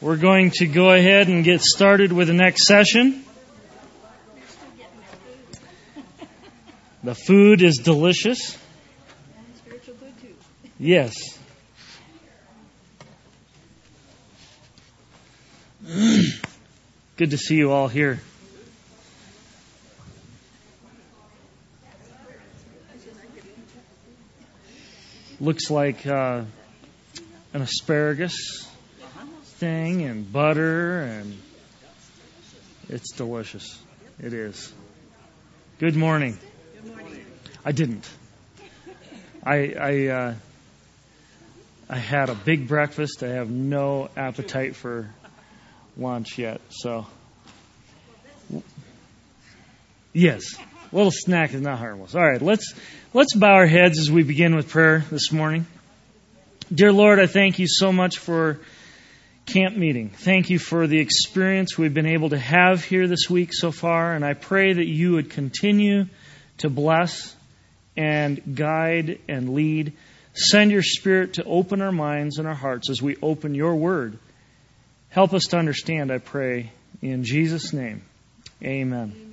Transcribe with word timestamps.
We're 0.00 0.16
going 0.16 0.52
to 0.52 0.66
go 0.68 0.92
ahead 0.92 1.26
and 1.26 1.42
get 1.42 1.60
started 1.60 2.12
with 2.12 2.28
the 2.28 2.34
next 2.34 2.66
session. 2.66 3.24
The 7.02 7.16
food 7.16 7.62
is 7.62 7.78
delicious. 7.78 8.56
Yes. 10.78 11.14
Good 17.16 17.30
to 17.30 17.38
see 17.38 17.56
you 17.56 17.72
all 17.72 17.88
here. 17.88 18.20
Looks 25.40 25.70
like 25.72 26.06
uh, 26.06 26.42
an 27.52 27.62
asparagus 27.62 28.67
thing 29.58 30.02
and 30.02 30.32
butter 30.32 31.00
and 31.00 31.36
it's 32.88 33.10
delicious. 33.12 33.76
It 34.22 34.32
is. 34.32 34.72
Good 35.80 35.96
morning. 35.96 36.38
Good 36.80 36.96
morning. 36.96 37.26
I 37.64 37.72
didn't. 37.72 38.08
I 39.44 39.74
I 39.78 40.06
uh, 40.06 40.34
I 41.90 41.98
had 41.98 42.30
a 42.30 42.36
big 42.36 42.68
breakfast. 42.68 43.24
I 43.24 43.30
have 43.30 43.50
no 43.50 44.10
appetite 44.16 44.76
for 44.76 45.12
lunch 45.96 46.38
yet. 46.38 46.60
So 46.70 47.06
yes, 50.12 50.56
a 50.92 50.96
little 50.96 51.10
snack 51.10 51.52
is 51.52 51.60
not 51.60 51.78
harmless. 51.78 52.14
All 52.14 52.24
right, 52.24 52.40
let's 52.40 52.74
let's 53.12 53.34
bow 53.34 53.54
our 53.54 53.66
heads 53.66 53.98
as 53.98 54.08
we 54.08 54.22
begin 54.22 54.54
with 54.54 54.68
prayer 54.68 55.04
this 55.10 55.32
morning. 55.32 55.66
Dear 56.72 56.92
Lord, 56.92 57.18
I 57.18 57.26
thank 57.26 57.58
you 57.58 57.66
so 57.66 57.90
much 57.90 58.18
for 58.18 58.60
camp 59.48 59.74
meeting. 59.76 60.10
Thank 60.10 60.50
you 60.50 60.58
for 60.58 60.86
the 60.86 60.98
experience 60.98 61.78
we've 61.78 61.94
been 61.94 62.06
able 62.06 62.28
to 62.30 62.38
have 62.38 62.84
here 62.84 63.08
this 63.08 63.30
week 63.30 63.54
so 63.54 63.72
far, 63.72 64.12
and 64.12 64.22
I 64.22 64.34
pray 64.34 64.74
that 64.74 64.86
you 64.86 65.12
would 65.12 65.30
continue 65.30 66.04
to 66.58 66.68
bless 66.68 67.34
and 67.96 68.54
guide 68.54 69.20
and 69.26 69.54
lead. 69.54 69.94
Send 70.34 70.70
your 70.70 70.82
Spirit 70.82 71.34
to 71.34 71.44
open 71.44 71.80
our 71.80 71.92
minds 71.92 72.38
and 72.38 72.46
our 72.46 72.54
hearts 72.54 72.90
as 72.90 73.00
we 73.00 73.16
open 73.22 73.54
your 73.54 73.74
word. 73.74 74.18
Help 75.08 75.32
us 75.32 75.44
to 75.44 75.56
understand, 75.56 76.12
I 76.12 76.18
pray, 76.18 76.70
in 77.00 77.24
Jesus' 77.24 77.72
name. 77.72 78.02
Amen. 78.62 79.32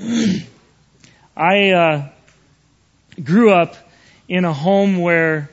Amen. 0.00 0.46
I 1.36 1.70
uh, 1.70 2.08
grew 3.22 3.52
up 3.52 3.76
in 4.28 4.44
a 4.44 4.52
home 4.52 4.98
where 4.98 5.48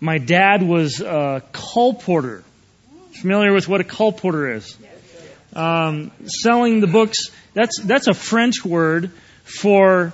my 0.00 0.16
dad 0.16 0.62
was 0.62 1.02
a 1.02 1.42
colporteur. 1.52 2.44
Familiar 3.20 3.52
with 3.52 3.66
what 3.68 3.80
a 3.80 3.84
colporteur 3.84 4.56
is? 4.56 4.76
Um, 5.54 6.10
selling 6.26 6.80
the 6.80 6.86
books. 6.86 7.30
That's 7.54 7.80
that's 7.80 8.08
a 8.08 8.14
French 8.14 8.64
word 8.64 9.10
for 9.42 10.12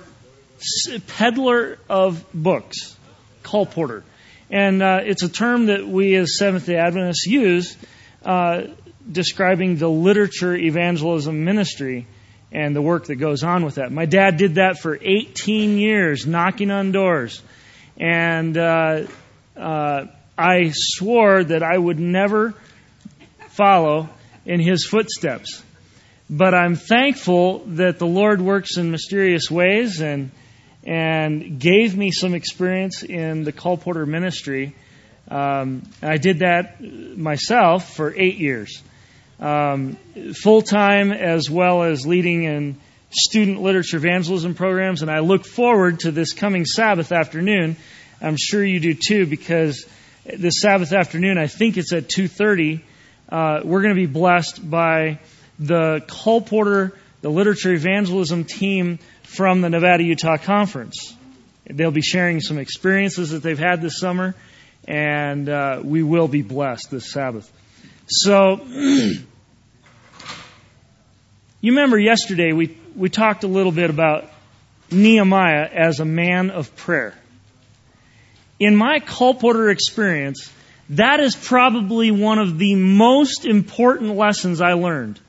peddler 1.07 1.77
of 1.89 2.25
books. 2.33 2.95
Colporteur, 3.43 4.03
and 4.49 4.81
uh, 4.81 5.01
it's 5.03 5.21
a 5.21 5.29
term 5.29 5.65
that 5.65 5.85
we 5.85 6.15
as 6.15 6.37
Seventh 6.37 6.65
Day 6.65 6.77
Adventists 6.77 7.25
use 7.25 7.75
uh, 8.23 8.67
describing 9.11 9.75
the 9.75 9.89
literature 9.89 10.55
evangelism 10.55 11.43
ministry 11.43 12.07
and 12.53 12.73
the 12.73 12.81
work 12.81 13.07
that 13.07 13.15
goes 13.15 13.43
on 13.43 13.65
with 13.65 13.75
that. 13.75 13.91
My 13.91 14.05
dad 14.05 14.37
did 14.37 14.55
that 14.55 14.79
for 14.79 14.97
18 15.01 15.77
years, 15.77 16.25
knocking 16.25 16.71
on 16.71 16.93
doors, 16.93 17.41
and 17.97 18.57
uh, 18.57 19.07
uh, 19.57 20.05
I 20.37 20.71
swore 20.73 21.43
that 21.43 21.63
I 21.63 21.77
would 21.77 21.99
never 21.99 22.53
follow 23.55 24.09
in 24.45 24.59
his 24.59 24.85
footsteps. 24.85 25.63
But 26.29 26.53
I'm 26.53 26.75
thankful 26.75 27.59
that 27.65 27.99
the 27.99 28.07
Lord 28.07 28.41
works 28.41 28.77
in 28.77 28.91
mysterious 28.91 29.49
ways 29.49 30.01
and 30.01 30.31
and 30.85 31.59
gave 31.59 31.95
me 31.95 32.11
some 32.11 32.33
experience 32.33 33.03
in 33.03 33.45
the 33.45 33.53
colporteur 33.53 34.05
ministry. 34.05 34.75
Um, 35.31 35.83
I 36.01 36.17
did 36.17 36.39
that 36.39 36.81
myself 36.81 37.95
for 37.95 38.13
eight 38.13 38.35
years, 38.35 38.81
um, 39.39 39.97
full 40.33 40.61
time 40.61 41.13
as 41.13 41.49
well 41.49 41.83
as 41.83 42.05
leading 42.05 42.43
in 42.43 42.75
student 43.11 43.61
literature 43.61 43.95
evangelism 43.95 44.55
programs. 44.55 45.01
And 45.01 45.09
I 45.09 45.19
look 45.19 45.45
forward 45.45 46.01
to 46.01 46.11
this 46.11 46.33
coming 46.33 46.65
Sabbath 46.65 47.13
afternoon 47.13 47.77
I'm 48.23 48.37
sure 48.37 48.63
you 48.63 48.79
do 48.79 48.93
too, 48.93 49.25
because 49.25 49.85
this 50.25 50.61
Sabbath 50.61 50.93
afternoon, 50.93 51.37
I 51.37 51.47
think 51.47 51.77
it's 51.77 51.91
at 51.91 52.07
2:30. 52.07 52.81
Uh, 53.33 53.61
we're 53.63 53.81
going 53.81 53.95
to 53.95 53.99
be 53.99 54.05
blessed 54.05 54.69
by 54.69 55.17
the 55.57 56.03
colporteur, 56.05 56.91
the 57.21 57.29
literature 57.29 57.73
evangelism 57.73 58.43
team 58.43 58.99
from 59.23 59.61
the 59.61 59.71
Nevada 59.71 60.03
Utah 60.03 60.37
Conference. 60.37 61.15
They'll 61.65 61.89
be 61.89 62.03
sharing 62.03 62.41
some 62.41 62.59
experiences 62.59 63.31
that 63.31 63.41
they've 63.41 63.57
had 63.57 63.81
this 63.81 63.97
summer, 63.99 64.35
and 64.87 65.49
uh, 65.49 65.81
we 65.83 66.03
will 66.03 66.27
be 66.27 66.43
blessed 66.43 66.91
this 66.91 67.11
Sabbath. 67.11 67.51
So, 68.05 68.61
you 68.67 69.23
remember 71.63 71.97
yesterday 71.97 72.51
we 72.51 72.77
we 72.95 73.09
talked 73.09 73.43
a 73.43 73.47
little 73.47 73.71
bit 73.71 73.89
about 73.89 74.29
Nehemiah 74.91 75.67
as 75.73 75.99
a 75.99 76.05
man 76.05 76.51
of 76.51 76.75
prayer 76.75 77.15
in 78.59 78.75
my 78.75 78.99
colporteur 78.99 79.71
experience, 79.71 80.51
that 80.97 81.19
is 81.19 81.35
probably 81.35 82.11
one 82.11 82.39
of 82.39 82.57
the 82.57 82.75
most 82.75 83.45
important 83.45 84.15
lessons 84.15 84.61
I 84.61 84.73
learned 84.73 85.19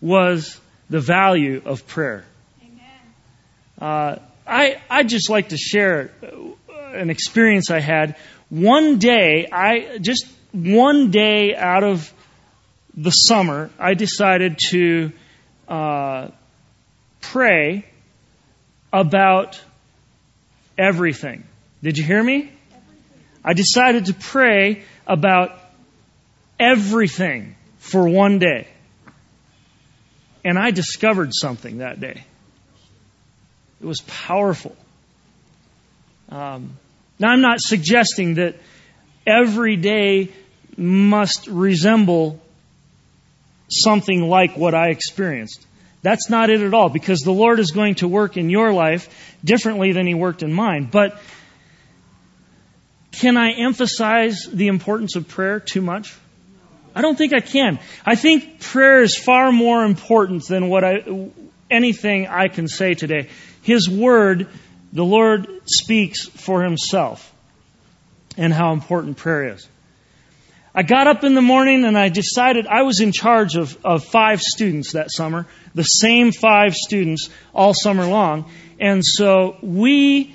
was 0.00 0.60
the 0.90 1.00
value 1.00 1.62
of 1.64 1.86
prayer. 1.86 2.24
Uh, 3.80 4.16
I 4.46 4.80
I 4.88 5.02
just 5.02 5.30
like 5.30 5.48
to 5.48 5.56
share 5.56 6.10
an 6.92 7.10
experience 7.10 7.70
I 7.70 7.80
had. 7.80 8.16
One 8.48 8.98
day, 8.98 9.48
I 9.50 9.98
just 9.98 10.26
one 10.52 11.10
day 11.10 11.56
out 11.56 11.82
of 11.82 12.12
the 12.94 13.10
summer, 13.10 13.70
I 13.78 13.94
decided 13.94 14.58
to 14.70 15.12
uh, 15.66 16.28
pray 17.20 17.86
about 18.92 19.60
everything. 20.76 21.44
Did 21.82 21.96
you 21.96 22.04
hear 22.04 22.22
me? 22.22 22.52
I 23.44 23.54
decided 23.54 24.06
to 24.06 24.14
pray 24.14 24.84
about 25.06 25.58
everything 26.58 27.56
for 27.78 28.08
one 28.08 28.38
day. 28.38 28.68
And 30.44 30.58
I 30.58 30.70
discovered 30.70 31.30
something 31.32 31.78
that 31.78 32.00
day. 32.00 32.24
It 33.80 33.86
was 33.86 34.00
powerful. 34.00 34.76
Um, 36.28 36.78
now, 37.18 37.28
I'm 37.30 37.40
not 37.40 37.60
suggesting 37.60 38.34
that 38.34 38.56
every 39.26 39.76
day 39.76 40.30
must 40.76 41.46
resemble 41.46 42.40
something 43.68 44.28
like 44.28 44.56
what 44.56 44.74
I 44.74 44.88
experienced. 44.88 45.66
That's 46.02 46.28
not 46.30 46.50
it 46.50 46.60
at 46.62 46.74
all, 46.74 46.88
because 46.88 47.20
the 47.20 47.32
Lord 47.32 47.60
is 47.60 47.70
going 47.70 47.96
to 47.96 48.08
work 48.08 48.36
in 48.36 48.50
your 48.50 48.72
life 48.72 49.36
differently 49.44 49.92
than 49.92 50.06
He 50.06 50.14
worked 50.14 50.42
in 50.42 50.52
mine. 50.52 50.88
But 50.90 51.20
can 53.12 53.36
I 53.36 53.52
emphasize 53.52 54.48
the 54.52 54.68
importance 54.68 55.16
of 55.16 55.28
prayer 55.28 55.60
too 55.60 55.82
much? 55.82 56.14
I 56.94 57.02
don't 57.02 57.16
think 57.16 57.32
I 57.32 57.40
can. 57.40 57.78
I 58.04 58.16
think 58.16 58.60
prayer 58.60 59.02
is 59.02 59.16
far 59.16 59.52
more 59.52 59.84
important 59.84 60.46
than 60.46 60.68
what 60.68 60.84
I, 60.84 61.30
anything 61.70 62.26
I 62.26 62.48
can 62.48 62.68
say 62.68 62.94
today. 62.94 63.28
His 63.62 63.88
word, 63.88 64.48
the 64.92 65.04
Lord 65.04 65.48
speaks 65.66 66.26
for 66.26 66.62
himself 66.62 67.32
and 68.36 68.52
how 68.52 68.72
important 68.72 69.16
prayer 69.16 69.54
is. 69.54 69.68
I 70.74 70.82
got 70.82 71.06
up 71.06 71.22
in 71.22 71.34
the 71.34 71.42
morning 71.42 71.84
and 71.84 71.98
I 71.98 72.08
decided 72.08 72.66
I 72.66 72.82
was 72.82 73.00
in 73.00 73.12
charge 73.12 73.56
of, 73.56 73.76
of 73.84 74.04
five 74.04 74.40
students 74.40 74.92
that 74.92 75.10
summer, 75.10 75.46
the 75.74 75.82
same 75.82 76.32
five 76.32 76.74
students 76.74 77.28
all 77.54 77.74
summer 77.74 78.06
long. 78.06 78.50
And 78.80 79.04
so 79.04 79.58
we 79.62 80.34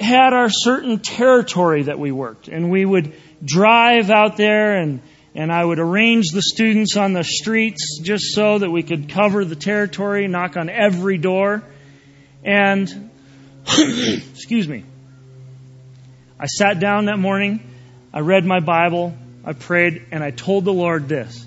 had 0.00 0.32
our 0.32 0.50
certain 0.50 0.98
territory 0.98 1.84
that 1.84 1.98
we 1.98 2.12
worked, 2.12 2.48
and 2.48 2.70
we 2.70 2.84
would 2.84 3.14
drive 3.44 4.10
out 4.10 4.36
there 4.36 4.76
and 4.76 5.00
and 5.34 5.50
I 5.50 5.64
would 5.64 5.80
arrange 5.80 6.30
the 6.30 6.42
students 6.42 6.96
on 6.96 7.12
the 7.12 7.24
streets 7.24 7.98
just 8.00 8.34
so 8.34 8.58
that 8.58 8.70
we 8.70 8.84
could 8.84 9.08
cover 9.08 9.44
the 9.44 9.56
territory, 9.56 10.28
knock 10.28 10.56
on 10.56 10.70
every 10.70 11.18
door. 11.18 11.64
And, 12.44 13.10
excuse 13.66 14.68
me, 14.68 14.84
I 16.38 16.46
sat 16.46 16.78
down 16.78 17.06
that 17.06 17.18
morning, 17.18 17.68
I 18.12 18.20
read 18.20 18.44
my 18.44 18.60
Bible, 18.60 19.16
I 19.44 19.54
prayed, 19.54 20.06
and 20.12 20.22
I 20.22 20.30
told 20.30 20.64
the 20.64 20.72
Lord 20.72 21.08
this 21.08 21.44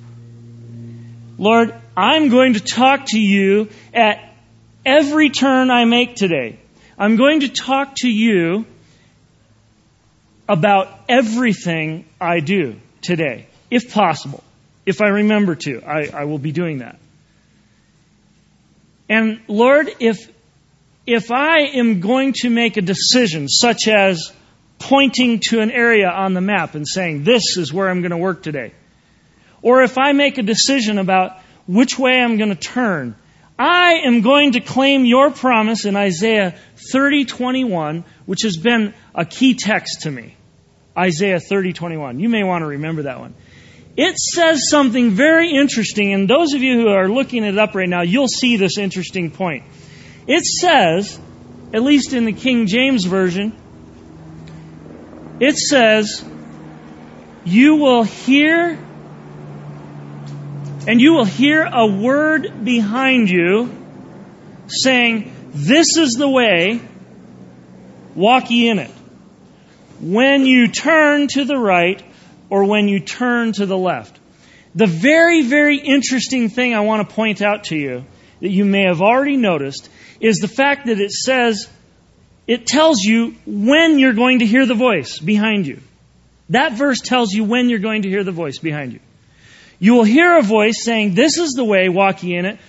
Lord, 1.38 1.74
I'm 1.96 2.30
going 2.30 2.54
to 2.56 2.60
talk 2.60 3.06
to 3.08 3.20
you 3.20 3.70
at 3.94 4.34
every 4.86 5.30
turn 5.30 5.70
I 5.70 5.86
make 5.86 6.16
today. 6.16 6.60
I'm 6.98 7.16
going 7.16 7.42
to 7.42 7.50
talk 7.50 7.96
to 7.98 8.10
you 8.10 8.66
about 10.50 10.88
everything 11.08 12.06
I 12.20 12.40
do 12.40 12.78
today. 13.02 13.48
if 13.70 13.94
possible. 13.94 14.44
If 14.86 15.02
I 15.02 15.08
remember 15.10 15.56
to, 15.56 15.82
I, 15.84 16.10
I 16.14 16.24
will 16.24 16.40
be 16.40 16.52
doing 16.52 16.80
that. 16.80 16.98
And 19.10 19.42
Lord, 19.48 19.90
if, 20.00 20.32
if 21.06 21.32
I 21.32 21.60
am 21.74 22.00
going 22.00 22.34
to 22.38 22.50
make 22.50 22.78
a 22.78 22.82
decision 22.82 23.48
such 23.50 23.88
as 23.88 24.32
pointing 24.80 25.42
to 25.50 25.60
an 25.60 25.72
area 25.72 26.10
on 26.10 26.34
the 26.34 26.42
map 26.42 26.76
and 26.76 26.88
saying, 26.88 27.24
this 27.24 27.58
is 27.58 27.74
where 27.74 27.90
I'm 27.90 28.02
going 28.02 28.12
to 28.12 28.18
work 28.18 28.44
today, 28.44 28.74
or 29.62 29.82
if 29.82 29.98
I 29.98 30.14
make 30.14 30.38
a 30.38 30.44
decision 30.44 30.98
about 31.00 31.38
which 31.68 31.98
way 32.00 32.22
I'm 32.22 32.38
going 32.38 32.50
to 32.50 32.56
turn, 32.56 33.16
I 33.60 34.02
am 34.06 34.22
going 34.22 34.52
to 34.54 34.60
claim 34.60 35.06
your 35.06 35.32
promise 35.32 35.86
in 35.86 35.96
Isaiah 35.96 36.56
30:21, 36.94 38.04
which 38.26 38.44
has 38.44 38.58
been 38.58 38.94
a 39.16 39.26
key 39.26 39.56
text 39.56 40.02
to 40.02 40.12
me. 40.12 40.36
Isaiah 40.98 41.40
30:21. 41.40 42.20
You 42.20 42.30
may 42.30 42.44
want 42.44 42.62
to 42.62 42.68
remember 42.68 43.04
that 43.04 43.20
one. 43.20 43.34
It 43.96 44.18
says 44.20 44.70
something 44.70 45.12
very 45.12 45.52
interesting, 45.52 46.14
and 46.14 46.30
those 46.30 46.54
of 46.54 46.62
you 46.62 46.82
who 46.82 46.90
are 46.90 47.10
looking 47.10 47.44
it 47.44 47.58
up 47.58 47.74
right 47.74 47.90
now, 47.90 48.04
you'll 48.04 48.28
see 48.28 48.58
this 48.58 48.78
interesting 48.78 49.32
point. 49.32 49.64
It 50.28 50.46
says, 50.46 51.20
at 51.74 51.82
least 51.82 52.14
in 52.14 52.26
the 52.26 52.34
King 52.34 52.68
James 52.68 53.06
Version, 53.06 53.54
it 55.40 55.58
says, 55.58 56.24
You 57.44 57.78
will 57.78 58.04
hear, 58.04 58.78
and 60.88 61.02
you 61.02 61.14
will 61.14 61.26
hear 61.26 61.64
a 61.64 61.86
word 61.86 62.64
behind 62.64 63.30
you 63.30 63.70
saying, 64.68 65.34
This 65.54 65.98
is 65.98 66.14
the 66.14 66.30
way, 66.30 66.82
walk 68.16 68.50
ye 68.50 68.70
in 68.70 68.80
it. 68.80 68.92
When 70.00 70.46
you 70.46 70.70
turn 70.70 71.28
to 71.30 71.44
the 71.44 71.58
right, 71.58 72.02
or 72.50 72.64
when 72.64 72.88
you 72.88 73.00
turn 73.00 73.52
to 73.54 73.66
the 73.66 73.78
left. 73.78 74.18
The 74.76 74.88
very, 74.88 75.42
very 75.42 75.78
interesting 75.78 76.50
thing 76.50 76.74
I 76.74 76.82
want 76.82 77.08
to 77.08 77.16
point 77.16 77.42
out 77.42 77.66
to 77.66 77.76
you 77.76 78.06
that 78.40 78.50
you 78.50 78.64
may 78.64 78.84
have 78.84 79.02
already 79.02 79.38
noticed 79.38 79.90
is 80.20 80.38
the 80.38 80.48
fact 80.48 80.86
that 80.86 81.00
it 81.00 81.12
says, 81.12 81.68
it 82.46 82.66
tells 82.66 83.02
you 83.02 83.36
when 83.46 84.00
you're 84.00 84.14
going 84.14 84.40
to 84.40 84.46
hear 84.46 84.66
the 84.66 84.76
voice 84.76 85.20
behind 85.20 85.68
you. 85.68 85.82
That 86.50 86.74
verse 86.74 87.02
tells 87.02 87.34
you 87.34 87.44
when 87.44 87.70
you're 87.70 87.80
going 87.80 88.04
to 88.04 88.10
hear 88.10 88.24
the 88.24 88.32
voice 88.32 88.60
behind 88.60 88.94
you. 88.94 89.00
You 89.80 89.94
will 89.94 90.04
hear 90.04 90.38
a 90.38 90.42
voice 90.42 90.84
saying, 90.84 91.14
This 91.14 91.38
is 91.38 91.54
the 91.54 91.64
way, 91.64 91.90
walk 91.90 92.24
ye 92.24 92.36
in 92.36 92.46
it. 92.46 92.60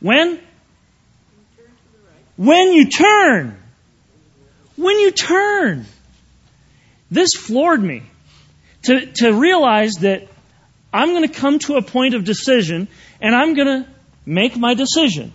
When? 0.00 0.40
When 2.36 2.72
you 2.72 2.88
turn. 2.88 3.56
When 4.76 4.98
you 4.98 5.10
turn. 5.10 5.86
This 7.10 7.34
floored 7.34 7.82
me 7.82 8.02
to, 8.82 9.06
to 9.06 9.32
realize 9.32 9.94
that 10.00 10.28
I'm 10.92 11.10
going 11.10 11.28
to 11.28 11.34
come 11.34 11.58
to 11.60 11.76
a 11.76 11.82
point 11.82 12.14
of 12.14 12.24
decision 12.24 12.88
and 13.20 13.34
I'm 13.34 13.54
going 13.54 13.66
to 13.66 13.88
make 14.26 14.56
my 14.56 14.74
decision. 14.74 15.32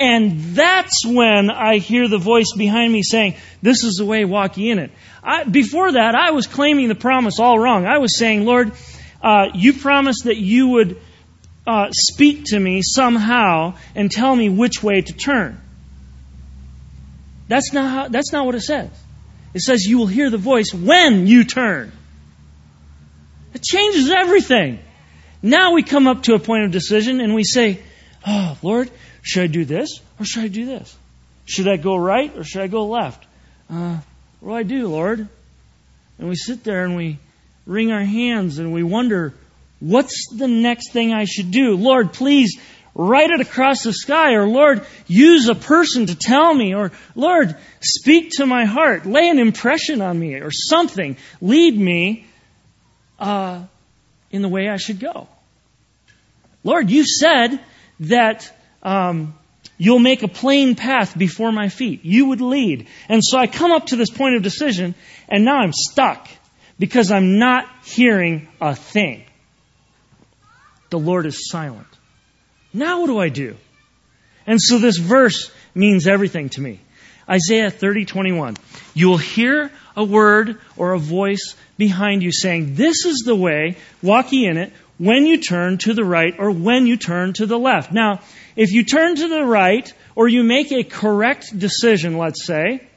And 0.00 0.40
that's 0.56 1.04
when 1.04 1.50
I 1.50 1.76
hear 1.76 2.08
the 2.08 2.18
voice 2.18 2.54
behind 2.56 2.90
me 2.90 3.02
saying, 3.02 3.36
This 3.60 3.84
is 3.84 3.96
the 3.96 4.06
way, 4.06 4.24
walk 4.24 4.56
ye 4.56 4.70
in 4.70 4.78
it. 4.78 4.90
I, 5.22 5.44
before 5.44 5.92
that, 5.92 6.14
I 6.14 6.30
was 6.30 6.46
claiming 6.46 6.88
the 6.88 6.94
promise 6.94 7.38
all 7.38 7.58
wrong. 7.58 7.84
I 7.84 7.98
was 7.98 8.16
saying, 8.16 8.46
Lord, 8.46 8.72
uh, 9.22 9.48
you 9.54 9.72
promised 9.72 10.24
that 10.24 10.36
you 10.36 10.68
would 10.68 11.00
uh, 11.66 11.90
speak 11.92 12.44
to 12.46 12.58
me 12.58 12.82
somehow 12.82 13.74
and 13.94 14.10
tell 14.10 14.34
me 14.34 14.48
which 14.48 14.82
way 14.82 15.00
to 15.00 15.12
turn. 15.12 15.60
That's 17.48 17.72
not, 17.72 17.90
how, 17.90 18.08
that's 18.08 18.32
not 18.32 18.46
what 18.46 18.54
it 18.54 18.60
says. 18.60 18.90
It 19.54 19.60
says 19.60 19.84
you 19.84 19.98
will 19.98 20.06
hear 20.06 20.30
the 20.30 20.38
voice 20.38 20.72
when 20.72 21.26
you 21.26 21.44
turn. 21.44 21.92
It 23.52 23.62
changes 23.62 24.10
everything. 24.10 24.78
Now 25.42 25.72
we 25.72 25.82
come 25.82 26.06
up 26.06 26.24
to 26.24 26.34
a 26.34 26.38
point 26.38 26.64
of 26.64 26.70
decision 26.70 27.20
and 27.20 27.34
we 27.34 27.44
say, 27.44 27.80
Oh, 28.26 28.56
Lord, 28.62 28.90
should 29.22 29.42
I 29.44 29.46
do 29.46 29.64
this 29.64 30.00
or 30.18 30.24
should 30.24 30.44
I 30.44 30.48
do 30.48 30.66
this? 30.66 30.96
Should 31.46 31.68
I 31.68 31.76
go 31.76 31.96
right 31.96 32.36
or 32.36 32.44
should 32.44 32.62
I 32.62 32.68
go 32.68 32.86
left? 32.86 33.26
Uh, 33.68 33.98
what 34.40 34.50
do 34.50 34.56
I 34.56 34.62
do, 34.62 34.88
Lord? 34.88 35.28
And 36.18 36.28
we 36.28 36.36
sit 36.36 36.62
there 36.62 36.84
and 36.84 36.96
we 36.96 37.18
wring 37.70 37.92
our 37.92 38.04
hands 38.04 38.58
and 38.58 38.72
we 38.72 38.82
wonder, 38.82 39.32
what's 39.78 40.28
the 40.36 40.48
next 40.48 40.90
thing 40.90 41.12
I 41.12 41.24
should 41.24 41.52
do? 41.52 41.76
Lord, 41.76 42.12
please 42.12 42.58
write 42.96 43.30
it 43.30 43.40
across 43.40 43.84
the 43.84 43.92
sky, 43.92 44.32
or 44.32 44.48
Lord, 44.48 44.84
use 45.06 45.48
a 45.48 45.54
person 45.54 46.06
to 46.06 46.16
tell 46.16 46.52
me, 46.52 46.74
or 46.74 46.90
Lord, 47.14 47.56
speak 47.80 48.32
to 48.32 48.46
my 48.46 48.64
heart, 48.64 49.06
lay 49.06 49.28
an 49.28 49.38
impression 49.38 50.02
on 50.02 50.18
me, 50.18 50.34
or 50.34 50.50
something. 50.50 51.16
Lead 51.40 51.78
me 51.78 52.26
uh, 53.20 53.62
in 54.32 54.42
the 54.42 54.48
way 54.48 54.68
I 54.68 54.76
should 54.76 54.98
go. 54.98 55.28
Lord, 56.64 56.90
you 56.90 57.06
said 57.06 57.60
that 58.00 58.52
um, 58.82 59.38
you'll 59.78 60.00
make 60.00 60.24
a 60.24 60.28
plain 60.28 60.74
path 60.74 61.16
before 61.16 61.52
my 61.52 61.68
feet. 61.68 62.04
You 62.04 62.26
would 62.30 62.40
lead. 62.40 62.88
And 63.08 63.24
so 63.24 63.38
I 63.38 63.46
come 63.46 63.70
up 63.70 63.86
to 63.86 63.96
this 63.96 64.10
point 64.10 64.34
of 64.34 64.42
decision, 64.42 64.96
and 65.28 65.44
now 65.44 65.58
I'm 65.58 65.72
stuck 65.72 66.28
because 66.80 67.12
I'm 67.12 67.38
not 67.38 67.68
hearing 67.84 68.48
a 68.58 68.74
thing. 68.74 69.22
The 70.88 70.98
Lord 70.98 71.26
is 71.26 71.48
silent. 71.50 71.86
Now 72.72 73.02
what 73.02 73.08
do 73.08 73.18
I 73.18 73.28
do? 73.28 73.56
And 74.46 74.60
so 74.60 74.78
this 74.78 74.96
verse 74.96 75.52
means 75.74 76.08
everything 76.08 76.48
to 76.50 76.60
me. 76.60 76.80
Isaiah 77.28 77.70
30:21. 77.70 78.56
You 78.94 79.10
will 79.10 79.18
hear 79.18 79.70
a 79.94 80.02
word 80.02 80.58
or 80.76 80.94
a 80.94 80.98
voice 80.98 81.54
behind 81.76 82.22
you 82.22 82.32
saying, 82.32 82.74
This 82.74 83.04
is 83.04 83.24
the 83.26 83.36
way, 83.36 83.76
walk 84.02 84.32
ye 84.32 84.46
in 84.46 84.56
it, 84.56 84.72
when 84.96 85.26
you 85.26 85.36
turn 85.36 85.76
to 85.78 85.92
the 85.92 86.04
right 86.04 86.34
or 86.38 86.50
when 86.50 86.86
you 86.86 86.96
turn 86.96 87.34
to 87.34 87.46
the 87.46 87.58
left. 87.58 87.92
Now, 87.92 88.20
if 88.56 88.72
you 88.72 88.84
turn 88.84 89.16
to 89.16 89.28
the 89.28 89.44
right 89.44 89.92
or 90.16 90.28
you 90.28 90.42
make 90.42 90.72
a 90.72 90.82
correct 90.82 91.56
decision, 91.56 92.16
let's 92.16 92.44
say, 92.44 92.88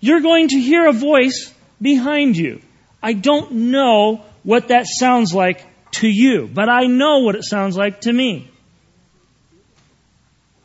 you're 0.00 0.20
going 0.20 0.48
to 0.48 0.58
hear 0.58 0.86
a 0.86 0.92
voice 0.92 1.52
behind 1.80 2.36
you. 2.36 2.60
I 3.02 3.12
don't 3.12 3.52
know 3.52 4.24
what 4.42 4.68
that 4.68 4.86
sounds 4.86 5.32
like 5.32 5.64
to 5.92 6.08
you, 6.08 6.48
but 6.52 6.68
I 6.68 6.86
know 6.86 7.20
what 7.20 7.34
it 7.34 7.44
sounds 7.44 7.76
like 7.76 8.02
to 8.02 8.12
me. 8.12 8.50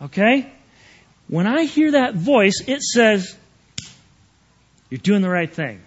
Okay? 0.01 0.51
When 1.27 1.47
I 1.47 1.63
hear 1.63 1.91
that 1.91 2.15
voice, 2.15 2.61
it 2.67 2.81
says, 2.81 3.35
You're 4.89 4.99
doing 4.99 5.21
the 5.21 5.29
right 5.29 5.51
thing. 5.51 5.81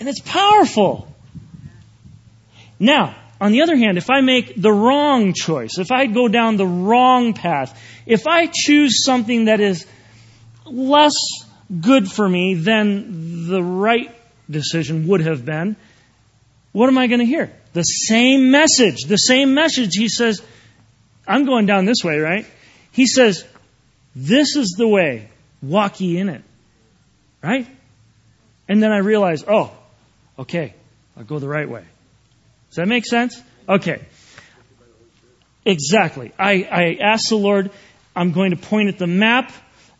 And 0.00 0.08
it's 0.08 0.20
powerful. 0.20 1.08
Now, 2.78 3.14
on 3.40 3.52
the 3.52 3.62
other 3.62 3.76
hand, 3.76 3.98
if 3.98 4.10
I 4.10 4.20
make 4.20 4.60
the 4.60 4.72
wrong 4.72 5.32
choice, 5.32 5.78
if 5.78 5.92
I 5.92 6.06
go 6.06 6.28
down 6.28 6.56
the 6.56 6.66
wrong 6.66 7.34
path, 7.34 7.80
if 8.06 8.26
I 8.26 8.48
choose 8.52 9.04
something 9.04 9.46
that 9.46 9.60
is 9.60 9.86
less 10.66 11.14
good 11.80 12.10
for 12.10 12.28
me 12.28 12.54
than 12.54 13.48
the 13.48 13.62
right 13.62 14.14
decision 14.50 15.06
would 15.08 15.20
have 15.20 15.44
been, 15.44 15.76
what 16.72 16.88
am 16.88 16.98
I 16.98 17.06
going 17.06 17.20
to 17.20 17.26
hear? 17.26 17.52
The 17.72 17.82
same 17.82 18.50
message. 18.50 19.02
The 19.04 19.16
same 19.16 19.54
message. 19.54 19.94
He 19.94 20.08
says, 20.08 20.42
I'm 21.26 21.44
going 21.44 21.66
down 21.66 21.84
this 21.84 22.02
way, 22.04 22.18
right? 22.18 22.46
He 22.92 23.06
says, 23.06 23.44
This 24.14 24.56
is 24.56 24.74
the 24.76 24.88
way. 24.88 25.28
Walk 25.62 26.00
ye 26.00 26.18
in 26.18 26.28
it. 26.28 26.42
Right? 27.42 27.66
And 28.68 28.82
then 28.82 28.92
I 28.92 28.98
realize, 28.98 29.44
oh, 29.46 29.72
okay, 30.38 30.74
I'll 31.16 31.24
go 31.24 31.38
the 31.38 31.48
right 31.48 31.68
way. 31.68 31.84
Does 32.70 32.76
that 32.76 32.88
make 32.88 33.06
sense? 33.06 33.40
Okay. 33.68 34.00
Exactly. 35.64 36.32
I, 36.38 36.66
I 36.70 36.98
asked 37.00 37.28
the 37.28 37.36
Lord, 37.36 37.70
I'm 38.16 38.32
going 38.32 38.50
to 38.50 38.56
point 38.56 38.88
at 38.88 38.98
the 38.98 39.06
map. 39.06 39.52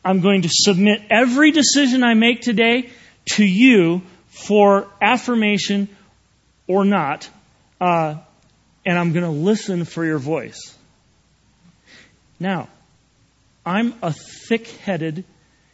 I'm 0.04 0.20
going 0.20 0.42
to 0.42 0.49
submit 0.50 1.02
every 1.11 1.50
decision 1.50 2.02
I 2.02 2.14
make 2.14 2.42
today 2.42 2.90
to 3.37 3.44
you 3.44 4.02
for 4.28 4.87
affirmation 5.00 5.88
or 6.66 6.84
not, 6.84 7.28
uh, 7.80 8.16
and 8.84 8.99
I'm 8.99 9.12
going 9.12 9.25
to 9.25 9.30
listen 9.30 9.84
for 9.84 10.04
your 10.04 10.18
voice. 10.18 10.76
Now, 12.38 12.68
I'm 13.64 13.94
a 14.02 14.12
thick 14.12 14.68
headed 14.68 15.25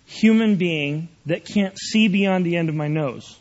human 0.06 0.56
being 0.56 1.08
that 1.26 1.44
can't 1.44 1.78
see 1.78 2.08
beyond 2.08 2.44
the 2.44 2.56
end 2.56 2.68
of 2.68 2.74
my 2.74 2.88
nose. 2.88 3.38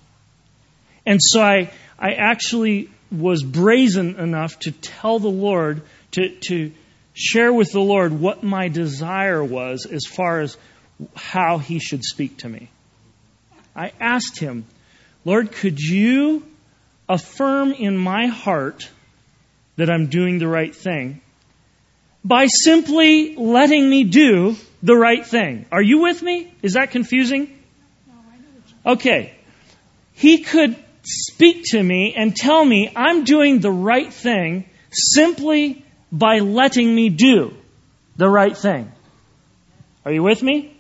And 1.06 1.20
so 1.22 1.42
I, 1.42 1.72
I 1.98 2.14
actually 2.14 2.90
was 3.12 3.44
brazen 3.44 4.16
enough 4.20 4.58
to 4.60 4.72
tell 4.72 5.20
the 5.20 5.30
Lord, 5.30 5.82
to, 6.12 6.30
to 6.48 6.72
share 7.14 7.52
with 7.52 7.72
the 7.72 7.80
Lord 7.80 8.14
what 8.14 8.44
my 8.44 8.68
desire 8.70 9.44
was 9.44 9.86
as 9.86 10.06
far 10.06 10.42
as 10.42 10.58
how 11.16 11.58
He 11.58 11.80
should 11.80 12.04
speak 12.04 12.38
to 12.38 12.50
me. 12.50 12.70
I 13.76 13.92
asked 14.00 14.40
Him, 14.40 14.66
Lord, 15.26 15.52
could 15.52 15.80
you 15.80 16.46
affirm 17.08 17.74
in 17.74 17.98
my 17.98 18.28
heart 18.28 18.90
that 19.78 19.90
I'm 19.90 20.08
doing 20.08 20.40
the 20.40 20.48
right 20.48 20.76
thing 20.76 21.22
by 22.24 22.48
simply 22.48 23.36
letting 23.36 23.90
me 23.90 24.04
do 24.04 24.56
the 24.84 24.96
right 24.96 25.26
thing. 25.26 25.66
Are 25.72 25.82
you 25.82 26.00
with 26.00 26.22
me? 26.22 26.54
Is 26.62 26.74
that 26.74 26.92
confusing? 26.92 27.58
Okay. 28.86 29.34
He 30.14 30.40
could 30.40 30.76
speak 31.04 31.64
to 31.72 31.82
me 31.82 32.14
and 32.16 32.36
tell 32.36 32.64
me 32.64 32.92
I'm 32.96 33.24
doing 33.24 33.60
the 33.60 33.72
right 33.72 34.14
thing 34.14 34.70
simply 34.92 35.86
by 36.12 36.40
letting 36.40 36.94
me 36.94 37.10
do 37.10 37.54
the 38.18 38.30
right 38.30 38.56
thing. 38.56 38.92
Are 40.06 40.12
you 40.12 40.24
with 40.24 40.44
me? 40.44 40.76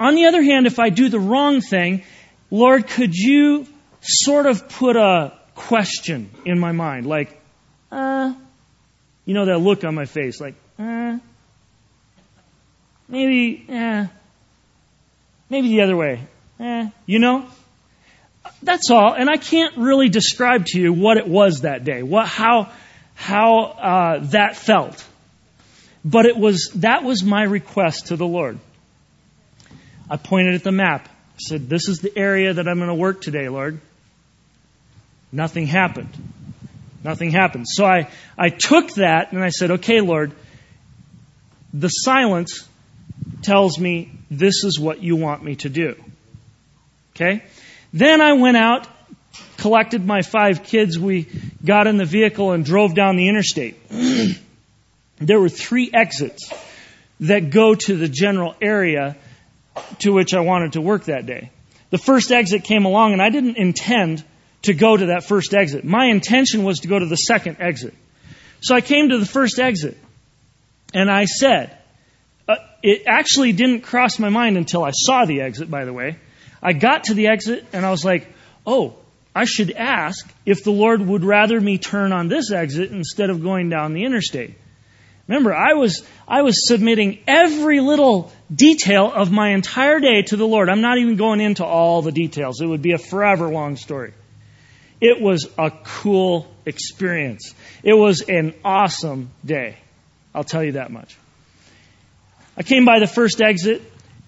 On 0.00 0.14
the 0.14 0.26
other 0.26 0.42
hand, 0.42 0.66
if 0.66 0.78
I 0.78 0.90
do 0.90 1.08
the 1.08 1.18
wrong 1.18 1.60
thing, 1.60 2.04
Lord, 2.50 2.86
could 2.86 3.14
you 3.14 3.66
sort 4.00 4.46
of 4.46 4.68
put 4.68 4.96
a 4.96 5.32
question 5.54 6.30
in 6.44 6.58
my 6.58 6.72
mind? 6.72 7.06
Like, 7.06 7.40
uh, 7.90 8.32
you 9.24 9.34
know 9.34 9.46
that 9.46 9.58
look 9.58 9.84
on 9.84 9.94
my 9.94 10.04
face, 10.04 10.40
like, 10.40 10.54
uh, 10.78 11.18
maybe, 13.08 13.66
eh, 13.68 14.06
maybe 15.50 15.68
the 15.68 15.80
other 15.82 15.96
way. 15.96 16.20
Eh, 16.60 16.90
you 17.06 17.18
know? 17.18 17.46
That's 18.62 18.90
all. 18.90 19.14
And 19.14 19.28
I 19.28 19.36
can't 19.36 19.76
really 19.76 20.08
describe 20.08 20.66
to 20.66 20.80
you 20.80 20.92
what 20.92 21.16
it 21.16 21.28
was 21.28 21.62
that 21.62 21.84
day, 21.84 22.02
what, 22.02 22.26
how, 22.26 22.70
how 23.14 23.62
uh, 23.62 24.18
that 24.30 24.56
felt. 24.56 25.04
But 26.04 26.26
it 26.26 26.36
was, 26.36 26.70
that 26.76 27.02
was 27.04 27.22
my 27.22 27.42
request 27.42 28.08
to 28.08 28.16
the 28.16 28.26
Lord. 28.26 28.58
I 30.10 30.16
pointed 30.16 30.54
at 30.54 30.64
the 30.64 30.72
map. 30.72 31.08
I 31.08 31.38
said, 31.38 31.68
This 31.68 31.88
is 31.88 31.98
the 31.98 32.16
area 32.16 32.54
that 32.54 32.66
I'm 32.66 32.76
going 32.76 32.88
to 32.88 32.94
work 32.94 33.20
today, 33.20 33.48
Lord. 33.48 33.80
Nothing 35.30 35.66
happened. 35.66 36.10
Nothing 37.04 37.30
happened. 37.30 37.66
So 37.68 37.84
I, 37.84 38.10
I 38.36 38.48
took 38.48 38.94
that 38.94 39.32
and 39.32 39.42
I 39.42 39.50
said, 39.50 39.70
Okay, 39.72 40.00
Lord, 40.00 40.32
the 41.72 41.88
silence 41.88 42.66
tells 43.42 43.78
me 43.78 44.12
this 44.30 44.64
is 44.64 44.78
what 44.78 45.02
you 45.02 45.16
want 45.16 45.42
me 45.42 45.56
to 45.56 45.68
do. 45.68 45.96
Okay? 47.14 47.44
Then 47.92 48.20
I 48.20 48.34
went 48.34 48.56
out, 48.56 48.86
collected 49.56 50.04
my 50.04 50.22
five 50.22 50.62
kids. 50.64 50.98
We 50.98 51.26
got 51.64 51.86
in 51.86 51.96
the 51.96 52.04
vehicle 52.04 52.52
and 52.52 52.64
drove 52.64 52.94
down 52.94 53.16
the 53.16 53.28
interstate. 53.28 53.76
there 55.18 55.40
were 55.40 55.48
three 55.48 55.90
exits 55.92 56.52
that 57.20 57.50
go 57.50 57.74
to 57.74 57.96
the 57.96 58.08
general 58.08 58.54
area 58.62 59.16
to 60.00 60.12
which 60.12 60.34
I 60.34 60.40
wanted 60.40 60.72
to 60.72 60.80
work 60.80 61.04
that 61.04 61.26
day. 61.26 61.50
The 61.90 61.98
first 61.98 62.30
exit 62.32 62.64
came 62.64 62.84
along 62.84 63.12
and 63.12 63.22
I 63.22 63.30
didn't 63.30 63.56
intend 63.56 64.24
to 64.62 64.74
go 64.74 64.96
to 64.96 65.06
that 65.06 65.24
first 65.24 65.54
exit. 65.54 65.84
My 65.84 66.06
intention 66.06 66.64
was 66.64 66.80
to 66.80 66.88
go 66.88 66.98
to 66.98 67.06
the 67.06 67.16
second 67.16 67.58
exit. 67.60 67.94
So 68.60 68.74
I 68.74 68.80
came 68.80 69.10
to 69.10 69.18
the 69.18 69.26
first 69.26 69.58
exit 69.58 69.96
and 70.92 71.10
I 71.10 71.24
said, 71.24 71.76
uh, 72.48 72.56
it 72.82 73.02
actually 73.06 73.52
didn't 73.52 73.82
cross 73.82 74.18
my 74.18 74.28
mind 74.28 74.56
until 74.56 74.84
I 74.84 74.90
saw 74.92 75.24
the 75.24 75.42
exit, 75.42 75.70
by 75.70 75.84
the 75.84 75.92
way. 75.92 76.18
I 76.62 76.72
got 76.72 77.04
to 77.04 77.14
the 77.14 77.28
exit 77.28 77.66
and 77.72 77.86
I 77.86 77.90
was 77.90 78.04
like, 78.04 78.32
oh, 78.66 78.96
I 79.34 79.44
should 79.44 79.70
ask 79.70 80.28
if 80.44 80.64
the 80.64 80.72
Lord 80.72 81.00
would 81.00 81.24
rather 81.24 81.60
me 81.60 81.78
turn 81.78 82.12
on 82.12 82.28
this 82.28 82.50
exit 82.50 82.90
instead 82.90 83.30
of 83.30 83.42
going 83.42 83.68
down 83.68 83.92
the 83.92 84.04
interstate. 84.04 84.56
Remember, 85.28 85.54
I 85.54 85.74
was, 85.74 86.02
I 86.26 86.40
was 86.40 86.66
submitting 86.66 87.18
every 87.26 87.80
little 87.80 88.32
detail 88.52 89.12
of 89.14 89.30
my 89.30 89.50
entire 89.50 90.00
day 90.00 90.22
to 90.22 90.36
the 90.36 90.46
Lord. 90.46 90.70
I'm 90.70 90.80
not 90.80 90.96
even 90.96 91.16
going 91.16 91.40
into 91.40 91.64
all 91.64 92.00
the 92.00 92.12
details. 92.12 92.62
It 92.62 92.66
would 92.66 92.80
be 92.80 92.92
a 92.92 92.98
forever 92.98 93.48
long 93.48 93.76
story. 93.76 94.14
It 95.00 95.20
was 95.20 95.46
a 95.58 95.70
cool 95.70 96.48
experience. 96.64 97.54
It 97.82 97.92
was 97.92 98.22
an 98.22 98.54
awesome 98.64 99.30
day. 99.44 99.76
I'll 100.34 100.44
tell 100.44 100.64
you 100.64 100.72
that 100.72 100.90
much. 100.90 101.16
I 102.56 102.62
came 102.62 102.86
by 102.86 102.98
the 102.98 103.06
first 103.06 103.40
exit 103.40 103.82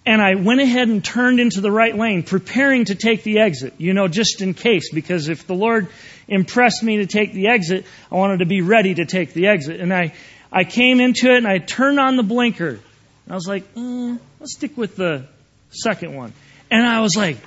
and 0.07 0.21
I 0.21 0.35
went 0.35 0.61
ahead 0.61 0.89
and 0.89 1.05
turned 1.05 1.41
into 1.41 1.61
the 1.61 1.71
right 1.71 1.97
lane, 1.97 2.23
preparing 2.23 2.85
to 2.87 2.95
take 2.95 3.23
the 3.23 3.41
exit, 3.41 3.75
you 3.79 3.93
know, 3.93 4.07
just 4.07 4.41
in 4.43 4.55
case, 4.55 4.93
because 4.93 5.29
if 5.29 5.47
the 5.47 5.55
Lord 5.55 5.89
impressed 6.29 6.83
me 6.83 6.99
to 6.99 7.07
take 7.07 7.33
the 7.33 7.49
exit, 7.49 7.87
I 8.11 8.15
wanted 8.15 8.39
to 8.39 8.47
be 8.47 8.63
ready 8.63 8.95
to 8.95 9.05
take 9.05 9.35
the 9.35 9.49
exit. 9.49 9.81
And 9.81 9.93
I, 9.93 10.13
I 10.53 10.65
came 10.65 11.01
into 11.01 11.31
it 11.31 11.39
and 11.39 11.47
I 11.47 11.59
turned 11.59 12.01
on 12.01 12.17
the 12.17 12.23
blinker. 12.23 12.69
And 12.69 12.81
I 13.29 13.35
was 13.35 13.47
like, 13.47 13.75
mm, 13.75 14.19
let's 14.41 14.55
stick 14.55 14.77
with 14.77 14.97
the 14.97 15.27
second 15.71 16.15
one. 16.15 16.33
And 16.71 16.87
I 16.87 17.01
was 17.01 17.17
like, 17.17 17.39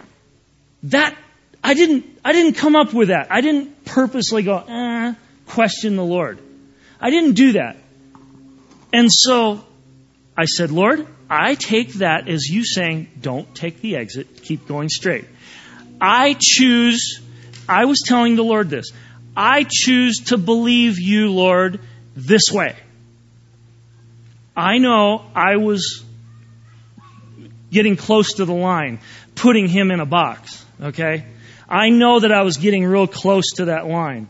that, 0.84 1.16
I 1.64 1.74
didn't, 1.74 2.06
I 2.24 2.34
didn't 2.34 2.54
come 2.54 2.76
up 2.76 2.94
with 2.94 3.10
that. 3.10 3.32
I 3.32 3.42
didn't 3.42 3.86
purposely 3.86 4.44
go, 4.44 4.58
eh, 4.58 5.14
question 5.48 5.96
the 5.96 6.04
Lord. 6.04 6.40
I 7.00 7.10
didn't 7.10 7.34
do 7.34 7.54
that. 7.54 7.78
And 8.94 9.12
so 9.12 9.64
I 10.38 10.46
said, 10.46 10.72
Lord, 10.72 11.08
I 11.30 11.56
take 11.56 11.94
that 11.96 12.28
as 12.28 12.48
you 12.48 12.64
saying, 12.64 13.08
don't 13.20 13.54
take 13.56 13.82
the 13.82 13.96
exit, 13.96 14.44
keep 14.44 14.68
going 14.68 14.90
straight. 14.90 15.26
I 16.00 16.36
choose, 16.40 17.22
I 17.68 17.86
was 17.86 18.02
telling 18.06 18.36
the 18.36 18.44
Lord 18.44 18.70
this, 18.70 18.92
I 19.36 19.66
choose 19.68 20.26
to 20.26 20.38
believe 20.38 21.00
you, 21.00 21.32
Lord, 21.32 21.80
this 22.16 22.52
way. 22.52 22.76
I 24.56 24.78
know 24.78 25.26
I 25.36 25.58
was 25.58 26.04
getting 27.72 27.96
close 27.96 28.34
to 28.34 28.46
the 28.46 28.54
line, 28.54 29.00
putting 29.36 29.68
him 29.68 29.92
in 29.92 30.00
a 30.00 30.06
box, 30.06 30.64
okay? 30.82 31.26
I 31.68 31.90
know 31.90 32.20
that 32.20 32.32
I 32.32 32.44
was 32.44 32.58
getting 32.58 32.86
real 32.86 33.08
close 33.08 33.54
to 33.56 33.66
that 33.66 33.88
line. 33.88 34.30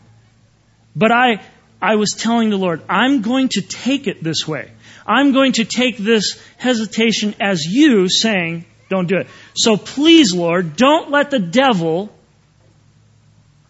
But 0.96 1.12
I, 1.12 1.42
I 1.80 1.96
was 1.96 2.12
telling 2.12 2.50
the 2.50 2.56
Lord, 2.56 2.82
I'm 2.88 3.20
going 3.20 3.48
to 3.50 3.60
take 3.60 4.06
it 4.06 4.22
this 4.22 4.48
way. 4.48 4.70
I'm 5.06 5.32
going 5.32 5.52
to 5.52 5.64
take 5.64 5.98
this 5.98 6.40
hesitation 6.56 7.34
as 7.40 7.66
you 7.66 8.08
saying, 8.08 8.64
don't 8.88 9.06
do 9.06 9.18
it. 9.18 9.26
So 9.54 9.76
please, 9.76 10.34
Lord, 10.34 10.76
don't 10.76 11.10
let 11.10 11.30
the 11.30 11.38
devil 11.38 12.10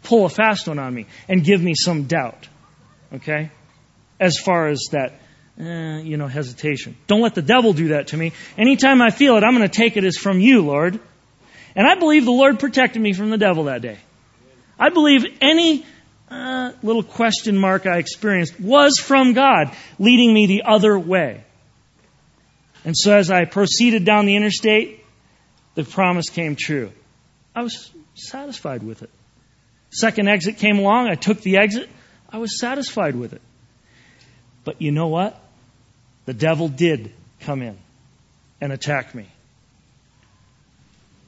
pull 0.04 0.26
a 0.26 0.28
fast 0.28 0.68
one 0.68 0.78
on 0.78 0.94
me 0.94 1.06
and 1.28 1.42
give 1.42 1.60
me 1.60 1.74
some 1.74 2.04
doubt. 2.04 2.46
Okay? 3.12 3.50
As 4.20 4.38
far 4.38 4.68
as 4.68 4.88
that, 4.92 5.14
eh, 5.58 5.98
you 6.00 6.16
know, 6.16 6.26
hesitation. 6.26 6.96
Don't 7.06 7.20
let 7.20 7.34
the 7.34 7.42
devil 7.42 7.72
do 7.72 7.88
that 7.88 8.08
to 8.08 8.16
me. 8.16 8.32
Anytime 8.56 9.00
I 9.00 9.10
feel 9.10 9.36
it, 9.36 9.44
I'm 9.44 9.56
going 9.56 9.68
to 9.68 9.74
take 9.74 9.96
it 9.96 10.04
as 10.04 10.16
from 10.16 10.40
you, 10.40 10.62
Lord. 10.62 10.98
And 11.76 11.86
I 11.86 11.96
believe 11.96 12.24
the 12.24 12.32
Lord 12.32 12.60
protected 12.60 13.02
me 13.02 13.12
from 13.12 13.30
the 13.30 13.38
devil 13.38 13.64
that 13.64 13.82
day. 13.82 13.98
I 14.78 14.90
believe 14.90 15.24
any 15.40 15.84
uh, 16.30 16.72
little 16.82 17.02
question 17.02 17.56
mark 17.56 17.86
I 17.86 17.98
experienced 17.98 18.58
was 18.60 18.98
from 18.98 19.32
God, 19.32 19.74
leading 19.98 20.32
me 20.32 20.46
the 20.46 20.62
other 20.66 20.98
way. 20.98 21.44
And 22.84 22.96
so 22.96 23.16
as 23.16 23.30
I 23.30 23.44
proceeded 23.44 24.04
down 24.04 24.26
the 24.26 24.36
interstate, 24.36 25.04
the 25.74 25.84
promise 25.84 26.28
came 26.28 26.56
true. 26.56 26.92
I 27.54 27.62
was 27.62 27.90
satisfied 28.14 28.82
with 28.82 29.02
it. 29.02 29.10
Second 29.90 30.28
exit 30.28 30.58
came 30.58 30.78
along, 30.78 31.08
I 31.08 31.14
took 31.14 31.40
the 31.40 31.58
exit, 31.58 31.88
I 32.28 32.38
was 32.38 32.58
satisfied 32.58 33.14
with 33.14 33.32
it. 33.32 33.42
But 34.64 34.82
you 34.82 34.90
know 34.90 35.08
what? 35.08 35.40
The 36.26 36.34
devil 36.34 36.68
did 36.68 37.12
come 37.40 37.62
in 37.62 37.78
and 38.60 38.72
attack 38.72 39.14
me. 39.14 39.26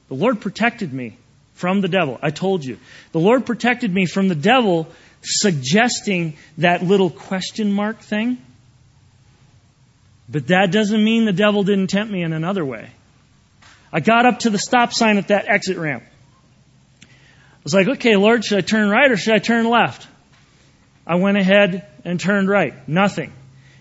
The 0.09 0.15
Lord 0.15 0.41
protected 0.41 0.93
me 0.93 1.17
from 1.53 1.81
the 1.81 1.87
devil. 1.87 2.17
I 2.21 2.29
told 2.29 2.63
you. 2.63 2.77
The 3.11 3.19
Lord 3.19 3.45
protected 3.45 3.93
me 3.93 4.05
from 4.05 4.27
the 4.27 4.35
devil 4.35 4.87
suggesting 5.21 6.37
that 6.59 6.83
little 6.83 7.09
question 7.09 7.71
mark 7.73 7.99
thing. 7.99 8.37
But 10.29 10.47
that 10.47 10.71
doesn't 10.71 11.03
mean 11.03 11.25
the 11.25 11.33
devil 11.33 11.63
didn't 11.63 11.87
tempt 11.87 12.11
me 12.11 12.23
in 12.23 12.33
another 12.33 12.65
way. 12.65 12.89
I 13.91 13.99
got 13.99 14.25
up 14.25 14.39
to 14.39 14.49
the 14.49 14.59
stop 14.59 14.93
sign 14.93 15.17
at 15.17 15.29
that 15.29 15.47
exit 15.47 15.77
ramp. 15.77 16.03
I 17.03 17.07
was 17.63 17.73
like, 17.73 17.87
okay, 17.87 18.15
Lord, 18.15 18.45
should 18.45 18.57
I 18.57 18.61
turn 18.61 18.89
right 18.89 19.11
or 19.11 19.17
should 19.17 19.33
I 19.33 19.39
turn 19.39 19.69
left? 19.69 20.07
I 21.05 21.15
went 21.15 21.37
ahead 21.37 21.87
and 22.03 22.19
turned 22.19 22.49
right. 22.49 22.87
Nothing. 22.87 23.31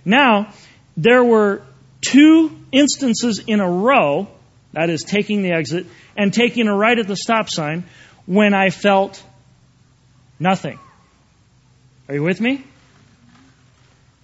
Now, 0.05 0.53
there 0.97 1.23
were 1.23 1.63
two 2.01 2.57
instances 2.73 3.43
in 3.47 3.61
a 3.61 3.71
row, 3.71 4.29
that 4.73 4.91
is 4.91 5.03
taking 5.03 5.43
the 5.43 5.53
exit, 5.53 5.87
and 6.17 6.33
taking 6.33 6.69
a 6.69 6.75
right 6.75 6.99
at 6.99 7.07
the 7.07 7.17
stop 7.17 7.49
sign 7.49 7.85
when 8.27 8.55
I 8.55 8.71
felt 8.71 9.23
nothing. 10.39 10.79
Are 12.09 12.15
you 12.15 12.23
with 12.23 12.41
me? 12.41 12.65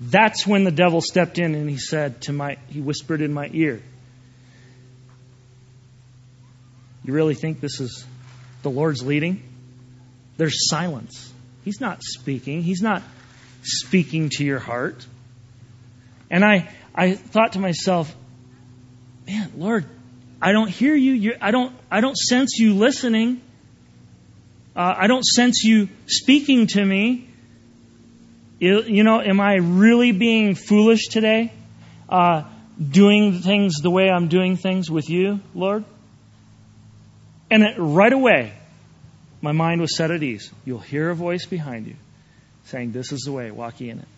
That's 0.00 0.46
when 0.46 0.64
the 0.64 0.70
devil 0.70 1.00
stepped 1.00 1.38
in 1.38 1.54
and 1.54 1.70
he 1.70 1.78
said 1.78 2.22
to 2.22 2.32
my, 2.32 2.58
he 2.68 2.80
whispered 2.80 3.22
in 3.22 3.32
my 3.32 3.48
ear, 3.52 3.80
You 7.04 7.12
really 7.12 7.34
think 7.34 7.60
this 7.60 7.80
is 7.80 8.04
the 8.62 8.70
Lord's 8.70 9.02
leading? 9.02 9.42
There's 10.36 10.68
silence. 10.68 11.32
He's 11.64 11.80
not 11.80 12.02
speaking. 12.02 12.62
He's 12.62 12.80
not 12.80 13.02
speaking 13.62 14.28
to 14.30 14.44
your 14.44 14.58
heart. 14.58 15.04
And 16.32 16.44
I, 16.44 16.70
I 16.94 17.12
thought 17.12 17.52
to 17.52 17.58
myself, 17.60 18.12
man, 19.26 19.52
Lord, 19.56 19.84
I 20.40 20.52
don't 20.52 20.68
hear 20.68 20.96
you. 20.96 21.12
You're, 21.12 21.34
I 21.40 21.52
don't. 21.52 21.72
I 21.90 22.00
don't 22.00 22.16
sense 22.16 22.58
you 22.58 22.74
listening. 22.74 23.42
Uh, 24.74 24.94
I 24.96 25.06
don't 25.06 25.24
sense 25.24 25.62
you 25.62 25.88
speaking 26.06 26.66
to 26.68 26.84
me. 26.84 27.28
You, 28.58 28.82
you 28.82 29.04
know, 29.04 29.20
am 29.20 29.40
I 29.40 29.56
really 29.56 30.12
being 30.12 30.54
foolish 30.54 31.08
today? 31.08 31.52
Uh, 32.08 32.44
doing 32.90 33.40
things 33.40 33.76
the 33.82 33.90
way 33.90 34.08
I'm 34.08 34.28
doing 34.28 34.56
things 34.56 34.90
with 34.90 35.10
you, 35.10 35.40
Lord? 35.54 35.84
And 37.50 37.62
it, 37.62 37.74
right 37.76 38.12
away, 38.12 38.54
my 39.42 39.52
mind 39.52 39.80
was 39.80 39.94
set 39.94 40.10
at 40.10 40.22
ease. 40.22 40.50
You'll 40.64 40.78
hear 40.78 41.10
a 41.10 41.14
voice 41.14 41.44
behind 41.44 41.86
you 41.86 41.96
saying, 42.64 42.92
This 42.92 43.12
is 43.12 43.20
the 43.20 43.32
way, 43.32 43.50
walk 43.50 43.80
in 43.82 43.98
it. 43.98 44.08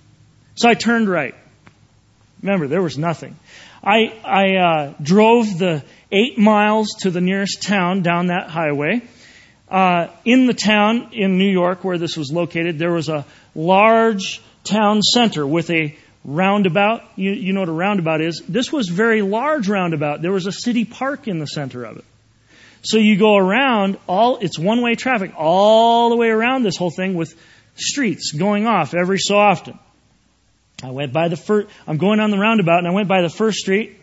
So 0.54 0.68
I 0.68 0.74
turned 0.74 1.08
right. 1.08 1.34
Remember, 2.44 2.68
there 2.68 2.82
was 2.82 2.98
nothing. 2.98 3.38
I, 3.82 4.12
I 4.22 4.56
uh, 4.56 4.94
drove 5.00 5.58
the 5.58 5.82
eight 6.12 6.38
miles 6.38 6.90
to 7.00 7.10
the 7.10 7.22
nearest 7.22 7.62
town 7.62 8.02
down 8.02 8.26
that 8.26 8.50
highway. 8.50 9.00
Uh, 9.66 10.08
in 10.26 10.46
the 10.46 10.52
town 10.52 11.08
in 11.12 11.38
New 11.38 11.50
York 11.50 11.84
where 11.84 11.96
this 11.96 12.18
was 12.18 12.30
located, 12.30 12.78
there 12.78 12.92
was 12.92 13.08
a 13.08 13.24
large 13.54 14.42
town 14.62 15.00
center 15.00 15.46
with 15.46 15.70
a 15.70 15.96
roundabout. 16.22 17.02
You, 17.16 17.32
you 17.32 17.54
know 17.54 17.60
what 17.60 17.70
a 17.70 17.72
roundabout 17.72 18.20
is. 18.20 18.42
This 18.46 18.70
was 18.70 18.90
very 18.90 19.22
large 19.22 19.66
roundabout. 19.66 20.20
There 20.20 20.30
was 20.30 20.46
a 20.46 20.52
city 20.52 20.84
park 20.84 21.28
in 21.28 21.38
the 21.38 21.46
center 21.46 21.82
of 21.84 21.96
it. 21.96 22.04
So 22.82 22.98
you 22.98 23.16
go 23.16 23.36
around 23.36 23.96
all, 24.06 24.36
it's 24.36 24.58
one 24.58 24.82
way 24.82 24.96
traffic 24.96 25.32
all 25.34 26.10
the 26.10 26.16
way 26.16 26.28
around 26.28 26.62
this 26.62 26.76
whole 26.76 26.90
thing 26.90 27.14
with 27.14 27.34
streets 27.74 28.32
going 28.32 28.66
off 28.66 28.92
every 28.92 29.18
so 29.18 29.38
often. 29.38 29.78
I 30.84 30.90
went 30.90 31.12
by 31.12 31.28
the 31.28 31.36
first, 31.36 31.68
I'm 31.86 31.98
going 31.98 32.20
on 32.20 32.30
the 32.30 32.38
roundabout 32.38 32.78
and 32.78 32.88
I 32.88 32.92
went 32.92 33.08
by 33.08 33.22
the 33.22 33.30
first 33.30 33.58
street. 33.58 33.98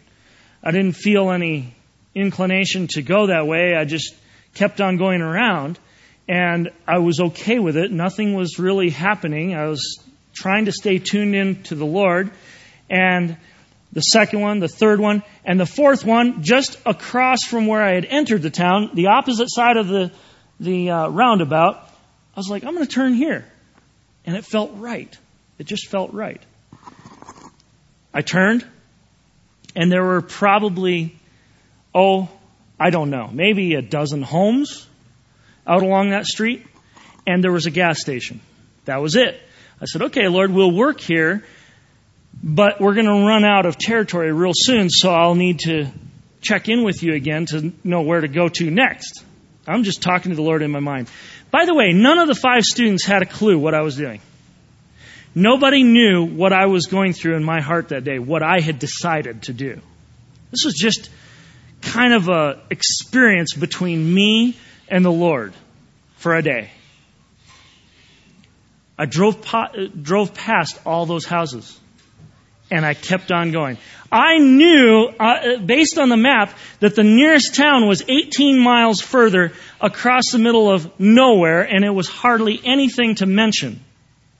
I 0.63 0.71
didn't 0.71 0.93
feel 0.93 1.31
any 1.31 1.75
inclination 2.13 2.87
to 2.91 3.01
go 3.01 3.27
that 3.27 3.47
way. 3.47 3.75
I 3.75 3.85
just 3.85 4.15
kept 4.53 4.81
on 4.81 4.97
going 4.97 5.21
around 5.21 5.79
and 6.27 6.69
I 6.87 6.99
was 6.99 7.19
okay 7.19 7.59
with 7.59 7.77
it. 7.77 7.91
Nothing 7.91 8.35
was 8.35 8.59
really 8.59 8.89
happening. 8.89 9.55
I 9.55 9.67
was 9.67 9.99
trying 10.33 10.65
to 10.65 10.71
stay 10.71 10.97
tuned 10.97 11.35
in 11.35 11.63
to 11.63 11.75
the 11.75 11.85
Lord. 11.85 12.31
And 12.89 13.37
the 13.93 14.01
second 14.01 14.39
one, 14.39 14.59
the 14.59 14.67
third 14.67 14.99
one, 14.99 15.23
and 15.43 15.59
the 15.59 15.65
fourth 15.65 16.05
one, 16.05 16.43
just 16.43 16.77
across 16.85 17.43
from 17.43 17.67
where 17.67 17.81
I 17.81 17.95
had 17.95 18.05
entered 18.05 18.41
the 18.41 18.49
town, 18.49 18.91
the 18.93 19.07
opposite 19.07 19.49
side 19.49 19.77
of 19.77 19.87
the, 19.87 20.11
the 20.59 20.89
uh, 20.89 21.07
roundabout, 21.09 21.75
I 22.35 22.39
was 22.39 22.49
like, 22.49 22.63
I'm 22.63 22.73
going 22.73 22.85
to 22.85 22.91
turn 22.91 23.13
here. 23.13 23.45
And 24.25 24.35
it 24.35 24.45
felt 24.45 24.71
right. 24.75 25.15
It 25.57 25.65
just 25.65 25.87
felt 25.87 26.13
right. 26.13 26.41
I 28.13 28.21
turned, 28.21 28.65
and 29.75 29.91
there 29.91 30.03
were 30.03 30.21
probably, 30.21 31.17
oh, 31.95 32.29
I 32.79 32.89
don't 32.89 33.09
know, 33.09 33.29
maybe 33.31 33.75
a 33.75 33.81
dozen 33.81 34.21
homes 34.21 34.87
out 35.65 35.83
along 35.83 36.09
that 36.09 36.25
street, 36.25 36.65
and 37.25 37.43
there 37.43 37.51
was 37.51 37.67
a 37.67 37.71
gas 37.71 38.01
station. 38.01 38.41
That 38.85 39.01
was 39.01 39.15
it. 39.15 39.39
I 39.79 39.85
said, 39.85 40.01
okay, 40.03 40.27
Lord, 40.27 40.51
we'll 40.51 40.71
work 40.71 40.99
here, 40.99 41.43
but 42.43 42.81
we're 42.81 42.93
going 42.93 43.05
to 43.05 43.27
run 43.27 43.45
out 43.45 43.65
of 43.65 43.77
territory 43.77 44.31
real 44.31 44.53
soon, 44.53 44.89
so 44.89 45.13
I'll 45.13 45.35
need 45.35 45.59
to 45.59 45.87
check 46.41 46.69
in 46.69 46.83
with 46.83 47.03
you 47.03 47.13
again 47.13 47.45
to 47.47 47.71
know 47.83 48.01
where 48.01 48.21
to 48.21 48.27
go 48.27 48.47
to 48.49 48.69
next. 48.69 49.23
I'm 49.67 49.83
just 49.83 50.01
talking 50.01 50.31
to 50.31 50.35
the 50.35 50.41
Lord 50.41 50.63
in 50.63 50.71
my 50.71 50.79
mind. 50.79 51.09
By 51.51 51.65
the 51.65 51.75
way, 51.75 51.93
none 51.93 52.17
of 52.17 52.27
the 52.27 52.35
five 52.35 52.63
students 52.63 53.05
had 53.05 53.21
a 53.21 53.25
clue 53.25 53.59
what 53.59 53.75
I 53.75 53.81
was 53.81 53.95
doing. 53.95 54.21
Nobody 55.33 55.83
knew 55.83 56.25
what 56.25 56.51
I 56.51 56.65
was 56.65 56.87
going 56.87 57.13
through 57.13 57.35
in 57.35 57.43
my 57.43 57.61
heart 57.61 57.89
that 57.89 58.03
day, 58.03 58.19
what 58.19 58.43
I 58.43 58.59
had 58.59 58.79
decided 58.79 59.43
to 59.43 59.53
do. 59.53 59.79
This 60.51 60.65
was 60.65 60.73
just 60.73 61.09
kind 61.81 62.13
of 62.13 62.27
a 62.27 62.61
experience 62.69 63.53
between 63.53 64.13
me 64.13 64.57
and 64.89 65.05
the 65.05 65.11
Lord 65.11 65.53
for 66.17 66.35
a 66.35 66.41
day. 66.41 66.69
I 68.97 69.05
drove, 69.05 69.41
po- 69.41 69.87
drove 69.99 70.33
past 70.33 70.79
all 70.85 71.05
those 71.05 71.25
houses 71.25 71.79
and 72.69 72.85
I 72.85 72.93
kept 72.93 73.31
on 73.31 73.51
going. 73.51 73.77
I 74.11 74.37
knew, 74.37 75.09
uh, 75.19 75.57
based 75.57 75.97
on 75.97 76.09
the 76.09 76.17
map, 76.17 76.57
that 76.79 76.95
the 76.95 77.03
nearest 77.03 77.55
town 77.55 77.87
was 77.87 78.03
18 78.07 78.59
miles 78.59 79.01
further 79.01 79.53
across 79.79 80.31
the 80.31 80.39
middle 80.39 80.71
of 80.71 80.99
nowhere, 80.99 81.61
and 81.61 81.83
it 81.83 81.89
was 81.89 82.07
hardly 82.07 82.59
anything 82.63 83.15
to 83.15 83.25
mention 83.25 83.83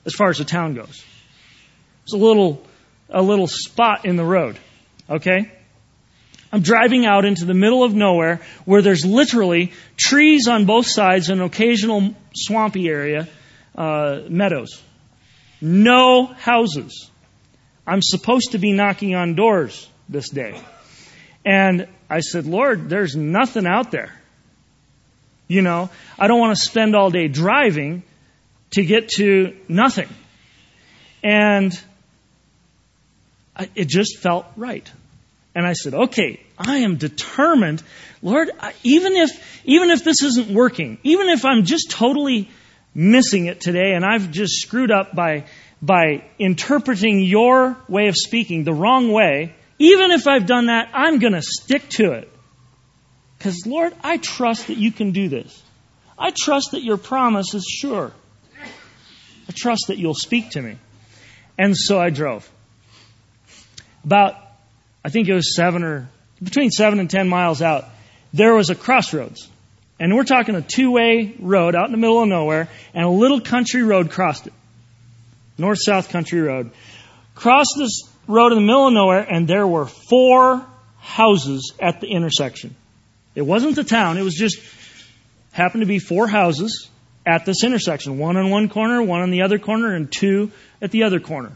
as 0.04 0.14
far 0.14 0.30
as 0.30 0.38
the 0.38 0.44
town 0.44 0.74
goes. 0.74 1.04
It's 2.04 2.14
a 2.14 2.18
little, 2.18 2.62
a 3.08 3.22
little 3.22 3.46
spot 3.46 4.04
in 4.04 4.16
the 4.16 4.24
road. 4.24 4.58
Okay? 5.08 5.52
I'm 6.52 6.60
driving 6.60 7.06
out 7.06 7.24
into 7.24 7.46
the 7.46 7.54
middle 7.54 7.82
of 7.82 7.94
nowhere 7.94 8.40
where 8.66 8.82
there's 8.82 9.06
literally 9.06 9.72
trees 9.96 10.48
on 10.48 10.66
both 10.66 10.86
sides 10.86 11.30
and 11.30 11.40
an 11.40 11.46
occasional 11.46 12.14
swampy 12.34 12.88
area, 12.88 13.28
uh, 13.74 14.20
meadows. 14.28 14.82
No 15.60 16.26
houses. 16.26 17.10
I'm 17.86 18.02
supposed 18.02 18.52
to 18.52 18.58
be 18.58 18.72
knocking 18.72 19.14
on 19.14 19.34
doors 19.34 19.88
this 20.08 20.28
day. 20.28 20.60
And 21.44 21.88
I 22.10 22.20
said, 22.20 22.46
Lord, 22.46 22.88
there's 22.90 23.16
nothing 23.16 23.66
out 23.66 23.90
there. 23.90 24.12
You 25.48 25.62
know, 25.62 25.90
I 26.18 26.28
don't 26.28 26.38
want 26.38 26.56
to 26.56 26.62
spend 26.62 26.94
all 26.94 27.10
day 27.10 27.28
driving 27.28 28.02
to 28.72 28.84
get 28.84 29.08
to 29.16 29.56
nothing. 29.68 30.08
And 31.22 31.72
it 33.74 33.86
just 33.86 34.18
felt 34.18 34.46
right. 34.56 34.90
And 35.54 35.66
I 35.66 35.74
said, 35.74 35.94
okay, 35.94 36.40
I 36.58 36.78
am 36.78 36.96
determined, 36.96 37.82
Lord, 38.22 38.50
even 38.82 39.14
if, 39.14 39.62
even 39.64 39.90
if 39.90 40.02
this 40.02 40.22
isn't 40.22 40.48
working, 40.48 40.98
even 41.02 41.28
if 41.28 41.44
I'm 41.44 41.64
just 41.64 41.90
totally 41.90 42.50
missing 42.94 43.46
it 43.46 43.60
today 43.60 43.92
and 43.92 44.04
I've 44.04 44.30
just 44.30 44.62
screwed 44.62 44.90
up 44.90 45.14
by, 45.14 45.44
by 45.82 46.24
interpreting 46.38 47.20
your 47.20 47.76
way 47.88 48.08
of 48.08 48.16
speaking 48.16 48.64
the 48.64 48.72
wrong 48.72 49.12
way, 49.12 49.54
even 49.78 50.10
if 50.10 50.26
I've 50.26 50.46
done 50.46 50.66
that, 50.66 50.90
I'm 50.94 51.18
going 51.18 51.34
to 51.34 51.42
stick 51.42 51.88
to 51.90 52.12
it. 52.12 52.32
Because, 53.36 53.66
Lord, 53.66 53.92
I 54.02 54.16
trust 54.16 54.68
that 54.68 54.76
you 54.78 54.92
can 54.92 55.10
do 55.10 55.28
this. 55.28 55.60
I 56.18 56.30
trust 56.30 56.70
that 56.70 56.82
your 56.82 56.96
promise 56.96 57.52
is 57.54 57.64
sure. 57.64 58.12
I 59.48 59.52
trust 59.52 59.88
that 59.88 59.98
you'll 59.98 60.14
speak 60.14 60.50
to 60.50 60.62
me. 60.62 60.76
And 61.58 61.76
so 61.76 62.00
I 62.00 62.10
drove. 62.10 62.48
About, 64.04 64.36
I 65.04 65.10
think 65.10 65.28
it 65.28 65.34
was 65.34 65.54
seven 65.54 65.84
or, 65.84 66.08
between 66.42 66.70
seven 66.70 66.98
and 66.98 67.08
ten 67.08 67.28
miles 67.28 67.62
out, 67.62 67.84
there 68.32 68.54
was 68.54 68.70
a 68.70 68.74
crossroads. 68.74 69.48
And 70.00 70.14
we're 70.14 70.24
talking 70.24 70.54
a 70.54 70.62
two 70.62 70.90
way 70.90 71.34
road 71.38 71.74
out 71.74 71.86
in 71.86 71.92
the 71.92 71.98
middle 71.98 72.22
of 72.22 72.28
nowhere, 72.28 72.68
and 72.94 73.04
a 73.04 73.08
little 73.08 73.40
country 73.40 73.82
road 73.82 74.10
crossed 74.10 74.46
it. 74.46 74.52
North 75.58 75.78
south 75.80 76.08
country 76.08 76.40
road. 76.40 76.72
Crossed 77.34 77.74
this 77.78 78.02
road 78.26 78.52
in 78.52 78.58
the 78.58 78.64
middle 78.64 78.88
of 78.88 78.92
nowhere, 78.92 79.20
and 79.20 79.46
there 79.46 79.66
were 79.66 79.86
four 79.86 80.66
houses 80.98 81.72
at 81.80 82.00
the 82.00 82.08
intersection. 82.08 82.74
It 83.34 83.42
wasn't 83.42 83.76
the 83.76 83.84
town, 83.84 84.18
it 84.18 84.22
was 84.22 84.34
just 84.34 84.58
happened 85.52 85.82
to 85.82 85.86
be 85.86 85.98
four 85.98 86.26
houses 86.26 86.88
at 87.24 87.44
this 87.44 87.62
intersection. 87.64 88.18
One 88.18 88.36
on 88.36 88.50
one 88.50 88.68
corner, 88.68 89.02
one 89.02 89.22
on 89.22 89.30
the 89.30 89.42
other 89.42 89.58
corner, 89.58 89.94
and 89.94 90.10
two 90.10 90.50
at 90.80 90.90
the 90.90 91.04
other 91.04 91.20
corner. 91.20 91.52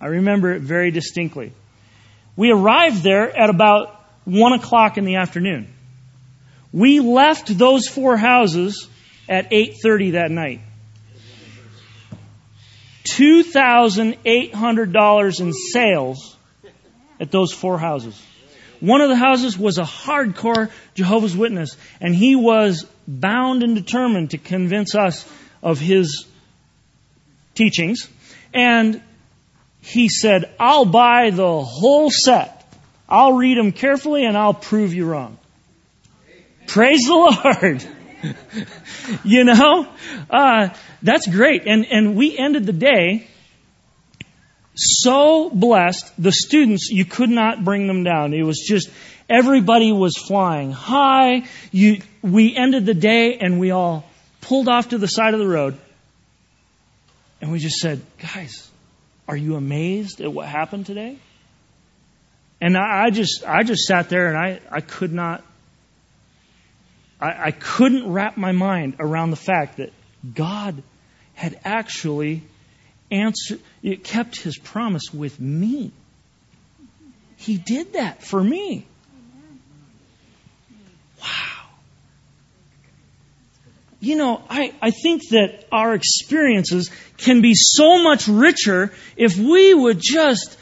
I 0.00 0.06
remember 0.06 0.52
it 0.52 0.62
very 0.62 0.90
distinctly. 0.90 1.52
We 2.36 2.50
arrived 2.50 3.02
there 3.02 3.36
at 3.36 3.50
about 3.50 4.02
one 4.24 4.54
o'clock 4.54 4.96
in 4.96 5.04
the 5.04 5.16
afternoon. 5.16 5.68
We 6.72 7.00
left 7.00 7.58
those 7.58 7.88
four 7.88 8.16
houses 8.16 8.88
at 9.28 9.50
8.30 9.50 10.12
that 10.12 10.30
night. 10.30 10.60
$2,800 13.04 15.40
in 15.40 15.52
sales 15.52 16.36
at 17.18 17.30
those 17.30 17.52
four 17.52 17.78
houses. 17.78 18.18
One 18.80 19.02
of 19.02 19.08
the 19.10 19.16
houses 19.16 19.58
was 19.58 19.78
a 19.78 19.82
hardcore 19.82 20.70
Jehovah's 20.94 21.36
Witness, 21.36 21.76
and 22.00 22.14
he 22.14 22.34
was 22.34 22.86
bound 23.06 23.62
and 23.62 23.74
determined 23.74 24.30
to 24.30 24.38
convince 24.38 24.94
us 24.94 25.30
of 25.62 25.78
his 25.78 26.26
teachings. 27.54 28.08
And 28.54 29.02
he 29.80 30.08
said, 30.08 30.50
I'll 30.58 30.84
buy 30.84 31.30
the 31.30 31.62
whole 31.62 32.10
set. 32.10 32.56
I'll 33.08 33.34
read 33.34 33.58
them 33.58 33.72
carefully 33.72 34.24
and 34.24 34.36
I'll 34.36 34.54
prove 34.54 34.94
you 34.94 35.06
wrong. 35.06 35.36
Praise 36.66 37.06
the 37.06 37.14
Lord. 37.14 37.84
you 39.24 39.44
know, 39.44 39.88
uh, 40.30 40.68
that's 41.02 41.26
great. 41.26 41.66
And, 41.66 41.86
and 41.86 42.14
we 42.14 42.38
ended 42.38 42.66
the 42.66 42.72
day 42.72 43.26
so 44.80 45.50
blessed. 45.50 46.10
The 46.18 46.32
students, 46.32 46.88
you 46.90 47.04
could 47.04 47.30
not 47.30 47.64
bring 47.64 47.86
them 47.86 48.02
down. 48.02 48.32
It 48.32 48.42
was 48.42 48.58
just, 48.58 48.90
everybody 49.28 49.92
was 49.92 50.16
flying 50.16 50.72
high. 50.72 51.44
You, 51.70 52.02
we 52.22 52.56
ended 52.56 52.86
the 52.86 52.94
day 52.94 53.38
and 53.38 53.60
we 53.60 53.70
all 53.70 54.04
pulled 54.40 54.68
off 54.68 54.90
to 54.90 54.98
the 54.98 55.06
side 55.06 55.34
of 55.34 55.40
the 55.40 55.46
road. 55.46 55.78
And 57.40 57.52
we 57.52 57.58
just 57.58 57.76
said, 57.76 58.00
guys, 58.18 58.70
are 59.28 59.36
you 59.36 59.56
amazed 59.56 60.20
at 60.20 60.32
what 60.32 60.46
happened 60.46 60.86
today? 60.86 61.18
And 62.60 62.76
I, 62.76 63.04
I 63.04 63.10
just, 63.10 63.44
I 63.46 63.62
just 63.62 63.84
sat 63.84 64.08
there 64.08 64.28
and 64.28 64.36
I, 64.36 64.60
I 64.70 64.80
could 64.80 65.12
not, 65.12 65.44
I, 67.20 67.46
I 67.46 67.50
couldn't 67.52 68.10
wrap 68.10 68.36
my 68.36 68.52
mind 68.52 68.96
around 68.98 69.30
the 69.30 69.36
fact 69.36 69.76
that 69.78 69.92
God 70.34 70.82
had 71.34 71.58
actually 71.64 72.42
answered, 73.10 73.60
it 73.82 74.04
kept 74.04 74.40
his 74.40 74.56
promise 74.56 75.12
with 75.12 75.40
me. 75.40 75.92
He 77.36 77.56
did 77.56 77.94
that 77.94 78.22
for 78.22 78.42
me. 78.42 78.86
Wow. 81.20 81.60
you 84.00 84.16
know, 84.16 84.42
I, 84.48 84.72
I 84.80 84.90
think 84.90 85.28
that 85.30 85.66
our 85.70 85.94
experiences 85.94 86.90
can 87.18 87.42
be 87.42 87.54
so 87.54 88.02
much 88.02 88.28
richer 88.28 88.92
if 89.16 89.36
we 89.36 89.74
would 89.74 90.00
just 90.00 90.56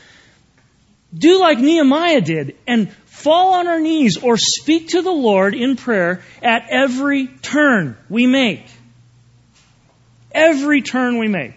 do 1.16 1.40
like 1.40 1.58
Nehemiah 1.58 2.20
did 2.20 2.56
and 2.66 2.92
fall 3.04 3.54
on 3.54 3.68
our 3.68 3.80
knees 3.80 4.18
or 4.18 4.36
speak 4.36 4.88
to 4.88 5.02
the 5.02 5.12
Lord 5.12 5.54
in 5.54 5.76
prayer 5.76 6.22
at 6.42 6.66
every 6.68 7.28
turn 7.28 7.96
we 8.08 8.26
make. 8.26 8.64
Every 10.32 10.82
turn 10.82 11.18
we 11.18 11.28
make. 11.28 11.54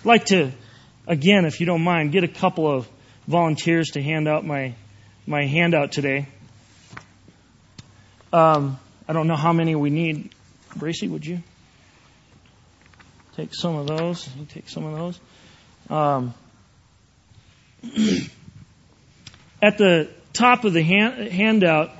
I'd 0.00 0.06
like 0.06 0.24
to, 0.26 0.50
again, 1.06 1.44
if 1.44 1.60
you 1.60 1.66
don't 1.66 1.84
mind, 1.84 2.10
get 2.10 2.24
a 2.24 2.28
couple 2.28 2.66
of 2.66 2.88
volunteers 3.28 3.90
to 3.90 4.02
hand 4.02 4.28
out 4.28 4.46
my, 4.46 4.74
my 5.26 5.44
handout 5.44 5.92
today. 5.92 6.26
Um, 8.32 8.78
I 9.06 9.12
don't 9.12 9.26
know 9.26 9.36
how 9.36 9.52
many 9.52 9.74
we 9.74 9.90
need. 9.90 10.34
Bracy, 10.74 11.06
would 11.06 11.26
you 11.26 11.42
take 13.36 13.54
some 13.54 13.76
of 13.76 13.88
those? 13.88 14.26
You 14.38 14.46
take 14.46 14.70
some 14.70 14.86
of 14.86 14.96
those. 14.96 15.20
Um, 15.90 16.32
at 19.62 19.76
the 19.76 20.08
top 20.32 20.64
of 20.64 20.72
the 20.72 20.82
hand, 20.82 21.28
handout, 21.30 21.90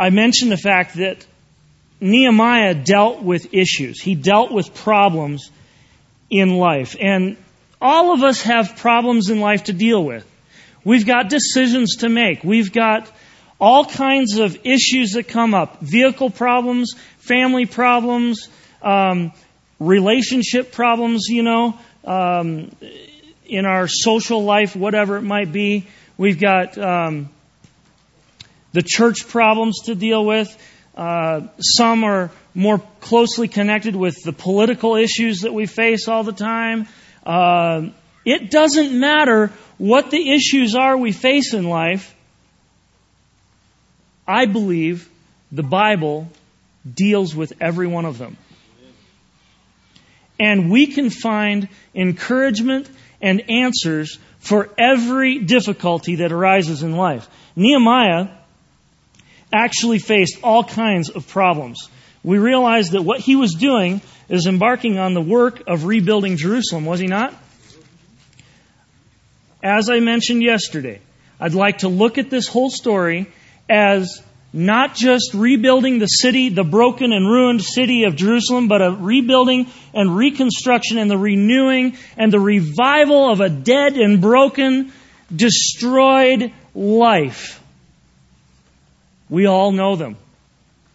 I 0.00 0.10
mentioned 0.10 0.50
the 0.50 0.56
fact 0.56 0.96
that 0.96 1.24
Nehemiah 2.00 2.74
dealt 2.74 3.22
with 3.22 3.54
issues. 3.54 4.02
He 4.02 4.16
dealt 4.16 4.50
with 4.50 4.74
problems 4.74 5.48
in 6.32 6.56
life. 6.56 6.96
And 6.98 7.36
all 7.78 8.14
of 8.14 8.22
us 8.22 8.42
have 8.42 8.76
problems 8.76 9.28
in 9.28 9.38
life 9.38 9.64
to 9.64 9.74
deal 9.74 10.02
with. 10.02 10.26
We've 10.82 11.06
got 11.06 11.28
decisions 11.28 11.96
to 11.96 12.08
make. 12.08 12.42
We've 12.42 12.72
got 12.72 13.08
all 13.60 13.84
kinds 13.84 14.38
of 14.38 14.58
issues 14.64 15.12
that 15.12 15.28
come 15.28 15.54
up 15.54 15.80
vehicle 15.80 16.30
problems, 16.30 16.94
family 17.18 17.66
problems, 17.66 18.48
um, 18.80 19.32
relationship 19.78 20.72
problems, 20.72 21.26
you 21.28 21.42
know, 21.42 21.78
um, 22.04 22.74
in 23.44 23.66
our 23.66 23.86
social 23.86 24.42
life, 24.42 24.74
whatever 24.74 25.18
it 25.18 25.22
might 25.22 25.52
be. 25.52 25.86
We've 26.16 26.40
got 26.40 26.78
um, 26.78 27.28
the 28.72 28.82
church 28.82 29.28
problems 29.28 29.82
to 29.82 29.94
deal 29.94 30.24
with. 30.24 30.48
Uh, 30.96 31.48
some 31.60 32.04
are 32.04 32.30
more 32.54 32.82
closely 33.00 33.48
connected 33.48 33.96
with 33.96 34.16
the 34.24 34.32
political 34.32 34.96
issues 34.96 35.40
that 35.40 35.54
we 35.54 35.66
face 35.66 36.08
all 36.08 36.24
the 36.24 36.32
time. 36.32 36.86
Uh, 37.24 37.88
it 38.24 38.50
doesn't 38.50 38.98
matter 38.98 39.52
what 39.78 40.10
the 40.10 40.32
issues 40.32 40.74
are 40.74 40.96
we 40.96 41.12
face 41.12 41.54
in 41.54 41.64
life. 41.64 42.14
I 44.26 44.46
believe 44.46 45.08
the 45.50 45.62
Bible 45.62 46.28
deals 46.90 47.34
with 47.34 47.54
every 47.60 47.86
one 47.86 48.04
of 48.04 48.18
them. 48.18 48.36
And 50.38 50.70
we 50.70 50.86
can 50.88 51.10
find 51.10 51.68
encouragement 51.94 52.88
and 53.20 53.48
answers 53.50 54.18
for 54.38 54.70
every 54.76 55.38
difficulty 55.38 56.16
that 56.16 56.32
arises 56.32 56.82
in 56.82 56.96
life. 56.96 57.28
Nehemiah 57.54 58.28
actually 59.52 59.98
faced 59.98 60.38
all 60.42 60.64
kinds 60.64 61.10
of 61.10 61.28
problems. 61.28 61.88
We 62.24 62.38
realize 62.38 62.90
that 62.90 63.02
what 63.02 63.20
he 63.20 63.36
was 63.36 63.54
doing 63.54 64.00
is 64.28 64.46
embarking 64.46 64.98
on 64.98 65.14
the 65.14 65.20
work 65.20 65.62
of 65.66 65.84
rebuilding 65.84 66.36
Jerusalem, 66.36 66.84
was 66.84 67.00
he 67.00 67.06
not? 67.06 67.34
As 69.62 69.90
I 69.90 70.00
mentioned 70.00 70.42
yesterday, 70.42 71.00
I'd 71.40 71.54
like 71.54 71.78
to 71.78 71.88
look 71.88 72.18
at 72.18 72.30
this 72.30 72.48
whole 72.48 72.70
story 72.70 73.26
as 73.68 74.22
not 74.52 74.94
just 74.94 75.32
rebuilding 75.34 75.98
the 75.98 76.06
city, 76.06 76.50
the 76.50 76.64
broken 76.64 77.12
and 77.12 77.26
ruined 77.26 77.62
city 77.62 78.04
of 78.04 78.16
Jerusalem, 78.16 78.68
but 78.68 78.82
a 78.82 78.90
rebuilding 78.90 79.68
and 79.94 80.14
reconstruction 80.14 80.98
and 80.98 81.10
the 81.10 81.16
renewing 81.16 81.96
and 82.16 82.32
the 82.32 82.40
revival 82.40 83.30
of 83.30 83.40
a 83.40 83.48
dead 83.48 83.96
and 83.96 84.20
broken, 84.20 84.92
destroyed 85.34 86.52
life. 86.74 87.62
We 89.30 89.46
all 89.46 89.72
know 89.72 89.96
them. 89.96 90.16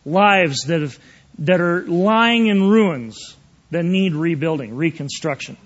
Lives 0.05 0.65
that 0.67 0.81
have, 0.81 0.99
that 1.39 1.61
are 1.61 1.85
lying 1.85 2.47
in 2.47 2.69
ruins 2.69 3.35
that 3.71 3.83
need 3.83 4.13
rebuilding, 4.13 4.75
reconstruction. 4.75 5.57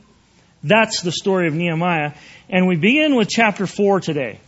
That's 0.64 1.02
the 1.02 1.12
story 1.12 1.48
of 1.48 1.54
Nehemiah. 1.54 2.14
And 2.50 2.68
we 2.68 2.76
begin 2.76 3.16
with 3.16 3.30
chapter 3.30 3.66
4 3.66 4.00
today. 4.02 4.40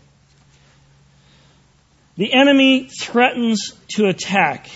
The 2.17 2.33
enemy 2.33 2.89
threatens 2.99 3.73
to 3.95 4.07
attack. 4.07 4.69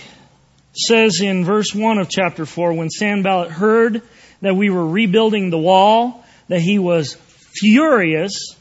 says 0.73 1.21
in 1.21 1.43
verse 1.43 1.73
1 1.73 1.97
of 1.97 2.09
chapter 2.09 2.45
4, 2.45 2.73
when 2.73 2.89
Sanballat 2.89 3.51
heard 3.51 4.01
that 4.41 4.55
we 4.55 4.69
were 4.69 4.85
rebuilding 4.85 5.49
the 5.49 5.57
wall, 5.57 6.23
that 6.49 6.61
he 6.61 6.77
was 6.79 7.17
furious 7.59 8.55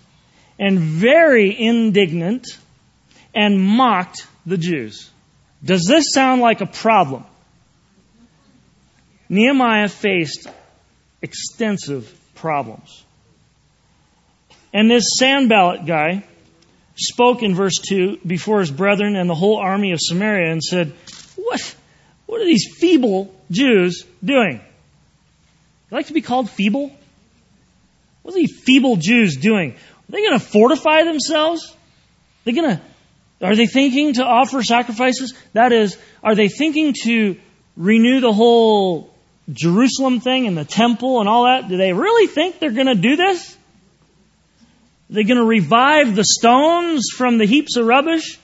and 0.58 0.78
very 0.78 1.58
indignant 1.58 2.46
and 3.34 3.60
mocked 3.60 4.26
the 4.46 4.56
Jews. 4.56 5.10
Does 5.62 5.84
this 5.86 6.12
sound 6.12 6.40
like 6.40 6.62
a 6.62 6.66
problem? 6.66 7.24
Nehemiah 9.28 9.88
faced 9.88 10.48
extensive 11.22 12.12
problems. 12.34 13.04
And 14.72 14.90
this 14.90 15.04
Sanballat 15.18 15.86
guy, 15.86 16.24
spoke 16.96 17.42
in 17.42 17.54
verse 17.54 17.78
2 17.78 18.20
before 18.26 18.60
his 18.60 18.70
brethren 18.70 19.16
and 19.16 19.28
the 19.28 19.34
whole 19.34 19.58
army 19.58 19.92
of 19.92 20.00
Samaria 20.00 20.50
and 20.50 20.62
said, 20.62 20.92
What, 21.36 21.76
what 22.26 22.40
are 22.40 22.44
these 22.44 22.74
feeble 22.78 23.34
Jews 23.50 24.04
doing? 24.24 24.60
You 25.90 25.96
like 25.96 26.06
to 26.06 26.14
be 26.14 26.22
called 26.22 26.50
feeble? 26.50 26.90
What 28.22 28.34
are 28.34 28.38
these 28.38 28.60
feeble 28.64 28.96
Jews 28.96 29.36
doing? 29.36 29.72
Are 29.72 30.12
they 30.12 30.26
going 30.26 30.38
to 30.38 30.44
fortify 30.44 31.04
themselves? 31.04 31.68
Are 31.70 32.44
they 32.44 32.52
going 32.52 32.76
to, 32.76 32.82
are 33.42 33.54
they 33.54 33.66
thinking 33.66 34.14
to 34.14 34.24
offer 34.24 34.62
sacrifices? 34.62 35.34
That 35.52 35.72
is, 35.72 35.96
are 36.24 36.34
they 36.34 36.48
thinking 36.48 36.94
to 37.04 37.36
renew 37.76 38.20
the 38.20 38.32
whole 38.32 39.14
Jerusalem 39.52 40.20
thing 40.20 40.46
and 40.46 40.56
the 40.56 40.64
temple 40.64 41.20
and 41.20 41.28
all 41.28 41.44
that? 41.44 41.68
Do 41.68 41.76
they 41.76 41.92
really 41.92 42.26
think 42.26 42.58
they're 42.58 42.70
going 42.70 42.86
to 42.86 42.94
do 42.94 43.16
this? 43.16 43.56
Are 45.10 45.14
they 45.14 45.24
going 45.24 45.38
to 45.38 45.44
revive 45.44 46.16
the 46.16 46.24
stones 46.24 47.10
from 47.16 47.38
the 47.38 47.46
heaps 47.46 47.76
of 47.76 47.86
rubbish? 47.86 48.38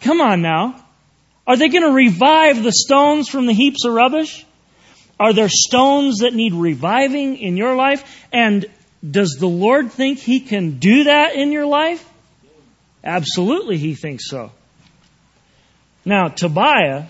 Come 0.00 0.20
on 0.20 0.42
now. 0.42 0.84
Are 1.46 1.56
they 1.56 1.68
going 1.68 1.84
to 1.84 1.92
revive 1.92 2.62
the 2.62 2.72
stones 2.72 3.28
from 3.28 3.46
the 3.46 3.52
heaps 3.52 3.84
of 3.84 3.94
rubbish? 3.94 4.44
Are 5.18 5.32
there 5.32 5.48
stones 5.48 6.18
that 6.18 6.34
need 6.34 6.52
reviving 6.52 7.36
in 7.38 7.56
your 7.56 7.74
life? 7.74 8.26
And 8.32 8.66
does 9.08 9.36
the 9.38 9.48
Lord 9.48 9.92
think 9.92 10.18
He 10.18 10.40
can 10.40 10.78
do 10.78 11.04
that 11.04 11.34
in 11.34 11.52
your 11.52 11.66
life? 11.66 12.08
Absolutely, 13.02 13.78
He 13.78 13.94
thinks 13.94 14.28
so. 14.28 14.52
Now, 16.04 16.28
Tobiah, 16.28 17.04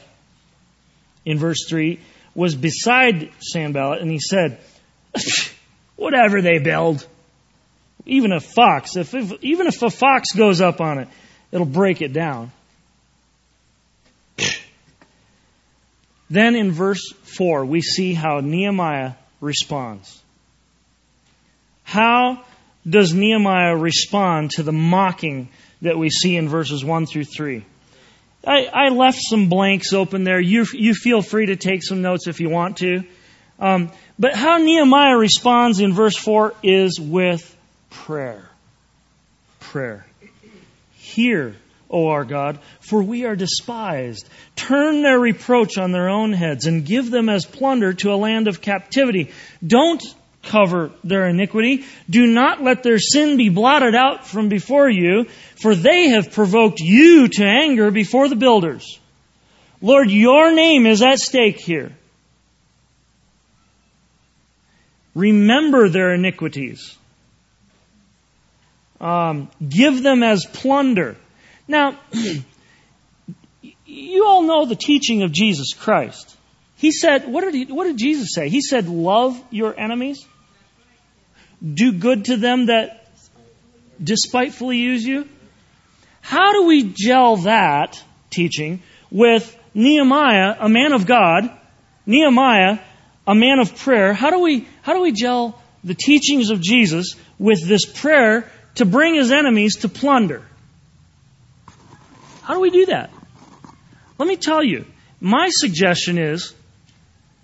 in 1.25 1.39
verse 1.39 1.67
3, 1.69 1.99
was 2.35 2.55
beside 2.55 3.31
Sanballat 3.41 4.01
and 4.01 4.11
he 4.11 4.19
said, 4.19 4.59
Whatever 5.97 6.41
they 6.43 6.59
build, 6.59 7.07
even 8.07 8.33
a 8.33 8.41
fox, 8.41 8.97
if, 8.97 9.15
if, 9.15 9.33
even 9.43 9.67
if 9.67 9.83
a 9.83 9.91
fox 9.91 10.33
goes 10.33 10.61
up 10.61 10.81
on 10.81 10.99
it, 10.99 11.09
it'll 11.51 11.67
break 11.67 12.03
it 12.03 12.13
down. 12.13 12.51
then 16.31 16.57
in 16.57 16.73
verse 16.73 17.13
4, 17.37 17.65
we 17.65 17.81
see 17.83 18.15
how 18.15 18.41
Nehemiah 18.41 19.13
responds. 19.41 20.21
How 21.85 22.45
does 22.89 23.13
Nehemiah 23.13 23.77
respond 23.77 24.53
to 24.53 24.63
the 24.63 24.73
mocking 24.73 25.51
that 25.83 25.99
we 25.99 26.11
see 26.11 26.37
in 26.37 26.49
verses 26.49 26.85
1 26.85 27.07
through 27.07 27.25
3? 27.25 27.65
I, 28.47 28.67
I 28.67 28.89
left 28.89 29.21
some 29.21 29.49
blanks 29.49 29.93
open 29.93 30.25
there. 30.25 30.41
You, 30.41 30.67
you 30.73 30.95
feel 30.95 31.23
free 31.23 31.47
to 31.47 31.57
take 31.57 31.83
some 31.83 32.03
notes 32.03 32.27
if 32.27 32.41
you 32.41 32.51
want 32.51 32.79
to. 32.79 33.05
Um, 33.59 33.93
but 34.19 34.35
how 34.35 34.59
Nehemiah 34.59 35.17
responds 35.17 35.81
in 35.81 35.93
verse 35.93 36.17
4 36.17 36.55
is 36.63 36.99
with 37.01 37.57
prayer. 37.91 38.49
Prayer. 39.61 40.07
Hear, 40.95 41.55
O 41.89 42.09
our 42.09 42.25
God, 42.25 42.59
for 42.81 43.03
we 43.03 43.25
are 43.25 43.37
despised. 43.37 44.29
Turn 44.57 45.03
their 45.03 45.19
reproach 45.19 45.79
on 45.79 45.93
their 45.93 46.09
own 46.09 46.33
heads 46.33 46.67
and 46.67 46.85
give 46.85 47.11
them 47.11 47.29
as 47.29 47.47
plunder 47.47 47.93
to 47.95 48.13
a 48.13 48.17
land 48.17 48.49
of 48.49 48.61
captivity. 48.61 49.31
Don't 49.65 50.03
cover 50.43 50.91
their 51.05 51.29
iniquity. 51.29 51.85
Do 52.09 52.27
not 52.27 52.63
let 52.63 52.83
their 52.83 52.99
sin 52.99 53.37
be 53.37 53.49
blotted 53.49 53.95
out 53.95 54.27
from 54.27 54.49
before 54.49 54.89
you, 54.89 55.27
for 55.61 55.75
they 55.75 56.09
have 56.09 56.33
provoked 56.33 56.81
you 56.81 57.29
to 57.29 57.45
anger 57.45 57.91
before 57.91 58.29
the 58.29 58.37
builders. 58.37 58.99
Lord, 59.81 60.11
your 60.11 60.53
name 60.53 60.87
is 60.87 61.03
at 61.03 61.19
stake 61.19 61.61
here. 61.61 61.93
Remember 65.15 65.89
their 65.89 66.15
iniquities 66.15 66.97
um, 69.03 69.51
give 69.67 70.03
them 70.03 70.23
as 70.23 70.47
plunder. 70.47 71.17
Now, 71.67 71.99
you 73.85 74.27
all 74.27 74.43
know 74.43 74.65
the 74.65 74.77
teaching 74.77 75.25
of 75.25 75.33
Jesus 75.33 75.75
Christ. 75.75 76.37
He 76.77 76.93
said, 76.93 77.29
what 77.29 77.43
did, 77.43 77.55
he, 77.55 77.65
what 77.67 77.85
did 77.85 77.99
Jesus 77.99 78.29
say? 78.33 78.49
He 78.49 78.63
said, 78.63 78.89
love 78.89 79.43
your 79.51 79.79
enemies. 79.79 80.25
Do 81.63 81.93
good 81.93 82.27
to 82.27 82.37
them 82.37 82.67
that 82.67 83.07
despitefully 84.03 84.79
use 84.79 85.05
you. 85.05 85.29
How 86.21 86.53
do 86.53 86.67
we 86.67 86.85
gel 86.85 87.37
that 87.39 88.03
teaching 88.31 88.83
with 89.11 89.57
Nehemiah, 89.75 90.57
a 90.59 90.69
man 90.69 90.93
of 90.93 91.07
God, 91.07 91.51
Nehemiah, 92.07 92.79
a 93.27 93.35
man 93.35 93.59
of 93.59 93.77
prayer? 93.77 94.13
How 94.13 94.31
do 94.31 94.41
we, 94.41 94.67
how 94.83 94.95
do 94.95 95.03
we 95.03 95.13
gel 95.13 95.61
the 95.85 95.95
teachings 95.95 96.51
of 96.51 96.61
Jesus 96.61 97.17
with 97.39 97.67
this 97.67 97.85
prayer 97.85 98.51
to 98.77 98.85
bring 98.85 99.15
his 99.15 99.31
enemies 99.31 99.77
to 99.79 99.89
plunder? 99.89 100.43
How 102.43 102.55
do 102.55 102.61
we 102.61 102.71
do 102.71 102.87
that? 102.87 103.11
Let 104.19 104.29
me 104.29 104.37
tell 104.37 104.65
you, 104.65 104.87
my 105.21 105.49
suggestion 105.51 106.19
is 106.19 106.55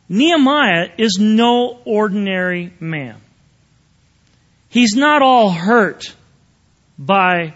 Nehemiah 0.09 0.91
is 0.97 1.19
no 1.21 1.81
ordinary 1.85 2.73
man. 2.81 3.21
He's 4.69 4.95
not 4.95 5.23
all 5.23 5.51
hurt 5.51 6.15
by 6.99 7.55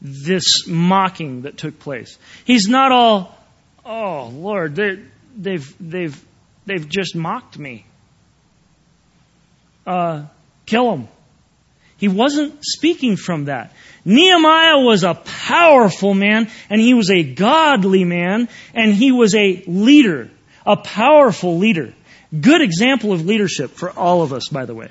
this 0.00 0.66
mocking 0.68 1.42
that 1.42 1.56
took 1.56 1.78
place. 1.78 2.18
He's 2.44 2.68
not 2.68 2.92
all, 2.92 3.36
oh 3.84 4.28
Lord, 4.28 4.76
they've 4.76 5.74
they've 5.80 6.24
they've 6.66 6.88
just 6.88 7.16
mocked 7.16 7.58
me. 7.58 7.86
Uh, 9.86 10.26
kill 10.66 10.92
him. 10.92 11.08
He 11.96 12.08
wasn't 12.08 12.64
speaking 12.64 13.16
from 13.16 13.46
that. 13.46 13.72
Nehemiah 14.04 14.78
was 14.78 15.04
a 15.04 15.14
powerful 15.14 16.12
man, 16.12 16.50
and 16.68 16.80
he 16.80 16.92
was 16.92 17.10
a 17.10 17.22
godly 17.22 18.04
man, 18.04 18.48
and 18.74 18.92
he 18.92 19.12
was 19.12 19.34
a 19.34 19.62
leader, 19.66 20.30
a 20.66 20.76
powerful 20.76 21.58
leader. 21.58 21.94
Good 22.38 22.60
example 22.60 23.12
of 23.12 23.24
leadership 23.24 23.70
for 23.70 23.90
all 23.90 24.22
of 24.22 24.32
us, 24.32 24.48
by 24.48 24.66
the 24.66 24.74
way. 24.74 24.88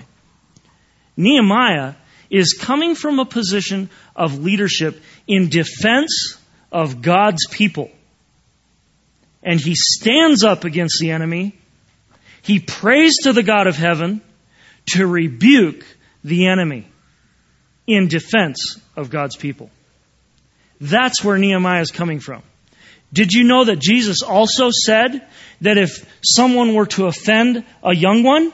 Nehemiah 1.16 1.96
is 2.30 2.54
coming 2.54 2.96
from 2.96 3.20
a 3.20 3.26
position 3.26 3.90
of 4.16 4.40
leadership 4.40 5.02
in 5.28 5.50
defense 5.50 6.38
of 6.72 7.02
God's 7.02 7.48
people. 7.48 7.92
And 9.44 9.60
he 9.60 9.76
stands 9.76 10.44
up 10.44 10.64
against 10.64 11.00
the 11.00 11.12
enemy. 11.12 11.56
He 12.42 12.60
prays 12.60 13.18
to 13.24 13.34
the 13.34 13.44
God 13.44 13.68
of 13.68 13.76
heaven 13.76 14.22
to 14.92 15.06
rebuke 15.06 15.86
the 16.24 16.48
enemy 16.48 16.88
in 17.86 18.08
defense 18.08 18.80
of 18.96 19.10
God's 19.10 19.36
people. 19.36 19.70
That's 20.80 21.24
where 21.24 21.38
Nehemiah 21.38 21.82
is 21.82 21.92
coming 21.92 22.20
from. 22.20 22.42
Did 23.12 23.32
you 23.32 23.44
know 23.44 23.66
that 23.66 23.80
Jesus 23.80 24.24
also 24.24 24.72
said 24.72 25.28
that 25.62 25.78
if 25.78 26.06
someone 26.24 26.74
were 26.74 26.88
to 26.88 27.06
offend 27.06 27.64
a 27.84 27.96
young 27.96 28.24
one, 28.24 28.52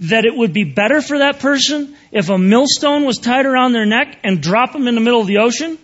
that 0.00 0.24
it 0.24 0.34
would 0.34 0.52
be 0.52 0.64
better 0.64 1.02
for 1.02 1.18
that 1.18 1.40
person 1.40 1.96
if 2.10 2.30
a 2.30 2.38
millstone 2.38 3.04
was 3.04 3.18
tied 3.18 3.46
around 3.46 3.72
their 3.72 3.86
neck 3.86 4.18
and 4.24 4.42
drop 4.42 4.72
them 4.72 4.88
in 4.88 4.94
the 4.94 5.00
middle 5.00 5.20
of 5.20 5.26
the 5.26 5.38
ocean? 5.38 5.78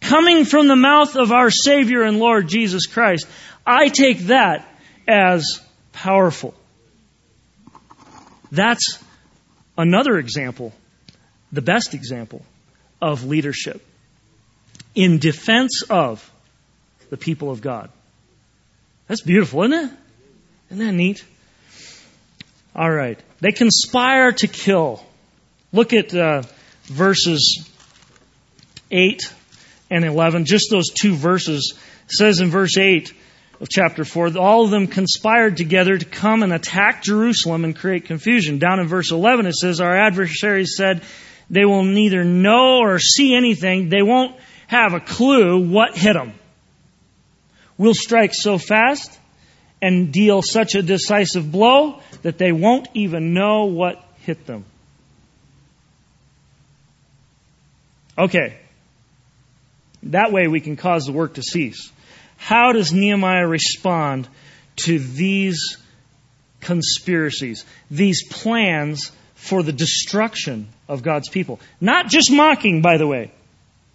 Coming 0.00 0.44
from 0.44 0.68
the 0.68 0.76
mouth 0.76 1.16
of 1.16 1.32
our 1.32 1.50
Savior 1.50 2.02
and 2.02 2.18
Lord 2.18 2.48
Jesus 2.48 2.86
Christ, 2.86 3.26
I 3.66 3.88
take 3.88 4.18
that 4.26 4.68
as 5.08 5.60
powerful. 5.92 6.54
That's 8.50 9.02
another 9.78 10.18
example, 10.18 10.72
the 11.52 11.62
best 11.62 11.94
example 11.94 12.44
of 13.00 13.24
leadership 13.24 13.80
in 14.94 15.18
defense 15.18 15.82
of 15.88 16.28
the 17.08 17.16
people 17.16 17.50
of 17.50 17.62
God. 17.62 17.90
That's 19.08 19.22
beautiful, 19.22 19.62
isn't 19.62 19.72
it? 19.72 19.90
Isn't 20.70 20.86
that 20.86 20.92
neat? 20.92 21.24
All 22.74 22.90
right. 22.90 23.18
They 23.40 23.52
conspire 23.52 24.32
to 24.32 24.48
kill. 24.48 25.04
Look 25.72 25.92
at 25.92 26.14
uh, 26.14 26.42
verses 26.84 27.68
8 28.90 29.32
and 29.90 30.04
11. 30.04 30.44
Just 30.44 30.70
those 30.70 30.90
two 30.90 31.14
verses. 31.14 31.74
It 32.04 32.12
says 32.12 32.40
in 32.40 32.50
verse 32.50 32.76
8 32.76 33.12
of 33.60 33.68
chapter 33.68 34.04
4, 34.04 34.36
all 34.38 34.64
of 34.64 34.70
them 34.70 34.86
conspired 34.86 35.56
together 35.56 35.96
to 35.96 36.04
come 36.04 36.42
and 36.42 36.52
attack 36.52 37.02
Jerusalem 37.02 37.64
and 37.64 37.76
create 37.76 38.06
confusion. 38.06 38.58
Down 38.58 38.80
in 38.80 38.88
verse 38.88 39.12
11 39.12 39.46
it 39.46 39.54
says, 39.54 39.80
Our 39.80 39.96
adversaries 39.96 40.76
said, 40.76 41.02
they 41.52 41.66
will 41.66 41.84
neither 41.84 42.24
know 42.24 42.78
or 42.78 42.98
see 42.98 43.34
anything. 43.34 43.90
They 43.90 44.02
won't 44.02 44.34
have 44.68 44.94
a 44.94 45.00
clue 45.00 45.68
what 45.68 45.96
hit 45.96 46.14
them. 46.14 46.32
We'll 47.76 47.94
strike 47.94 48.32
so 48.32 48.56
fast 48.56 49.18
and 49.82 50.12
deal 50.12 50.40
such 50.40 50.76
a 50.76 50.82
decisive 50.82 51.50
blow 51.50 52.00
that 52.22 52.38
they 52.38 52.52
won't 52.52 52.88
even 52.94 53.34
know 53.34 53.64
what 53.64 54.02
hit 54.20 54.46
them. 54.46 54.64
Okay. 58.16 58.56
That 60.04 60.32
way 60.32 60.46
we 60.46 60.60
can 60.60 60.76
cause 60.76 61.06
the 61.06 61.12
work 61.12 61.34
to 61.34 61.42
cease. 61.42 61.90
How 62.36 62.72
does 62.72 62.92
Nehemiah 62.92 63.46
respond 63.46 64.28
to 64.84 64.98
these 64.98 65.78
conspiracies, 66.60 67.64
these 67.90 68.24
plans 68.28 69.10
for 69.34 69.62
the 69.62 69.72
destruction 69.72 70.68
of 70.88 71.02
God's 71.02 71.28
people? 71.28 71.58
Not 71.80 72.08
just 72.08 72.30
mocking, 72.30 72.82
by 72.82 72.98
the 72.98 73.06
way. 73.06 73.32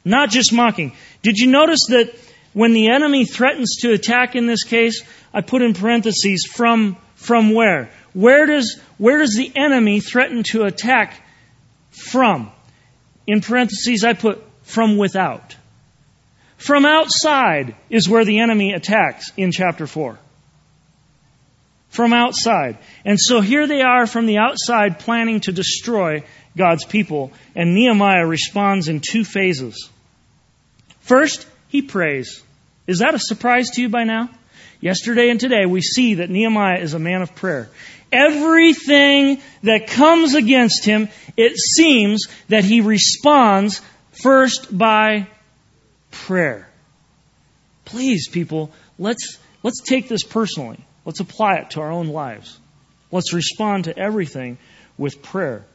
Not 0.03 0.29
just 0.29 0.51
mocking. 0.53 0.93
Did 1.21 1.37
you 1.37 1.47
notice 1.47 1.87
that 1.89 2.13
when 2.57 2.73
the 2.73 2.89
enemy 2.89 3.23
threatens 3.23 3.75
to 3.81 3.91
attack 3.91 4.35
in 4.35 4.47
this 4.47 4.63
case, 4.63 5.03
I 5.31 5.41
put 5.41 5.61
in 5.61 5.75
parentheses 5.75 6.49
from 6.51 6.97
from 7.13 7.53
where? 7.53 7.91
Where 8.13 8.47
does 8.47 8.79
where 8.97 9.19
does 9.19 9.35
the 9.35 9.51
enemy 9.55 9.99
threaten 9.99 10.41
to 10.51 10.63
attack 10.63 11.21
from? 11.91 12.51
In 13.27 13.41
parentheses 13.41 14.03
I 14.03 14.13
put 14.13 14.43
from 14.63 14.97
without. 14.97 15.55
From 16.57 16.87
outside 16.87 17.75
is 17.91 18.09
where 18.09 18.25
the 18.25 18.39
enemy 18.39 18.73
attacks 18.73 19.31
in 19.37 19.51
chapter 19.51 19.85
4. 19.85 20.17
From 21.89 22.11
outside. 22.11 22.79
And 23.05 23.19
so 23.19 23.39
here 23.39 23.67
they 23.67 23.81
are 23.81 24.07
from 24.07 24.25
the 24.25 24.39
outside 24.39 24.97
planning 24.97 25.41
to 25.41 25.51
destroy 25.51 26.23
God's 26.57 26.85
people. 26.85 27.33
And 27.55 27.75
Nehemiah 27.75 28.25
responds 28.25 28.87
in 28.87 28.99
two 28.99 29.23
phases. 29.23 29.91
First, 31.01 31.45
he 31.67 31.83
prays. 31.83 32.43
Is 32.87 32.99
that 32.99 33.13
a 33.13 33.19
surprise 33.19 33.71
to 33.71 33.81
you 33.81 33.89
by 33.89 34.05
now? 34.05 34.29
Yesterday 34.79 35.29
and 35.29 35.39
today, 35.39 35.65
we 35.65 35.81
see 35.81 36.15
that 36.15 36.29
Nehemiah 36.29 36.79
is 36.79 36.93
a 36.93 36.99
man 36.99 37.21
of 37.21 37.35
prayer. 37.35 37.69
Everything 38.11 39.41
that 39.63 39.87
comes 39.87 40.33
against 40.33 40.85
him, 40.85 41.09
it 41.35 41.57
seems 41.57 42.27
that 42.47 42.63
he 42.63 42.79
responds 42.79 43.81
first 44.11 44.75
by 44.75 45.27
prayer. 46.11 46.69
Please, 47.85 48.29
people, 48.29 48.71
let's, 48.97 49.37
let's 49.63 49.81
take 49.81 50.07
this 50.07 50.23
personally. 50.23 50.79
Let's 51.05 51.19
apply 51.19 51.55
it 51.55 51.71
to 51.71 51.81
our 51.81 51.91
own 51.91 52.07
lives. 52.07 52.57
Let's 53.11 53.33
respond 53.33 53.85
to 53.85 53.97
everything 53.97 54.57
with 54.97 55.21
prayer. 55.21 55.65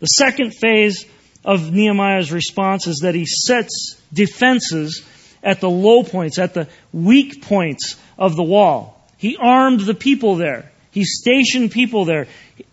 The 0.00 0.06
second 0.06 0.54
phase 0.54 1.06
of 1.44 1.72
Nehemiah's 1.72 2.32
response 2.32 2.86
is 2.86 2.98
that 2.98 3.14
he 3.14 3.26
sets 3.26 4.00
defenses 4.12 5.04
at 5.42 5.60
the 5.60 5.70
low 5.70 6.02
points, 6.02 6.38
at 6.38 6.54
the 6.54 6.68
weak 6.92 7.42
points 7.42 7.96
of 8.18 8.36
the 8.36 8.42
wall. 8.42 9.06
He 9.16 9.36
armed 9.36 9.80
the 9.80 9.94
people 9.94 10.36
there. 10.36 10.70
He 10.90 11.04
stationed 11.04 11.70
people 11.70 12.04
there. 12.04 12.26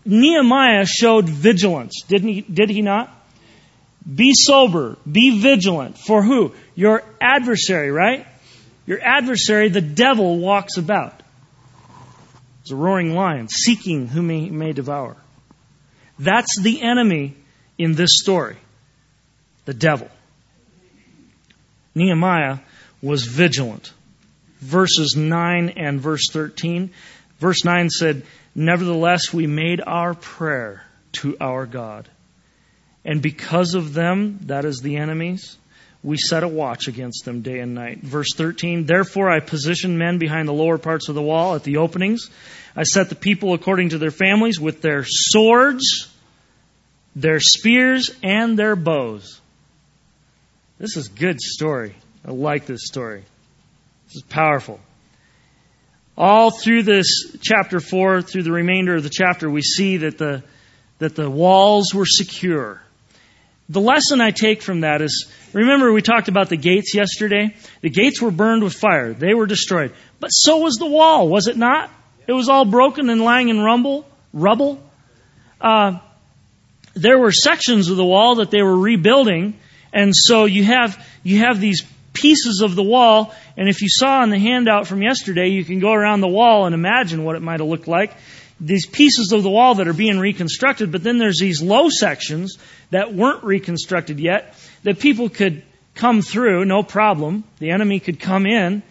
Nehemiah 0.04 0.86
showed 0.86 1.28
vigilance, 1.28 2.02
didn't 2.08 2.28
he, 2.28 2.40
did 2.40 2.70
he 2.70 2.82
not? 2.82 3.12
Be 4.12 4.32
sober, 4.34 4.96
be 5.10 5.40
vigilant. 5.40 5.98
For 5.98 6.22
who? 6.22 6.54
Your 6.74 7.02
adversary, 7.20 7.90
right? 7.90 8.26
Your 8.86 9.00
adversary, 9.02 9.68
the 9.68 9.80
devil, 9.80 10.38
walks 10.38 10.76
about. 10.76 11.22
As 12.64 12.70
a 12.70 12.76
roaring 12.76 13.14
lion, 13.14 13.48
seeking 13.48 14.06
whom 14.06 14.28
he 14.28 14.50
may 14.50 14.72
devour. 14.72 15.16
That's 16.18 16.58
the 16.60 16.82
enemy 16.82 17.36
in 17.78 17.94
this 17.94 18.18
story. 18.20 18.56
The 19.64 19.74
devil. 19.74 20.08
Nehemiah 21.96 22.58
was 23.02 23.24
vigilant. 23.24 23.92
Verses 24.60 25.16
9 25.16 25.70
and 25.70 26.00
verse 26.00 26.28
13. 26.30 26.90
Verse 27.38 27.64
9 27.64 27.90
said, 27.90 28.22
Nevertheless, 28.54 29.32
we 29.32 29.46
made 29.46 29.80
our 29.80 30.14
prayer 30.14 30.84
to 31.12 31.36
our 31.40 31.66
God. 31.66 32.08
And 33.04 33.22
because 33.22 33.74
of 33.74 33.94
them, 33.94 34.40
that 34.44 34.64
is 34.64 34.80
the 34.80 34.96
enemies, 34.96 35.56
we 36.02 36.16
set 36.16 36.42
a 36.42 36.48
watch 36.48 36.86
against 36.86 37.24
them 37.24 37.42
day 37.42 37.60
and 37.60 37.74
night. 37.74 38.02
Verse 38.02 38.34
13, 38.34 38.84
Therefore 38.84 39.30
I 39.30 39.40
positioned 39.40 39.98
men 39.98 40.18
behind 40.18 40.48
the 40.48 40.52
lower 40.52 40.78
parts 40.78 41.08
of 41.08 41.14
the 41.14 41.22
wall 41.22 41.54
at 41.54 41.64
the 41.64 41.78
openings. 41.78 42.30
I 42.74 42.82
set 42.82 43.08
the 43.08 43.14
people 43.14 43.54
according 43.54 43.90
to 43.90 43.98
their 43.98 44.10
families 44.10 44.60
with 44.60 44.82
their 44.82 45.04
swords, 45.06 46.08
their 47.14 47.40
spears, 47.40 48.10
and 48.22 48.58
their 48.58 48.76
bows. 48.76 49.40
This 50.78 50.98
is 50.98 51.08
a 51.08 51.12
good 51.12 51.40
story. 51.40 51.94
I 52.24 52.32
like 52.32 52.66
this 52.66 52.86
story. 52.86 53.22
This 54.06 54.16
is 54.16 54.22
powerful. 54.22 54.78
All 56.18 56.50
through 56.50 56.82
this 56.82 57.36
chapter 57.40 57.80
4, 57.80 58.20
through 58.20 58.42
the 58.42 58.52
remainder 58.52 58.94
of 58.94 59.02
the 59.02 59.10
chapter, 59.10 59.48
we 59.50 59.62
see 59.62 59.98
that 59.98 60.18
the, 60.18 60.42
that 60.98 61.14
the 61.14 61.30
walls 61.30 61.94
were 61.94 62.04
secure. 62.04 62.82
The 63.70 63.80
lesson 63.80 64.20
I 64.20 64.32
take 64.32 64.60
from 64.60 64.82
that 64.82 65.00
is 65.00 65.30
remember, 65.54 65.92
we 65.92 66.02
talked 66.02 66.28
about 66.28 66.50
the 66.50 66.56
gates 66.56 66.94
yesterday? 66.94 67.54
The 67.80 67.90
gates 67.90 68.20
were 68.20 68.30
burned 68.30 68.62
with 68.62 68.74
fire, 68.74 69.14
they 69.14 69.32
were 69.32 69.46
destroyed. 69.46 69.94
But 70.20 70.28
so 70.28 70.58
was 70.58 70.76
the 70.76 70.86
wall, 70.86 71.28
was 71.28 71.48
it 71.48 71.56
not? 71.56 71.90
It 72.26 72.32
was 72.32 72.50
all 72.50 72.66
broken 72.66 73.08
and 73.08 73.22
lying 73.22 73.48
in 73.48 73.58
rumble, 73.58 74.06
rubble. 74.32 74.82
Uh, 75.58 76.00
there 76.94 77.18
were 77.18 77.32
sections 77.32 77.88
of 77.88 77.96
the 77.96 78.04
wall 78.04 78.36
that 78.36 78.50
they 78.50 78.62
were 78.62 78.76
rebuilding, 78.76 79.58
and 79.96 80.14
so 80.14 80.44
you 80.44 80.64
have 80.64 81.04
you 81.22 81.40
have 81.40 81.60
these 81.60 81.84
pieces 82.12 82.62
of 82.62 82.76
the 82.76 82.82
wall, 82.82 83.34
and 83.56 83.68
if 83.68 83.82
you 83.82 83.88
saw 83.90 84.20
on 84.20 84.30
the 84.30 84.38
handout 84.38 84.86
from 84.86 85.02
yesterday, 85.02 85.48
you 85.48 85.64
can 85.64 85.80
go 85.80 85.92
around 85.92 86.20
the 86.20 86.28
wall 86.28 86.66
and 86.66 86.74
imagine 86.74 87.24
what 87.24 87.36
it 87.36 87.42
might 87.42 87.60
have 87.60 87.68
looked 87.68 87.88
like 87.88 88.12
these 88.60 88.86
pieces 88.86 89.32
of 89.32 89.42
the 89.42 89.50
wall 89.50 89.76
that 89.76 89.88
are 89.88 89.92
being 89.92 90.18
reconstructed, 90.18 90.90
but 90.90 91.02
then 91.02 91.18
there's 91.18 91.38
these 91.38 91.60
low 91.60 91.88
sections 91.90 92.58
that 92.90 93.12
weren't 93.12 93.44
reconstructed 93.44 94.18
yet 94.18 94.54
that 94.82 94.98
people 94.98 95.28
could 95.28 95.62
come 95.94 96.22
through, 96.22 96.64
no 96.64 96.82
problem. 96.82 97.44
The 97.58 97.70
enemy 97.70 98.00
could 98.00 98.20
come 98.20 98.46
in. 98.46 98.82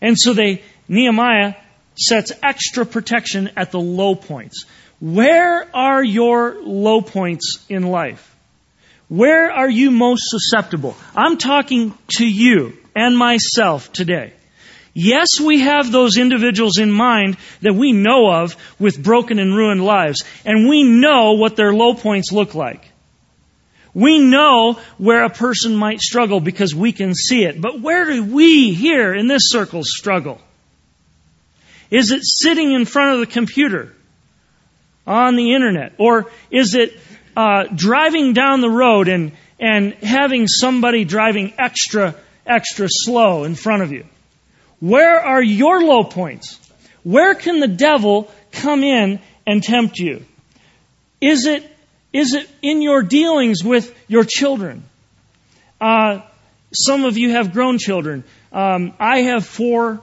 And 0.00 0.18
so 0.18 0.32
they, 0.32 0.62
Nehemiah 0.88 1.54
sets 1.94 2.32
extra 2.42 2.86
protection 2.86 3.50
at 3.56 3.70
the 3.70 3.80
low 3.80 4.14
points. 4.14 4.66
Where 5.00 5.68
are 5.74 6.02
your 6.02 6.56
low 6.62 7.00
points 7.00 7.64
in 7.68 7.84
life? 7.84 8.36
Where 9.08 9.50
are 9.50 9.70
you 9.70 9.90
most 9.90 10.24
susceptible? 10.28 10.96
I'm 11.16 11.38
talking 11.38 11.94
to 12.16 12.26
you 12.26 12.76
and 12.94 13.16
myself 13.16 13.92
today. 13.92 14.34
Yes, 14.92 15.40
we 15.40 15.60
have 15.60 15.90
those 15.92 16.18
individuals 16.18 16.78
in 16.78 16.90
mind 16.90 17.36
that 17.62 17.74
we 17.74 17.92
know 17.92 18.30
of 18.30 18.56
with 18.78 19.02
broken 19.02 19.38
and 19.38 19.54
ruined 19.54 19.84
lives, 19.84 20.24
and 20.44 20.68
we 20.68 20.82
know 20.82 21.34
what 21.34 21.56
their 21.56 21.72
low 21.72 21.94
points 21.94 22.32
look 22.32 22.54
like. 22.54 22.84
We 23.94 24.18
know 24.18 24.74
where 24.98 25.24
a 25.24 25.30
person 25.30 25.74
might 25.74 26.00
struggle 26.00 26.40
because 26.40 26.74
we 26.74 26.92
can 26.92 27.14
see 27.14 27.44
it. 27.44 27.60
But 27.60 27.80
where 27.80 28.04
do 28.04 28.24
we 28.24 28.74
here 28.74 29.14
in 29.14 29.28
this 29.28 29.50
circle 29.50 29.82
struggle? 29.84 30.40
Is 31.90 32.10
it 32.10 32.24
sitting 32.24 32.72
in 32.72 32.84
front 32.84 33.14
of 33.14 33.20
the 33.20 33.32
computer 33.32 33.94
on 35.06 35.36
the 35.36 35.54
internet? 35.54 35.94
Or 35.98 36.30
is 36.50 36.74
it 36.74 36.98
uh, 37.38 37.68
driving 37.72 38.32
down 38.32 38.60
the 38.60 38.68
road 38.68 39.06
and, 39.06 39.30
and 39.60 39.94
having 40.02 40.48
somebody 40.48 41.04
driving 41.04 41.52
extra, 41.56 42.16
extra 42.44 42.88
slow 42.90 43.44
in 43.44 43.54
front 43.54 43.84
of 43.84 43.92
you? 43.92 44.04
Where 44.80 45.20
are 45.20 45.40
your 45.40 45.80
low 45.84 46.02
points? 46.02 46.58
Where 47.04 47.36
can 47.36 47.60
the 47.60 47.68
devil 47.68 48.28
come 48.50 48.82
in 48.82 49.20
and 49.46 49.62
tempt 49.62 50.00
you? 50.00 50.24
Is 51.20 51.46
it, 51.46 51.64
is 52.12 52.34
it 52.34 52.50
in 52.60 52.82
your 52.82 53.04
dealings 53.04 53.62
with 53.62 53.96
your 54.08 54.24
children? 54.24 54.82
Uh, 55.80 56.22
some 56.74 57.04
of 57.04 57.16
you 57.18 57.30
have 57.30 57.52
grown 57.52 57.78
children. 57.78 58.24
Um, 58.52 58.94
I 58.98 59.22
have 59.22 59.46
four 59.46 60.02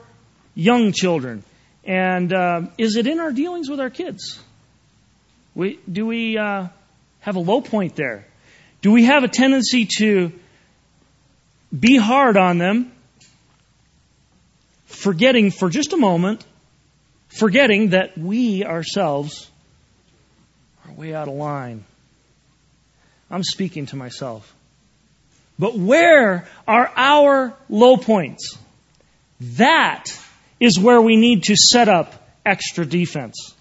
young 0.56 0.94
children. 0.94 1.44
And 1.84 2.34
uh, 2.34 2.62
is 2.78 2.96
it 2.96 3.08
in 3.08 3.20
our 3.20 3.34
dealings 3.34 3.70
with 3.70 3.82
our 3.82 3.90
kids? 3.90 4.40
We, 5.54 5.82
do 5.92 6.06
we 6.06 6.38
uh, 6.38 6.68
have 7.26 7.36
a 7.38 7.40
low 7.40 7.60
point 7.60 7.96
there? 7.96 8.28
Do 8.84 8.92
we 8.92 9.06
have 9.06 9.24
a 9.24 9.28
tendency 9.28 9.88
to 9.98 10.32
be 11.78 11.98
hard 11.98 12.38
on 12.38 12.60
them 12.60 12.92
forgetting 14.86 15.50
for 15.50 15.70
just 15.70 15.92
a 15.94 15.98
moment, 15.98 16.46
forgetting 17.30 17.90
that 17.90 18.16
we 18.16 18.64
ourselves 18.64 19.50
are 20.86 20.94
way 20.94 21.16
out 21.16 21.28
of 21.28 21.34
line. 21.34 21.84
I'm 23.32 23.44
speaking 23.44 23.88
to 23.88 23.96
myself. 23.96 24.54
But 25.58 25.76
where 25.76 26.48
are 26.68 26.92
our 26.96 27.56
low 27.70 27.98
points? 27.98 28.56
That 29.42 30.06
is 30.60 30.80
where 30.80 31.02
we 31.02 31.16
need 31.16 31.46
to 31.46 31.56
set 31.56 31.90
up 31.90 32.14
extra 32.46 32.86
defense, 32.86 33.56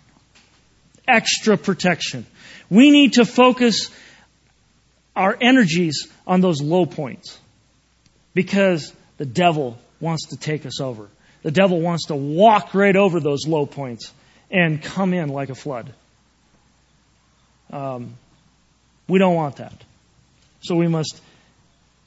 extra 1.09 1.57
protection. 1.57 2.27
We 2.71 2.91
need 2.91 3.15
to 3.15 3.25
focus 3.25 3.91
our 5.15 5.37
energies 5.41 6.09
on 6.27 6.41
those 6.41 6.61
low 6.61 6.87
points 6.87 7.39
because 8.35 8.93
the 9.17 9.27
devil 9.27 9.79
wants 10.01 10.29
to 10.29 10.37
take 10.37 10.67
us 10.67 10.81
over. 10.81 11.09
The 11.43 11.51
devil 11.51 11.81
wants 11.81 12.07
to 12.07 12.17
walk 12.17 12.75
right 12.75 12.97
over 12.97 13.21
those 13.21 13.47
low 13.47 13.67
points 13.67 14.13
and 14.51 14.83
come 14.83 15.13
in 15.13 15.29
like 15.29 15.51
a 15.51 15.55
flood. 15.55 15.93
Um, 17.71 18.15
we 19.09 19.19
don't 19.19 19.35
want 19.35 19.57
that. 19.57 19.75
So 20.63 20.77
we 20.77 20.89
must 20.89 21.21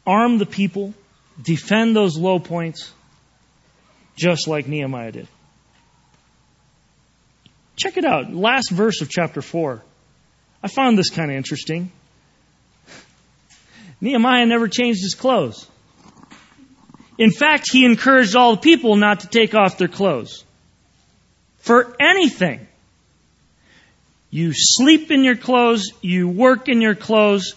arm 0.05 0.37
the 0.37 0.45
people, 0.45 0.93
defend 1.41 1.95
those 1.95 2.17
low 2.17 2.39
points, 2.39 2.91
just 4.15 4.47
like 4.47 4.67
Nehemiah 4.67 5.11
did. 5.11 5.27
Check 7.75 7.97
it 7.97 8.05
out. 8.05 8.33
Last 8.33 8.71
verse 8.71 9.01
of 9.01 9.09
chapter 9.09 9.41
4. 9.43 9.83
I 10.61 10.67
found 10.67 10.97
this 10.97 11.09
kind 11.09 11.31
of 11.31 11.37
interesting. 11.37 11.91
Nehemiah 14.01 14.45
never 14.45 14.67
changed 14.67 15.01
his 15.01 15.15
clothes. 15.15 15.67
In 17.17 17.31
fact, 17.31 17.71
he 17.71 17.85
encouraged 17.85 18.35
all 18.35 18.55
the 18.55 18.61
people 18.61 18.95
not 18.95 19.21
to 19.21 19.27
take 19.27 19.55
off 19.55 19.77
their 19.77 19.87
clothes. 19.87 20.43
For 21.59 21.95
anything. 21.99 22.67
You 24.29 24.51
sleep 24.53 25.09
in 25.09 25.23
your 25.23 25.35
clothes, 25.35 25.91
you 26.01 26.27
work 26.27 26.69
in 26.69 26.81
your 26.81 26.95
clothes. 26.95 27.55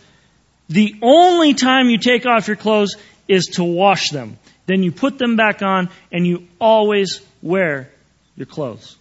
The 0.68 0.94
only 1.02 1.54
time 1.54 1.90
you 1.90 1.98
take 1.98 2.26
off 2.26 2.46
your 2.46 2.56
clothes 2.56 2.96
is 3.28 3.46
to 3.54 3.64
wash 3.64 4.10
them. 4.10 4.38
Then 4.66 4.82
you 4.82 4.92
put 4.92 5.18
them 5.18 5.36
back 5.36 5.62
on 5.62 5.90
and 6.12 6.26
you 6.26 6.46
always 6.60 7.20
wear 7.42 7.90
your 8.36 8.46
clothes. 8.46 8.96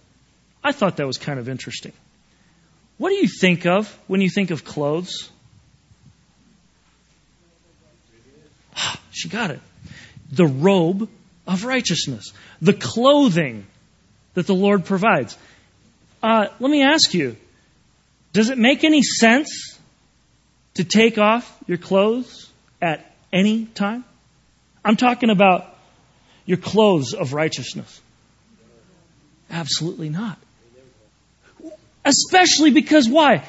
I 0.62 0.72
thought 0.72 0.96
that 0.96 1.06
was 1.06 1.16
kind 1.16 1.38
of 1.38 1.48
interesting. 1.48 1.92
What 3.00 3.08
do 3.08 3.14
you 3.14 3.28
think 3.28 3.64
of 3.64 3.88
when 4.08 4.20
you 4.20 4.28
think 4.28 4.50
of 4.50 4.62
clothes? 4.62 5.30
she 9.10 9.30
got 9.30 9.50
it 9.50 9.60
the 10.30 10.44
robe 10.44 11.08
of 11.46 11.64
righteousness, 11.64 12.34
the 12.60 12.74
clothing 12.74 13.66
that 14.34 14.46
the 14.46 14.54
Lord 14.54 14.84
provides. 14.84 15.34
Uh, 16.22 16.48
let 16.60 16.70
me 16.70 16.82
ask 16.82 17.14
you, 17.14 17.38
does 18.34 18.50
it 18.50 18.58
make 18.58 18.84
any 18.84 19.02
sense 19.02 19.78
to 20.74 20.84
take 20.84 21.16
off 21.16 21.50
your 21.66 21.78
clothes 21.78 22.50
at 22.82 23.10
any 23.32 23.64
time? 23.64 24.04
I'm 24.84 24.96
talking 24.96 25.30
about 25.30 25.74
your 26.44 26.58
clothes 26.58 27.14
of 27.14 27.32
righteousness. 27.32 27.98
Absolutely 29.50 30.10
not. 30.10 30.36
Especially 32.04 32.70
because 32.70 33.08
why? 33.08 33.44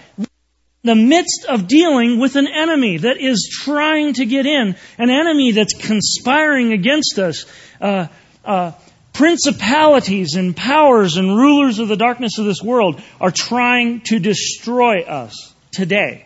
the 0.84 0.96
midst 0.96 1.46
of 1.48 1.68
dealing 1.68 2.20
with 2.20 2.36
an 2.36 2.48
enemy 2.48 2.98
that 2.98 3.18
is 3.18 3.50
trying 3.52 4.14
to 4.14 4.26
get 4.26 4.46
in, 4.46 4.76
an 4.98 5.10
enemy 5.10 5.52
that's 5.52 5.74
conspiring 5.74 6.74
against 6.74 7.20
us, 7.20 7.46
uh, 7.80 8.08
uh, 8.44 8.72
principalities 9.14 10.36
and 10.36 10.56
powers 10.56 11.18
and 11.18 11.38
rulers 11.38 11.78
of 11.80 11.88
the 11.88 11.98
darkness 11.98 12.40
of 12.40 12.46
this 12.46 12.64
world 12.64 13.02
are 13.20 13.32
trying 13.32 14.02
to 14.02 14.18
destroy 14.18 15.02
us 15.02 15.54
today. 15.72 16.26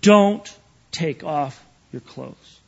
Don't 0.00 0.56
take 0.92 1.24
off 1.24 1.62
your 1.92 2.00
clothes. 2.00 2.60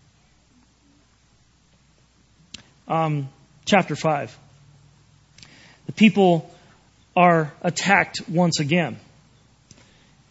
Um, 2.89 3.29
chapter 3.65 3.95
5. 3.95 4.37
The 5.87 5.93
people 5.93 6.51
are 7.17 7.53
attacked 7.63 8.29
once 8.29 8.61
again. 8.61 8.99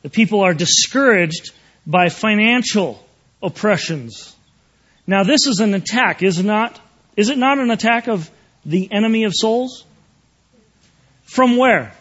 The 0.04 0.10
people 0.10 0.42
are 0.42 0.54
discouraged 0.54 1.52
by 1.88 2.10
financial 2.10 3.04
oppressions. 3.42 4.36
Now 5.08 5.24
this 5.24 5.48
is 5.48 5.60
an 5.60 5.74
attack, 5.74 6.22
is 6.22 6.40
it 6.40 6.46
not? 6.46 6.80
Is 7.18 7.30
it 7.30 7.38
not 7.38 7.58
an 7.58 7.72
attack 7.72 8.08
of 8.08 8.30
the 8.66 8.90
enemy 8.92 9.24
of 9.24 9.34
souls? 9.34 9.84
From 11.24 11.58
where? 11.58 11.94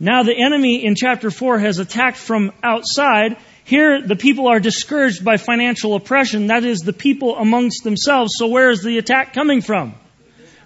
Now 0.00 0.24
the 0.24 0.36
enemy 0.36 0.84
in 0.84 0.96
chapter 0.96 1.30
4 1.30 1.60
has 1.60 1.78
attacked 1.78 2.16
from 2.16 2.52
outside. 2.62 3.36
Here 3.64 4.02
the 4.02 4.16
people 4.16 4.48
are 4.48 4.60
discouraged 4.60 5.24
by 5.24 5.36
financial 5.36 5.94
oppression. 5.94 6.48
That 6.48 6.64
is 6.64 6.80
the 6.80 6.92
people 6.92 7.36
amongst 7.36 7.84
themselves. 7.84 8.34
So 8.36 8.48
where 8.48 8.70
is 8.70 8.82
the 8.82 8.98
attack 8.98 9.32
coming 9.32 9.60
from? 9.60 9.94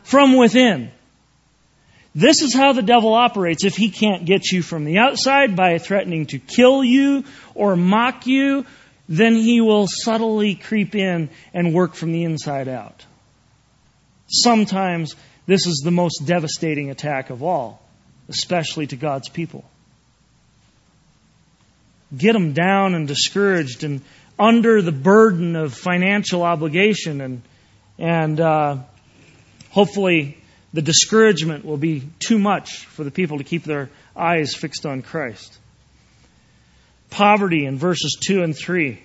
From 0.02 0.36
within. 0.36 0.90
This 2.14 2.42
is 2.42 2.54
how 2.54 2.72
the 2.72 2.82
devil 2.82 3.12
operates 3.12 3.64
if 3.64 3.76
he 3.76 3.90
can't 3.90 4.24
get 4.24 4.50
you 4.50 4.62
from 4.62 4.84
the 4.84 4.98
outside 4.98 5.54
by 5.54 5.78
threatening 5.78 6.26
to 6.26 6.38
kill 6.38 6.82
you 6.82 7.24
or 7.54 7.76
mock 7.76 8.26
you, 8.26 8.64
then 9.08 9.34
he 9.34 9.60
will 9.60 9.86
subtly 9.86 10.54
creep 10.54 10.94
in 10.94 11.30
and 11.54 11.74
work 11.74 11.94
from 11.94 12.12
the 12.12 12.24
inside 12.24 12.68
out. 12.68 13.04
sometimes 14.30 15.14
this 15.46 15.66
is 15.66 15.80
the 15.82 15.90
most 15.90 16.26
devastating 16.26 16.90
attack 16.90 17.30
of 17.30 17.42
all, 17.42 17.80
especially 18.28 18.86
to 18.86 18.96
God's 18.96 19.30
people. 19.30 19.64
Get 22.14 22.34
them 22.34 22.52
down 22.52 22.94
and 22.94 23.08
discouraged 23.08 23.82
and 23.84 24.02
under 24.38 24.82
the 24.82 24.92
burden 24.92 25.56
of 25.56 25.74
financial 25.74 26.42
obligation 26.42 27.20
and 27.20 27.42
and 27.98 28.38
uh, 28.38 28.76
hopefully 29.70 30.37
the 30.72 30.82
discouragement 30.82 31.64
will 31.64 31.76
be 31.76 32.08
too 32.18 32.38
much 32.38 32.86
for 32.86 33.04
the 33.04 33.10
people 33.10 33.38
to 33.38 33.44
keep 33.44 33.64
their 33.64 33.88
eyes 34.16 34.54
fixed 34.54 34.84
on 34.84 35.02
Christ. 35.02 35.56
Poverty 37.10 37.64
in 37.64 37.78
verses 37.78 38.18
two 38.20 38.42
and 38.42 38.56
three. 38.56 39.02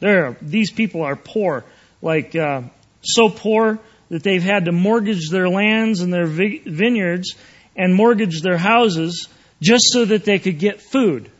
There, 0.00 0.36
these 0.42 0.70
people 0.70 1.02
are 1.02 1.16
poor, 1.16 1.64
like 2.02 2.36
uh, 2.36 2.62
so 3.00 3.30
poor 3.30 3.78
that 4.10 4.22
they've 4.22 4.42
had 4.42 4.66
to 4.66 4.72
mortgage 4.72 5.30
their 5.30 5.48
lands 5.48 6.00
and 6.00 6.12
their 6.12 6.26
vineyards 6.26 7.34
and 7.74 7.94
mortgage 7.94 8.42
their 8.42 8.58
houses 8.58 9.28
just 9.62 9.86
so 9.90 10.04
that 10.04 10.24
they 10.24 10.38
could 10.38 10.58
get 10.58 10.82
food 10.82 11.30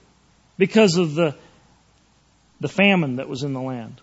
because 0.57 0.97
of 0.97 1.15
the 1.15 1.35
the 2.59 2.69
famine 2.69 3.17
that 3.17 3.29
was 3.29 3.43
in 3.43 3.53
the 3.53 3.61
land. 3.61 4.01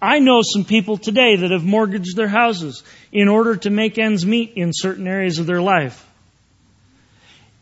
I 0.00 0.20
know 0.20 0.42
some 0.42 0.64
people 0.64 0.96
today 0.96 1.36
that 1.36 1.50
have 1.50 1.64
mortgaged 1.64 2.14
their 2.16 2.28
houses 2.28 2.84
in 3.12 3.28
order 3.28 3.56
to 3.56 3.70
make 3.70 3.98
ends 3.98 4.24
meet 4.24 4.52
in 4.54 4.70
certain 4.72 5.08
areas 5.08 5.38
of 5.38 5.46
their 5.46 5.60
life. 5.60 6.04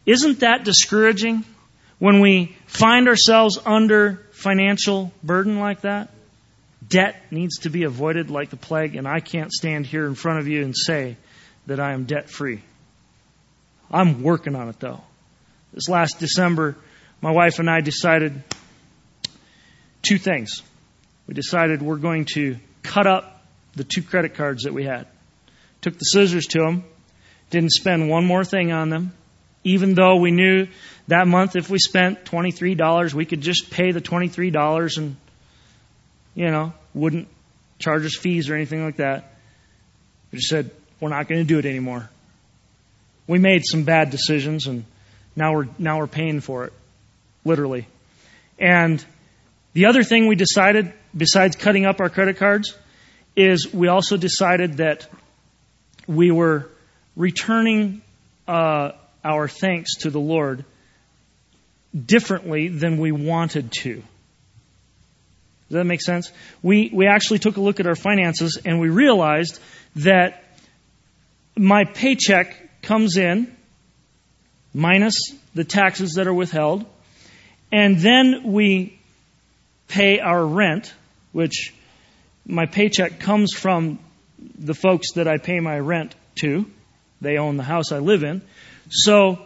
Isn't 0.05 0.41
that 0.41 0.62
discouraging 0.62 1.45
when 1.99 2.20
we 2.20 2.55
find 2.66 3.09
ourselves 3.09 3.59
under 3.64 4.22
financial 4.32 5.12
burden 5.22 5.59
like 5.59 5.80
that? 5.80 6.11
Debt 6.87 7.20
needs 7.30 7.61
to 7.61 7.70
be 7.70 7.84
avoided 7.84 8.30
like 8.30 8.51
the 8.51 8.57
plague, 8.57 8.97
and 8.97 9.09
I 9.09 9.20
can't 9.20 9.51
stand 9.51 9.87
here 9.87 10.07
in 10.07 10.14
front 10.14 10.39
of 10.39 10.47
you 10.47 10.62
and 10.62 10.76
say 10.76 11.16
that 11.66 11.80
I 11.80 11.95
am 11.95 12.05
debt 12.05 12.28
free. 12.28 12.62
I'm 13.91 14.22
working 14.22 14.55
on 14.55 14.68
it 14.68 14.78
though. 14.78 15.01
This 15.72 15.89
last 15.89 16.20
December, 16.20 16.76
my 17.20 17.30
wife 17.30 17.59
and 17.59 17.68
I 17.68 17.80
decided 17.80 18.43
two 20.03 20.18
things. 20.18 20.62
We 21.27 21.35
decided 21.35 21.83
we're 21.83 21.97
going 21.97 22.27
to 22.35 22.57
cut 22.83 23.07
up 23.07 23.43
the 23.74 23.85
two 23.85 24.03
credit 24.03 24.35
cards 24.35 24.64
that 24.64 24.72
we 24.72 24.85
had. 24.85 25.07
Took 25.81 25.95
the 25.95 26.05
scissors 26.05 26.47
to 26.49 26.61
them, 26.61 26.85
didn't 27.51 27.72
spend 27.72 28.09
one 28.09 28.24
more 28.24 28.45
thing 28.45 28.72
on 28.72 28.91
them, 28.91 29.12
even 29.64 29.95
though 29.95 30.16
we 30.16 30.31
knew 30.31 30.68
that 31.09 31.27
month 31.27 31.57
if 31.57 31.68
we 31.68 31.79
spent 31.79 32.24
$23, 32.24 33.14
we 33.14 33.24
could 33.24 33.41
just 33.41 33.70
pay 33.70 33.93
the 33.93 34.01
$23 34.01 34.97
and, 34.97 35.16
you 36.35 36.51
know, 36.51 36.72
wouldn't 36.95 37.29
charge 37.79 38.05
us 38.05 38.16
fees 38.16 38.49
or 38.49 38.55
anything 38.55 38.85
like 38.85 38.97
that. 38.97 39.33
We 40.31 40.39
just 40.39 40.49
said, 40.49 40.70
we're 41.01 41.11
not 41.11 41.29
going 41.29 41.41
to 41.41 41.47
do 41.47 41.59
it 41.59 41.66
anymore. 41.66 42.09
We 43.27 43.39
made 43.39 43.64
some 43.64 43.83
bad 43.85 44.11
decisions 44.11 44.66
and 44.66 44.85
now 45.35 45.53
we're, 45.53 45.68
now 45.79 45.99
we're 45.99 46.07
paying 46.07 46.41
for 46.41 46.64
it. 46.64 46.72
Literally. 47.45 47.87
And 48.59 49.05
the 49.77 49.85
other 49.85 50.03
thing 50.03 50.27
we 50.27 50.37
decided, 50.37 50.91
besides 51.14 51.55
cutting 51.55 51.85
up 51.85 52.01
our 52.01 52.09
credit 52.09 52.39
cards, 52.39 52.74
is 53.37 53.74
we 53.74 53.89
also 53.89 54.16
decided 54.16 54.79
that 54.79 55.07
we 56.07 56.31
were 56.31 56.70
returning 57.14 58.01
uh, 58.49 58.93
our 59.22 59.49
thanks 59.49 59.97
to 59.97 60.09
the 60.09 60.18
Lord 60.18 60.64
differently 61.95 62.68
than 62.68 62.97
we 62.97 63.12
wanted 63.12 63.70
to. 63.83 63.97
Does 63.97 64.05
that 65.68 65.85
make 65.85 66.01
sense? 66.01 66.33
We, 66.62 66.91
we 66.91 67.07
actually 67.07 67.41
took 67.41 67.59
a 67.59 67.61
look 67.61 67.79
at 67.79 67.87
our 67.87 67.97
finances 67.97 68.59
and 68.64 68.81
we 68.81 68.89
realized 68.89 69.61
that 69.97 70.43
my 71.55 71.85
paycheck 71.85 72.81
comes 72.81 73.18
in 73.18 73.55
minus 74.72 75.16
the 75.55 75.64
taxes 75.64 76.14
that 76.14 76.27
are 76.27 76.33
withheld, 76.33 76.87
and 77.70 77.99
then 77.99 78.55
we 78.55 78.97
pay 79.89 80.20
our 80.20 80.45
rent, 80.45 80.93
which 81.32 81.74
my 82.47 82.66
paycheck 82.66 83.20
comes 83.20 83.53
from 83.55 83.99
the 84.39 84.74
folks 84.74 85.12
that 85.12 85.28
I 85.28 85.39
pay 85.39 85.61
my 85.61 85.78
rent 85.78 86.14
to. 86.41 86.66
They 87.20 87.39
own 87.39 87.57
the 87.57 87.62
house 87.62 87.93
I 87.93 87.99
live 87.99 88.22
in. 88.22 88.43
So 88.91 89.39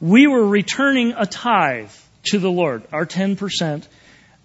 we 0.00 0.26
were 0.26 0.46
returning 0.46 1.14
a 1.16 1.26
tithe 1.26 1.90
to 2.24 2.38
the 2.38 2.50
Lord, 2.50 2.84
our 2.92 3.06
10%, 3.06 3.86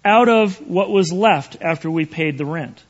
out 0.04 0.28
of 0.28 0.56
what 0.66 0.90
was 0.90 1.12
left 1.12 1.58
after 1.60 1.90
we 1.90 2.04
paid 2.04 2.38
the 2.38 2.44
rent. 2.44 2.82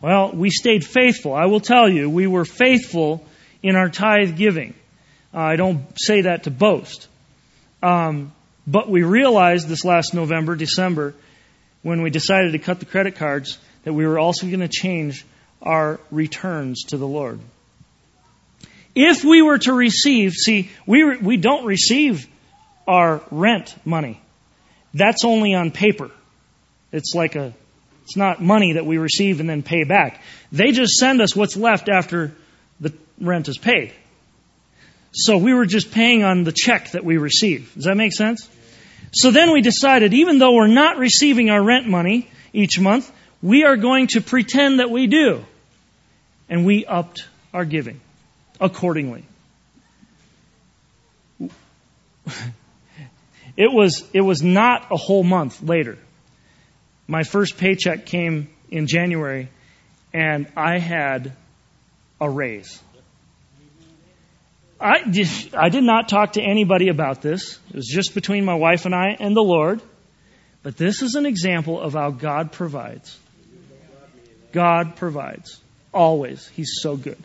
Well, 0.00 0.32
we 0.32 0.50
stayed 0.50 0.84
faithful. 0.84 1.34
I 1.34 1.46
will 1.46 1.60
tell 1.60 1.88
you, 1.88 2.08
we 2.10 2.26
were 2.26 2.44
faithful 2.44 3.24
in 3.62 3.76
our 3.76 3.88
tithe 3.88 4.36
giving. 4.36 4.74
Uh, 5.32 5.40
I 5.40 5.56
don't 5.56 5.84
say 5.98 6.22
that 6.22 6.44
to 6.44 6.50
boast. 6.50 7.08
Um, 7.82 8.32
but 8.66 8.88
we 8.88 9.02
realized 9.02 9.68
this 9.68 9.84
last 9.84 10.14
November, 10.14 10.56
December, 10.56 11.14
when 11.82 12.02
we 12.02 12.10
decided 12.10 12.52
to 12.52 12.58
cut 12.58 12.80
the 12.80 12.86
credit 12.86 13.16
cards, 13.16 13.58
that 13.84 13.92
we 13.92 14.06
were 14.06 14.18
also 14.18 14.46
going 14.46 14.60
to 14.60 14.68
change 14.68 15.24
our 15.62 16.00
returns 16.10 16.84
to 16.88 16.96
the 16.96 17.06
Lord. 17.06 17.38
If 18.94 19.24
we 19.24 19.42
were 19.42 19.58
to 19.58 19.72
receive, 19.72 20.32
see, 20.32 20.70
we, 20.86 21.02
re, 21.02 21.18
we 21.18 21.36
don't 21.36 21.64
receive 21.64 22.26
our 22.88 23.20
rent 23.30 23.74
money. 23.84 24.20
That's 24.94 25.24
only 25.24 25.54
on 25.54 25.70
paper. 25.70 26.10
It's 26.92 27.14
like 27.14 27.36
a, 27.36 27.52
it's 28.04 28.16
not 28.16 28.42
money 28.42 28.72
that 28.72 28.86
we 28.86 28.98
receive 28.98 29.40
and 29.40 29.48
then 29.48 29.62
pay 29.62 29.84
back. 29.84 30.22
They 30.50 30.72
just 30.72 30.94
send 30.94 31.20
us 31.20 31.36
what's 31.36 31.56
left 31.56 31.88
after 31.88 32.34
the 32.80 32.92
rent 33.20 33.48
is 33.48 33.58
paid. 33.58 33.92
So 35.12 35.38
we 35.38 35.54
were 35.54 35.66
just 35.66 35.92
paying 35.92 36.24
on 36.24 36.44
the 36.44 36.52
check 36.52 36.92
that 36.92 37.04
we 37.04 37.16
receive. 37.16 37.74
Does 37.74 37.84
that 37.84 37.96
make 37.96 38.12
sense? 38.12 38.48
So 39.12 39.30
then 39.30 39.52
we 39.52 39.62
decided, 39.62 40.14
even 40.14 40.38
though 40.38 40.54
we're 40.54 40.66
not 40.66 40.98
receiving 40.98 41.50
our 41.50 41.62
rent 41.62 41.86
money 41.86 42.28
each 42.52 42.78
month, 42.78 43.10
we 43.42 43.64
are 43.64 43.76
going 43.76 44.08
to 44.08 44.20
pretend 44.20 44.80
that 44.80 44.90
we 44.90 45.06
do. 45.06 45.44
And 46.48 46.64
we 46.64 46.86
upped 46.86 47.26
our 47.52 47.64
giving 47.64 48.00
accordingly. 48.60 49.24
It 53.56 53.72
was, 53.72 54.04
it 54.12 54.20
was 54.20 54.42
not 54.42 54.88
a 54.92 54.96
whole 54.96 55.24
month 55.24 55.62
later. 55.62 55.96
My 57.08 57.22
first 57.22 57.56
paycheck 57.56 58.04
came 58.04 58.50
in 58.70 58.86
January 58.86 59.48
and 60.12 60.46
I 60.56 60.78
had 60.78 61.32
a 62.20 62.28
raise. 62.28 62.82
I 64.80 64.98
I 65.54 65.68
did 65.68 65.84
not 65.84 66.08
talk 66.08 66.34
to 66.34 66.42
anybody 66.42 66.88
about 66.88 67.22
this. 67.22 67.58
It 67.70 67.76
was 67.76 67.86
just 67.86 68.14
between 68.14 68.44
my 68.44 68.54
wife 68.54 68.84
and 68.84 68.94
I 68.94 69.16
and 69.18 69.34
the 69.34 69.42
Lord. 69.42 69.80
But 70.62 70.76
this 70.76 71.02
is 71.02 71.14
an 71.14 71.26
example 71.26 71.80
of 71.80 71.92
how 71.94 72.10
God 72.10 72.52
provides. 72.52 73.16
God 74.52 74.96
provides. 74.96 75.60
Always. 75.94 76.48
He's 76.48 76.78
so 76.80 76.96
good. 76.96 77.18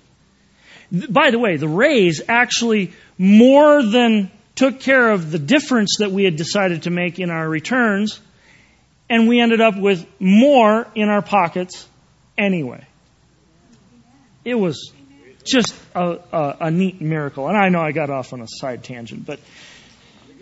By 0.91 1.31
the 1.31 1.39
way, 1.39 1.57
the 1.57 1.67
raise 1.67 2.21
actually 2.27 2.93
more 3.17 3.81
than 3.81 4.29
took 4.55 4.81
care 4.81 5.09
of 5.09 5.31
the 5.31 5.39
difference 5.39 5.97
that 5.99 6.11
we 6.11 6.23
had 6.23 6.35
decided 6.35 6.83
to 6.83 6.89
make 6.89 7.19
in 7.19 7.29
our 7.29 7.47
returns, 7.47 8.19
and 9.09 9.27
we 9.27 9.39
ended 9.39 9.61
up 9.61 9.77
with 9.77 10.05
more 10.19 10.87
in 10.93 11.09
our 11.09 11.21
pockets 11.21 11.87
anyway. 12.37 12.85
It 14.43 14.55
was 14.55 14.93
just 15.41 15.73
a, 15.95 16.19
a, 16.31 16.57
a 16.61 16.71
neat 16.71 17.01
miracle. 17.01 17.47
And 17.47 17.57
I 17.57 17.69
know 17.69 17.79
I 17.79 17.91
got 17.91 18.09
off 18.09 18.33
on 18.33 18.41
a 18.41 18.47
side 18.47 18.83
tangent, 18.83 19.25
but 19.25 19.39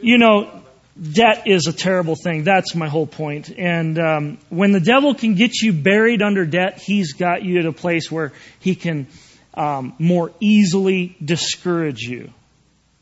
you 0.01 0.17
know, 0.17 0.61
debt 0.99 1.47
is 1.47 1.67
a 1.67 1.73
terrible 1.73 2.15
thing. 2.15 2.43
That's 2.43 2.75
my 2.75 2.87
whole 2.87 3.07
point. 3.07 3.49
And 3.57 3.99
um, 3.99 4.37
when 4.49 4.71
the 4.71 4.79
devil 4.79 5.13
can 5.13 5.35
get 5.35 5.61
you 5.61 5.73
buried 5.73 6.21
under 6.21 6.45
debt, 6.45 6.81
he's 6.81 7.13
got 7.13 7.43
you 7.43 7.59
at 7.59 7.65
a 7.65 7.73
place 7.73 8.11
where 8.11 8.33
he 8.59 8.75
can 8.75 9.07
um, 9.53 9.93
more 9.99 10.31
easily 10.39 11.15
discourage 11.23 12.01
you 12.01 12.31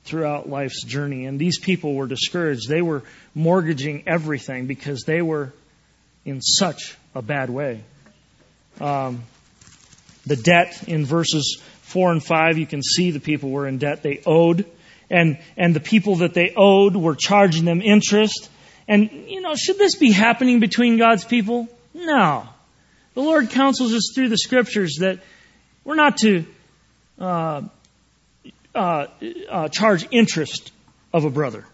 throughout 0.05 0.49
life's 0.49 0.83
journey. 0.83 1.25
And 1.25 1.37
these 1.37 1.59
people 1.59 1.93
were 1.93 2.07
discouraged. 2.07 2.69
They 2.69 2.81
were 2.81 3.03
mortgaging 3.35 4.03
everything 4.07 4.65
because 4.65 5.03
they 5.03 5.21
were 5.21 5.53
in 6.25 6.41
such 6.41 6.97
a 7.13 7.21
bad 7.21 7.49
way. 7.49 7.83
Um, 8.79 9.23
the 10.25 10.35
debt 10.35 10.83
in 10.87 11.05
verses 11.05 11.61
4 11.87 12.11
and 12.11 12.23
5, 12.23 12.57
you 12.57 12.65
can 12.65 12.83
see 12.83 13.11
the 13.11 13.21
people 13.21 13.49
were 13.49 13.65
in 13.65 13.77
debt. 13.77 14.03
They 14.03 14.21
owed. 14.25 14.65
And, 15.09 15.39
and 15.55 15.73
the 15.73 15.79
people 15.79 16.17
that 16.17 16.33
they 16.33 16.53
owed 16.55 16.97
were 16.97 17.15
charging 17.15 17.63
them 17.63 17.81
interest. 17.81 18.49
And, 18.89 19.09
you 19.27 19.39
know, 19.39 19.55
should 19.55 19.77
this 19.77 19.95
be 19.95 20.11
happening 20.11 20.59
between 20.59 20.97
God's 20.97 21.23
people? 21.23 21.69
No. 21.93 22.47
The 23.13 23.21
Lord 23.21 23.51
counsels 23.51 23.93
us 23.93 24.11
through 24.13 24.27
the 24.27 24.37
scriptures 24.37 24.97
that 24.99 25.19
we're 25.85 25.95
not 25.95 26.17
to 26.17 26.45
uh, 27.19 27.61
uh, 28.75 29.07
uh, 29.49 29.69
charge 29.69 30.05
interest 30.11 30.73
of 31.13 31.23
a 31.23 31.29
brother. 31.29 31.65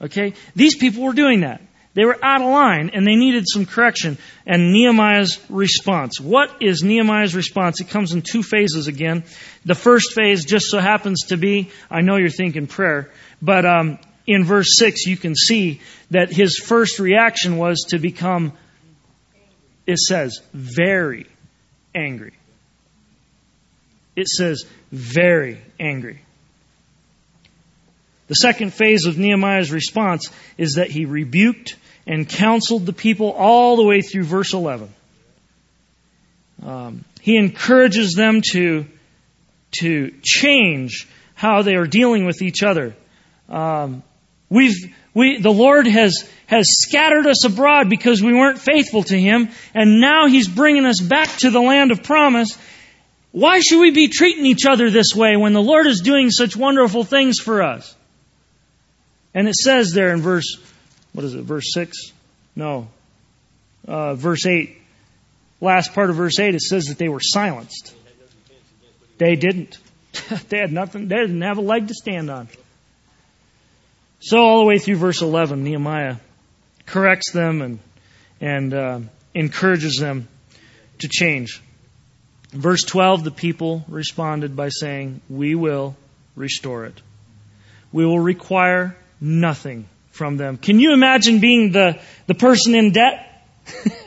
Okay? 0.00 0.34
These 0.54 0.76
people 0.76 1.02
were 1.02 1.12
doing 1.12 1.40
that. 1.40 1.60
They 1.94 2.04
were 2.04 2.18
out 2.22 2.42
of 2.42 2.48
line 2.48 2.90
and 2.92 3.06
they 3.06 3.14
needed 3.14 3.44
some 3.46 3.66
correction. 3.66 4.18
And 4.46 4.72
Nehemiah's 4.72 5.40
response. 5.48 6.20
What 6.20 6.56
is 6.60 6.82
Nehemiah's 6.82 7.34
response? 7.34 7.80
It 7.80 7.88
comes 7.88 8.12
in 8.12 8.22
two 8.22 8.42
phases 8.42 8.88
again. 8.88 9.24
The 9.64 9.76
first 9.76 10.12
phase 10.12 10.44
just 10.44 10.66
so 10.66 10.80
happens 10.80 11.26
to 11.28 11.36
be, 11.36 11.70
I 11.90 12.00
know 12.00 12.16
you're 12.16 12.28
thinking 12.28 12.66
prayer, 12.66 13.10
but 13.40 13.64
um, 13.64 13.98
in 14.26 14.44
verse 14.44 14.76
6 14.76 15.06
you 15.06 15.16
can 15.16 15.36
see 15.36 15.80
that 16.10 16.32
his 16.32 16.58
first 16.58 16.98
reaction 16.98 17.56
was 17.56 17.86
to 17.90 17.98
become, 17.98 18.52
it 19.86 19.98
says, 19.98 20.40
very 20.52 21.26
angry. 21.94 22.34
It 24.16 24.28
says, 24.28 24.64
very 24.90 25.60
angry. 25.78 26.20
The 28.26 28.34
second 28.34 28.72
phase 28.72 29.06
of 29.06 29.18
Nehemiah's 29.18 29.70
response 29.70 30.30
is 30.56 30.74
that 30.74 30.90
he 30.90 31.04
rebuked 31.04 31.76
and 32.06 32.28
counseled 32.28 32.86
the 32.86 32.92
people 32.92 33.30
all 33.32 33.76
the 33.76 33.84
way 33.84 34.00
through 34.00 34.24
verse 34.24 34.52
11. 34.52 34.92
Um, 36.64 37.04
he 37.20 37.36
encourages 37.36 38.14
them 38.14 38.42
to, 38.52 38.86
to 39.80 40.12
change 40.22 41.08
how 41.34 41.62
they 41.62 41.74
are 41.74 41.86
dealing 41.86 42.26
with 42.26 42.42
each 42.42 42.62
other. 42.62 42.94
Um, 43.48 44.02
we've, 44.48 44.94
we, 45.14 45.40
the 45.40 45.52
Lord 45.52 45.86
has, 45.86 46.28
has 46.46 46.66
scattered 46.68 47.26
us 47.26 47.44
abroad 47.44 47.88
because 47.88 48.22
we 48.22 48.32
weren't 48.32 48.58
faithful 48.58 49.02
to 49.04 49.18
Him, 49.18 49.50
and 49.74 50.00
now 50.00 50.26
He's 50.26 50.48
bringing 50.48 50.84
us 50.84 51.00
back 51.00 51.28
to 51.38 51.50
the 51.50 51.60
land 51.60 51.90
of 51.90 52.02
promise. 52.02 52.56
Why 53.32 53.60
should 53.60 53.80
we 53.80 53.90
be 53.90 54.08
treating 54.08 54.46
each 54.46 54.64
other 54.64 54.90
this 54.90 55.14
way 55.14 55.36
when 55.36 55.54
the 55.54 55.62
Lord 55.62 55.86
is 55.86 56.00
doing 56.00 56.30
such 56.30 56.56
wonderful 56.56 57.04
things 57.04 57.40
for 57.40 57.62
us? 57.62 57.94
And 59.34 59.48
it 59.48 59.56
says 59.56 59.92
there 59.92 60.12
in 60.12 60.20
verse 60.20 60.56
what 61.14 61.24
is 61.24 61.34
it, 61.34 61.42
verse 61.42 61.72
6? 61.72 62.12
No. 62.56 62.88
Uh, 63.86 64.14
verse 64.14 64.46
8. 64.46 64.76
Last 65.60 65.94
part 65.94 66.10
of 66.10 66.16
verse 66.16 66.38
8, 66.38 66.54
it 66.54 66.60
says 66.60 66.86
that 66.86 66.98
they 66.98 67.08
were 67.08 67.20
silenced. 67.20 67.94
They 69.18 69.36
didn't. 69.36 69.78
they 70.48 70.58
had 70.58 70.72
nothing, 70.72 71.08
they 71.08 71.16
didn't 71.16 71.40
have 71.42 71.58
a 71.58 71.62
leg 71.62 71.88
to 71.88 71.94
stand 71.94 72.30
on. 72.30 72.48
So 74.18 74.38
all 74.38 74.58
the 74.58 74.66
way 74.66 74.78
through 74.78 74.96
verse 74.96 75.22
11, 75.22 75.62
Nehemiah 75.62 76.16
corrects 76.84 77.30
them 77.30 77.62
and, 77.62 77.78
and 78.40 78.74
uh, 78.74 79.00
encourages 79.34 79.98
them 79.98 80.28
to 80.98 81.08
change. 81.08 81.62
verse 82.50 82.82
12, 82.82 83.22
the 83.22 83.30
people 83.30 83.84
responded 83.88 84.56
by 84.56 84.68
saying, 84.68 85.20
We 85.28 85.54
will 85.54 85.96
restore 86.34 86.86
it. 86.86 87.00
We 87.92 88.04
will 88.04 88.20
require 88.20 88.96
nothing 89.20 89.86
from 90.14 90.36
them. 90.36 90.56
Can 90.56 90.78
you 90.78 90.92
imagine 90.92 91.40
being 91.40 91.72
the, 91.72 91.98
the 92.28 92.34
person 92.34 92.76
in 92.76 92.92
debt? 92.92 93.44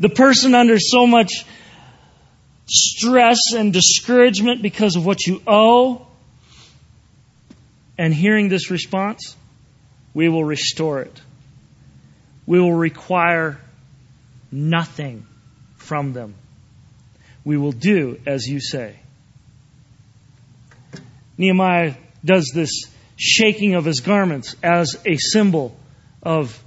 the 0.00 0.10
person 0.14 0.54
under 0.54 0.78
so 0.78 1.06
much 1.06 1.44
stress 2.66 3.52
and 3.54 3.70
discouragement 3.70 4.62
because 4.62 4.96
of 4.96 5.04
what 5.04 5.26
you 5.26 5.42
owe? 5.46 6.06
And 7.98 8.14
hearing 8.14 8.48
this 8.48 8.70
response, 8.70 9.36
we 10.14 10.30
will 10.30 10.44
restore 10.44 11.02
it. 11.02 11.20
We 12.46 12.58
will 12.58 12.72
require 12.72 13.60
nothing 14.50 15.26
from 15.76 16.14
them. 16.14 16.34
We 17.44 17.58
will 17.58 17.72
do 17.72 18.18
as 18.24 18.46
you 18.46 18.58
say. 18.60 18.96
Nehemiah 21.36 21.96
does 22.24 22.52
this 22.54 22.86
shaking 23.16 23.74
of 23.74 23.84
his 23.84 24.00
garments 24.00 24.54
as 24.62 24.96
a 25.04 25.16
symbol 25.16 25.76
of 26.22 26.62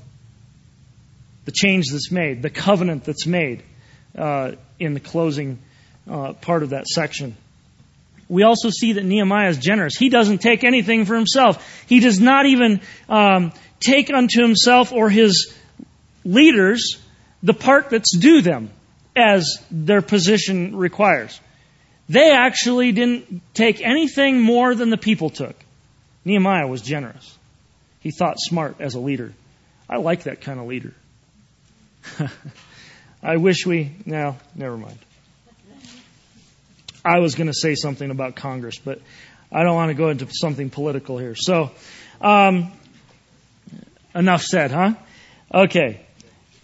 the 1.46 1.52
change 1.52 1.86
that's 1.92 2.12
made, 2.12 2.42
the 2.42 2.50
covenant 2.50 3.04
that's 3.06 3.26
made 3.26 3.64
uh, 4.18 4.52
in 4.80 4.94
the 4.94 5.00
closing 5.00 5.60
uh, 6.10 6.34
part 6.34 6.64
of 6.64 6.72
that 6.72 6.88
section. 6.88 7.36
We 8.28 8.44
also 8.44 8.70
see 8.70 8.94
that 8.94 9.04
Nehemiah 9.04 9.50
is 9.50 9.58
generous. 9.58 9.96
He 9.96 10.10
doesn't 10.10 10.40
take 10.40 10.64
anything 10.64 11.06
for 11.06 11.16
himself. 11.16 11.66
He 11.88 12.00
does 12.00 12.20
not 12.20 12.46
even 12.46 12.82
um, 13.08 13.52
take 13.80 14.14
unto 14.14 14.42
himself 14.42 14.92
or 14.92 15.10
his 15.10 15.54
leaders 16.24 17.00
the 17.42 17.54
part 17.54 17.90
that's 17.90 18.16
due 18.16 18.42
them 18.42 18.70
as 19.16 19.64
their 19.72 20.02
position 20.02 20.76
requires. 20.76 21.40
They 22.08 22.32
actually 22.32 22.92
didn't 22.92 23.42
take 23.54 23.82
anything 23.82 24.42
more 24.42 24.76
than 24.76 24.90
the 24.90 24.98
people 24.98 25.30
took. 25.30 25.56
Nehemiah 26.26 26.68
was 26.68 26.82
generous. 26.82 27.38
He 28.00 28.12
thought 28.12 28.40
smart 28.40 28.78
as 28.80 28.96
a 28.96 29.00
leader. 29.00 29.34
I 29.90 29.98
like 29.98 30.24
that 30.24 30.42
kind 30.42 30.60
of 30.60 30.68
leader. 30.68 30.94
I 33.24 33.38
wish 33.38 33.66
we. 33.66 33.92
No, 34.06 34.38
never 34.56 34.78
mind. 34.78 35.00
I 37.04 37.20
was 37.20 37.36
going 37.36 37.48
to 37.48 37.54
say 37.54 37.76
something 37.76 38.10
about 38.12 38.36
Congress, 38.36 38.78
but 38.78 39.02
I 39.52 39.64
don't 39.64 39.76
want 39.76 39.90
to 39.90 39.96
go 39.96 40.10
into 40.10 40.28
something 40.32 40.70
political 40.70 41.18
here. 41.18 41.36
So, 41.36 41.72
um, 42.22 42.72
enough 44.14 44.44
said, 44.44 44.72
huh? 44.72 44.94
Okay. 45.54 46.02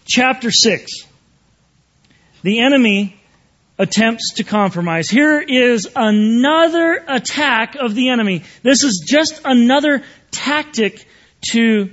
Chapter 0.06 0.50
6. 0.50 1.06
The 2.42 2.60
enemy 2.60 3.18
attempts 3.78 4.34
to 4.34 4.44
compromise. 4.44 5.08
Here 5.08 5.40
is 5.40 5.88
another 5.94 7.04
attack 7.06 7.76
of 7.76 7.94
the 7.94 8.08
enemy. 8.08 8.42
This 8.62 8.82
is 8.84 9.04
just 9.06 9.40
another 9.44 10.02
tactic 10.30 11.06
to 11.50 11.90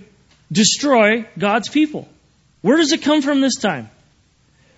destroy 0.52 1.26
God's 1.38 1.70
people. 1.70 2.08
Where 2.62 2.78
does 2.78 2.92
it 2.94 3.02
come 3.02 3.22
from 3.22 3.42
this 3.42 3.56
time? 3.56 3.90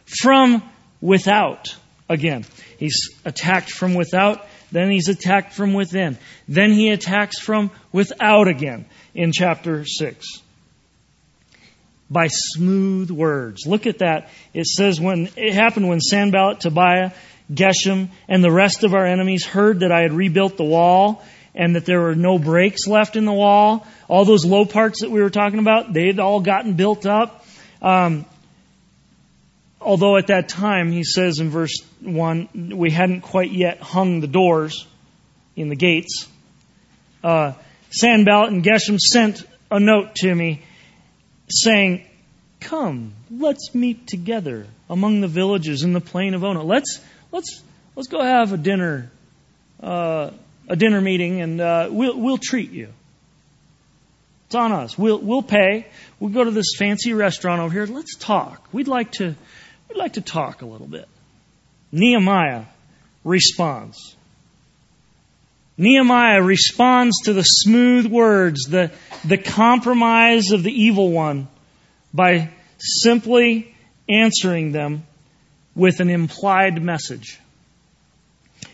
From 0.05 0.63
without. 1.01 1.75
Again, 2.09 2.45
he's 2.77 3.09
attacked 3.25 3.71
from 3.71 3.93
without, 3.93 4.45
then 4.71 4.91
he's 4.91 5.09
attacked 5.09 5.53
from 5.53 5.73
within. 5.73 6.17
Then 6.47 6.71
he 6.71 6.89
attacks 6.89 7.39
from 7.39 7.71
without 7.91 8.47
again 8.47 8.85
in 9.13 9.31
chapter 9.31 9.85
6 9.85 10.41
by 12.09 12.27
smooth 12.27 13.09
words. 13.09 13.65
Look 13.65 13.87
at 13.87 13.99
that. 13.99 14.29
It 14.53 14.65
says 14.65 14.99
when 14.99 15.29
it 15.35 15.53
happened 15.53 15.87
when 15.87 15.99
Sanballat, 15.99 16.59
Tobiah, 16.59 17.11
Geshem, 17.51 18.09
and 18.27 18.43
the 18.43 18.51
rest 18.51 18.83
of 18.83 18.93
our 18.93 19.05
enemies 19.05 19.45
heard 19.45 19.79
that 19.79 19.91
I 19.91 20.01
had 20.01 20.13
rebuilt 20.13 20.57
the 20.57 20.63
wall 20.63 21.23
and 21.53 21.75
that 21.75 21.85
there 21.85 22.01
were 22.01 22.15
no 22.15 22.37
breaks 22.37 22.85
left 22.85 23.15
in 23.15 23.25
the 23.25 23.33
wall. 23.33 23.87
All 24.07 24.25
those 24.25 24.45
low 24.45 24.65
parts 24.65 25.01
that 25.01 25.09
we 25.09 25.21
were 25.21 25.29
talking 25.29 25.59
about, 25.59 25.93
they 25.93 26.07
had 26.07 26.19
all 26.19 26.41
gotten 26.41 26.73
built 26.73 27.05
up. 27.05 27.45
Um, 27.81 28.25
although 29.79 30.17
at 30.17 30.27
that 30.27 30.49
time, 30.49 30.91
he 30.91 31.03
says 31.03 31.39
in 31.39 31.49
verse 31.49 31.81
1, 32.01 32.73
we 32.75 32.91
hadn't 32.91 33.21
quite 33.21 33.51
yet 33.51 33.79
hung 33.79 34.19
the 34.19 34.27
doors 34.27 34.85
in 35.55 35.69
the 35.69 35.75
gates. 35.75 36.27
Uh, 37.23 37.53
Sanballat 37.89 38.51
and 38.51 38.63
Geshem 38.63 38.99
sent 38.99 39.45
a 39.71 39.79
note 39.79 40.15
to 40.15 40.35
me 40.35 40.63
saying, 41.49 42.05
Come, 42.59 43.13
let's 43.29 43.75
meet 43.75 44.07
together 44.07 44.65
among 44.89 45.21
the 45.21 45.27
villages 45.27 45.83
in 45.83 45.93
the 45.93 46.01
plain 46.01 46.33
of 46.33 46.43
Ono. 46.43 46.63
Let's, 46.63 46.99
let's, 47.31 47.61
let's 47.95 48.07
go 48.07 48.23
have 48.23 48.53
a 48.53 48.57
dinner, 48.57 49.11
uh, 49.81 50.31
a 50.67 50.75
dinner 50.75 50.99
meeting, 50.99 51.41
and 51.41 51.61
uh, 51.61 51.89
we'll, 51.91 52.19
we'll 52.19 52.39
treat 52.39 52.71
you. 52.71 52.89
It's 54.47 54.55
on 54.55 54.71
us. 54.71 54.97
We'll, 54.97 55.19
we'll 55.19 55.43
pay. 55.43 55.87
We'll 56.19 56.31
go 56.31 56.43
to 56.43 56.51
this 56.51 56.75
fancy 56.77 57.13
restaurant 57.13 57.61
over 57.61 57.73
here. 57.73 57.85
Let's 57.85 58.15
talk. 58.15 58.67
We'd 58.71 58.87
like 58.87 59.11
to, 59.13 59.35
we'd 59.89 59.97
like 59.97 60.13
to 60.13 60.21
talk 60.21 60.61
a 60.61 60.65
little 60.65 60.87
bit. 60.87 61.07
Nehemiah 61.91 62.65
responds. 63.23 64.14
Nehemiah 65.77 66.41
responds 66.41 67.21
to 67.23 67.33
the 67.33 67.43
smooth 67.43 68.05
words, 68.05 68.63
the, 68.63 68.91
the 69.25 69.37
compromise 69.37 70.51
of 70.51 70.63
the 70.63 70.71
evil 70.71 71.11
one, 71.11 71.47
by 72.13 72.51
simply 72.77 73.75
answering 74.07 74.71
them 74.71 75.05
with 75.75 75.99
an 75.99 76.09
implied 76.09 76.81
message. 76.81 77.39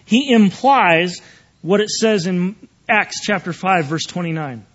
He 0.06 0.32
implies 0.32 1.22
what 1.62 1.82
it 1.82 1.90
says 1.90 2.28
in 2.28 2.56
Acts 2.88 3.22
chapter 3.22 3.54
5 3.54 3.86
verse 3.86 4.06
29. 4.06 4.66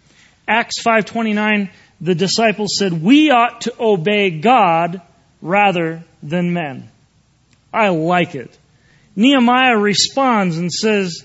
Acts 0.48 0.82
5:29 0.82 1.70
the 2.00 2.14
disciples 2.14 2.76
said, 2.78 2.92
"We 2.92 3.30
ought 3.30 3.62
to 3.62 3.74
obey 3.80 4.30
God 4.30 5.00
rather 5.40 6.04
than 6.22 6.52
men." 6.52 6.88
I 7.72 7.88
like 7.88 8.34
it. 8.34 8.56
Nehemiah 9.14 9.76
responds 9.76 10.58
and 10.58 10.72
says, 10.72 11.24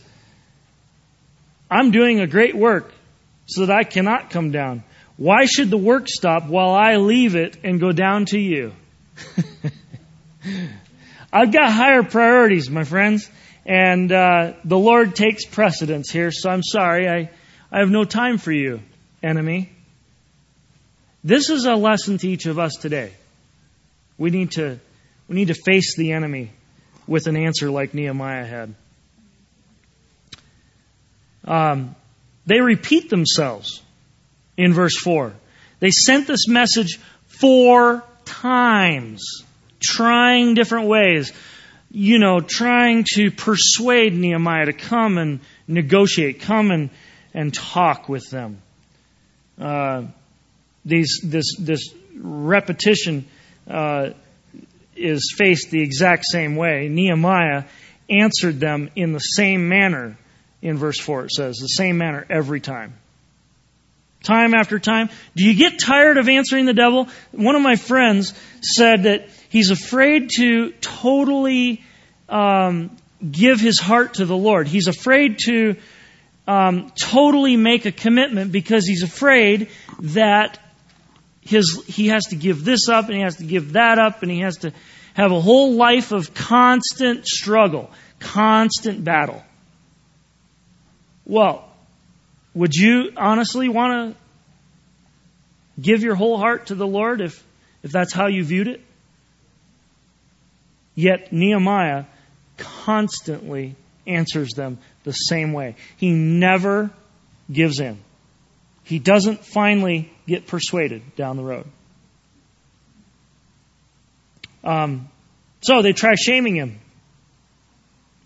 I'm 1.72 1.92
doing 1.92 2.20
a 2.20 2.28
great 2.28 2.54
work 2.54 2.92
so 3.46 3.66
that 3.66 3.74
I 3.74 3.86
cannot 3.86 4.30
come 4.30 4.52
down. 4.52 4.84
Why 5.16 5.46
should 5.46 5.70
the 5.70 5.78
work 5.78 6.10
stop 6.10 6.48
while 6.48 6.72
I 6.72 6.98
leave 6.98 7.36
it 7.36 7.58
and 7.64 7.80
go 7.80 7.94
down 7.94 8.26
to 8.26 8.38
you? 8.38 8.74
I've 11.34 11.54
got 11.54 11.72
higher 11.72 12.04
priorities, 12.04 12.70
my 12.70 12.84
friends, 12.84 13.30
and 13.66 14.12
uh, 14.12 14.54
the 14.66 14.78
Lord 14.78 15.16
takes 15.16 15.46
precedence 15.46 16.12
here, 16.12 16.32
so 16.32 16.50
I'm 16.50 16.64
sorry. 16.64 17.08
I, 17.08 17.30
I 17.72 17.80
have 17.80 17.90
no 17.90 18.04
time 18.04 18.38
for 18.38 18.52
you, 18.52 18.82
enemy. 19.24 19.72
This 21.24 21.50
is 21.50 21.66
a 21.66 21.76
lesson 21.76 22.18
to 22.18 22.28
each 22.28 22.48
of 22.48 22.60
us 22.60 22.74
today. 22.82 23.14
We 24.18 24.30
need 24.30 24.52
to, 24.52 24.80
we 25.30 25.36
need 25.36 25.48
to 25.48 25.54
face 25.54 25.96
the 25.96 26.12
enemy 26.12 26.52
with 27.08 27.28
an 27.28 27.38
answer 27.38 27.72
like 27.72 27.94
Nehemiah 27.94 28.46
had. 28.46 28.76
Um, 31.46 31.96
they 32.46 32.60
repeat 32.60 33.10
themselves 33.10 33.82
in 34.58 34.74
verse 34.74 34.98
4. 34.98 35.34
They 35.80 35.92
sent 35.92 36.28
this 36.28 36.48
message 36.48 37.00
four 37.28 38.04
times, 38.26 39.44
trying 39.80 40.54
different 40.54 40.88
ways. 40.88 41.34
You 41.90 42.20
know, 42.20 42.40
trying 42.40 43.06
to 43.16 43.32
persuade 43.32 44.14
Nehemiah 44.14 44.68
to 44.68 44.74
come 44.74 45.18
and 45.18 45.42
negotiate, 45.68 46.40
come 46.40 46.72
and, 46.72 46.90
and 47.34 47.54
talk 47.54 48.08
with 48.08 48.30
them. 48.30 48.62
Uh, 49.60 50.04
these, 50.86 51.20
this, 51.24 51.56
this 51.60 51.94
repetition 52.16 53.26
uh, 53.70 54.12
is 54.96 55.34
faced 55.38 55.72
the 55.72 55.82
exact 55.82 56.26
same 56.26 56.56
way. 56.56 56.88
Nehemiah 56.88 57.66
answered 58.10 58.60
them 58.60 58.90
in 58.96 59.14
the 59.14 59.20
same 59.20 59.68
manner. 59.68 60.18
In 60.62 60.78
verse 60.78 61.00
4, 61.00 61.26
it 61.26 61.32
says, 61.32 61.58
the 61.58 61.68
same 61.68 61.98
manner 61.98 62.26
every 62.30 62.60
time. 62.60 62.94
Time 64.24 64.54
after 64.54 64.78
time. 64.78 65.10
Do 65.36 65.44
you 65.44 65.56
get 65.56 65.80
tired 65.80 66.18
of 66.18 66.30
answering 66.30 66.66
the 66.66 66.74
devil? 66.74 67.08
One 67.32 67.56
of 67.56 67.64
my 67.64 67.76
friends 67.76 68.36
said 68.62 69.04
that 69.04 69.30
he's 69.50 69.72
afraid 69.72 70.30
to 70.38 70.72
totally 70.74 71.84
um, 72.30 72.96
give 73.30 73.60
his 73.60 73.80
heart 73.80 74.16
to 74.16 74.26
the 74.26 74.38
Lord. 74.38 74.68
He's 74.68 74.88
afraid 74.88 75.40
to 75.46 75.76
um, 76.48 76.92
totally 77.00 77.58
make 77.58 77.86
a 77.86 77.92
commitment 77.92 78.52
because 78.52 78.86
he's 78.86 79.02
afraid 79.02 79.70
that 80.02 80.60
his 81.42 81.84
he 81.88 82.08
has 82.08 82.26
to 82.26 82.36
give 82.36 82.64
this 82.64 82.90
up 82.90 83.06
and 83.06 83.16
he 83.16 83.22
has 83.22 83.38
to 83.38 83.44
give 83.44 83.74
that 83.74 83.98
up 83.98 84.22
and 84.22 84.32
he 84.32 84.42
has 84.42 84.58
to 84.58 84.72
have 85.16 85.32
a 85.32 85.42
whole 85.42 85.74
life 85.74 86.12
of 86.12 86.34
constant 86.34 87.26
struggle, 87.26 87.90
constant 88.20 89.04
battle. 89.04 89.44
Well, 91.26 91.68
would 92.54 92.74
you 92.74 93.12
honestly 93.16 93.70
want 93.70 94.16
to 94.16 95.82
give 95.82 96.04
your 96.04 96.16
whole 96.16 96.38
heart 96.38 96.68
to 96.68 96.76
the 96.76 96.88
Lord 96.88 97.22
if, 97.22 97.44
if 97.84 97.92
that's 97.92 98.14
how 98.14 98.28
you 98.28 98.44
viewed 98.44 98.68
it? 98.68 98.82
Yet 100.96 101.32
Nehemiah 101.32 102.06
constantly 102.58 103.76
answers 104.06 104.50
them 104.50 104.78
the 105.04 105.14
same 105.14 105.54
way. 105.54 105.76
He 105.98 106.12
never 106.12 106.92
gives 107.52 107.80
in. 107.80 108.00
He 108.84 109.00
doesn't 109.00 109.46
finally 109.46 110.12
get 110.28 110.48
persuaded 110.48 111.16
down 111.16 111.38
the 111.38 111.44
road. 111.44 111.66
Um, 114.64 115.10
so 115.62 115.82
they 115.82 115.94
try 115.94 116.16
shaming 116.16 116.56
him. 116.56 116.80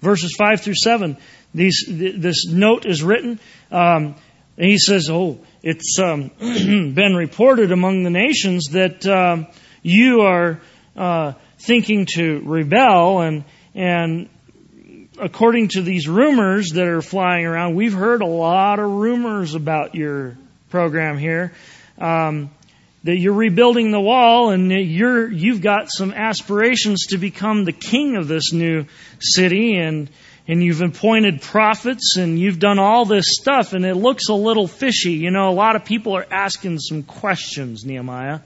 Verses 0.02 0.36
5 0.38 0.62
through 0.62 0.76
7, 0.76 1.18
these, 1.56 1.86
this 1.88 2.46
note 2.48 2.86
is 2.86 3.04
written. 3.04 3.40
Um, 3.72 4.16
and 4.58 4.70
he 4.70 4.78
says, 4.78 5.10
Oh, 5.10 5.40
it's 5.64 5.98
um, 6.00 6.30
been 6.40 7.16
reported 7.16 7.72
among 7.72 8.04
the 8.04 8.10
nations 8.10 8.68
that 8.72 9.06
um, 9.06 9.48
you 9.82 10.22
are 10.22 10.60
uh, 10.96 11.34
thinking 11.60 12.06
to 12.16 12.42
rebel, 12.46 13.22
and, 13.22 13.44
and 13.74 14.30
according 15.20 15.70
to 15.70 15.82
these 15.82 16.08
rumors 16.08 16.72
that 16.72 16.88
are 16.88 17.02
flying 17.02 17.46
around, 17.46 17.76
we've 17.76 17.94
heard 17.94 18.22
a 18.22 18.28
lot 18.28 18.80
of 18.80 18.90
rumors 18.90 19.56
about 19.56 19.96
your 19.96 20.38
program 20.70 21.18
here. 21.18 21.54
Um, 21.98 22.52
that 23.04 23.18
you're 23.18 23.34
rebuilding 23.34 23.92
the 23.92 24.00
wall 24.00 24.50
and 24.50 24.72
you're 24.72 25.32
you've 25.32 25.62
got 25.62 25.90
some 25.92 26.12
aspirations 26.12 27.06
to 27.08 27.20
become 27.20 27.64
the 27.64 27.72
king 27.72 28.16
of 28.18 28.28
this 28.28 28.52
new 28.52 28.86
city 29.20 29.78
and 29.78 30.10
and 30.48 30.64
you've 30.64 30.82
appointed 30.82 31.42
prophets 31.42 32.18
and 32.18 32.40
you've 32.40 32.60
done 32.60 32.78
all 32.78 33.06
this 33.06 33.26
stuff 33.30 33.74
and 33.74 33.86
it 33.86 33.96
looks 33.96 34.30
a 34.30 34.34
little 34.34 34.68
fishy. 34.68 35.14
You 35.14 35.32
know, 35.32 35.50
a 35.50 35.54
lot 35.54 35.76
of 35.76 35.86
people 35.86 36.16
are 36.16 36.26
asking 36.30 36.80
some 36.80 37.04
questions, 37.04 37.84
Nehemiah. 37.84 38.42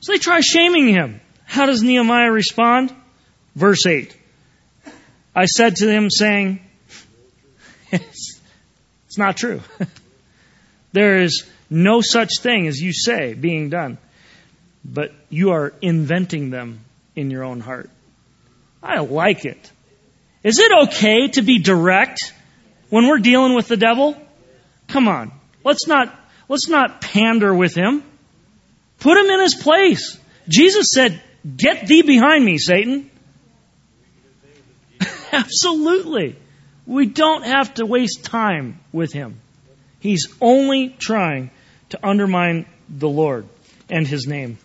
So 0.00 0.12
they 0.12 0.18
try 0.18 0.40
shaming 0.40 0.88
him. 0.88 1.20
How 1.44 1.66
does 1.66 1.82
Nehemiah 1.82 2.30
respond? 2.30 2.94
Verse 3.54 3.86
8. 3.86 4.16
I 5.34 5.46
said 5.46 5.76
to 5.76 5.86
them 5.86 6.10
saying, 6.10 6.60
it's, 7.90 8.40
it's 9.06 9.18
not 9.18 9.36
true. 9.36 9.60
there 10.92 11.22
is 11.22 11.48
no 11.68 12.00
such 12.00 12.40
thing 12.40 12.66
as 12.66 12.80
you 12.80 12.92
say 12.92 13.34
being 13.34 13.70
done, 13.70 13.98
but 14.84 15.12
you 15.28 15.52
are 15.52 15.72
inventing 15.80 16.50
them 16.50 16.80
in 17.16 17.30
your 17.30 17.44
own 17.44 17.60
heart. 17.60 17.90
I 18.82 18.98
like 19.00 19.44
it. 19.44 19.70
Is 20.42 20.58
it 20.58 20.72
okay 20.84 21.28
to 21.28 21.42
be 21.42 21.58
direct 21.58 22.32
when 22.88 23.06
we're 23.06 23.18
dealing 23.18 23.54
with 23.54 23.68
the 23.68 23.76
devil? 23.76 24.16
Come 24.88 25.06
on. 25.06 25.32
Let's 25.64 25.86
not, 25.86 26.14
let's 26.48 26.68
not 26.68 27.00
pander 27.00 27.54
with 27.54 27.74
him. 27.74 28.02
Put 28.98 29.18
him 29.18 29.26
in 29.26 29.40
his 29.40 29.54
place. 29.54 30.18
Jesus 30.48 30.88
said, 30.92 31.22
get 31.56 31.86
thee 31.86 32.02
behind 32.02 32.44
me, 32.44 32.58
Satan. 32.58 33.10
Absolutely. 35.32 36.36
We 36.86 37.06
don't 37.06 37.44
have 37.44 37.74
to 37.74 37.86
waste 37.86 38.24
time 38.24 38.80
with 38.92 39.12
him. 39.12 39.40
He's 40.00 40.26
only 40.40 40.88
trying 40.88 41.50
to 41.90 42.06
undermine 42.06 42.66
the 42.88 43.08
Lord 43.08 43.46
and 43.88 44.06
his 44.06 44.26
name. 44.26 44.58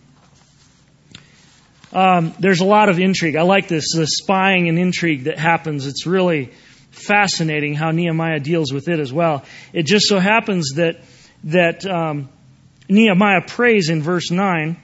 Um, 1.92 2.34
there's 2.38 2.60
a 2.60 2.64
lot 2.64 2.88
of 2.88 2.98
intrigue. 2.98 3.36
I 3.36 3.42
like 3.42 3.68
this, 3.68 3.94
the 3.94 4.06
spying 4.06 4.68
and 4.68 4.78
intrigue 4.78 5.24
that 5.24 5.38
happens. 5.38 5.86
It's 5.86 6.06
really 6.06 6.52
fascinating 6.90 7.74
how 7.74 7.90
Nehemiah 7.90 8.40
deals 8.40 8.72
with 8.72 8.88
it 8.88 8.98
as 8.98 9.12
well. 9.12 9.44
It 9.72 9.84
just 9.84 10.08
so 10.08 10.18
happens 10.18 10.74
that 10.74 11.00
that 11.44 11.86
um, 11.86 12.28
Nehemiah 12.88 13.42
prays 13.46 13.88
in 13.88 14.02
verse 14.02 14.30
nine. 14.30 14.76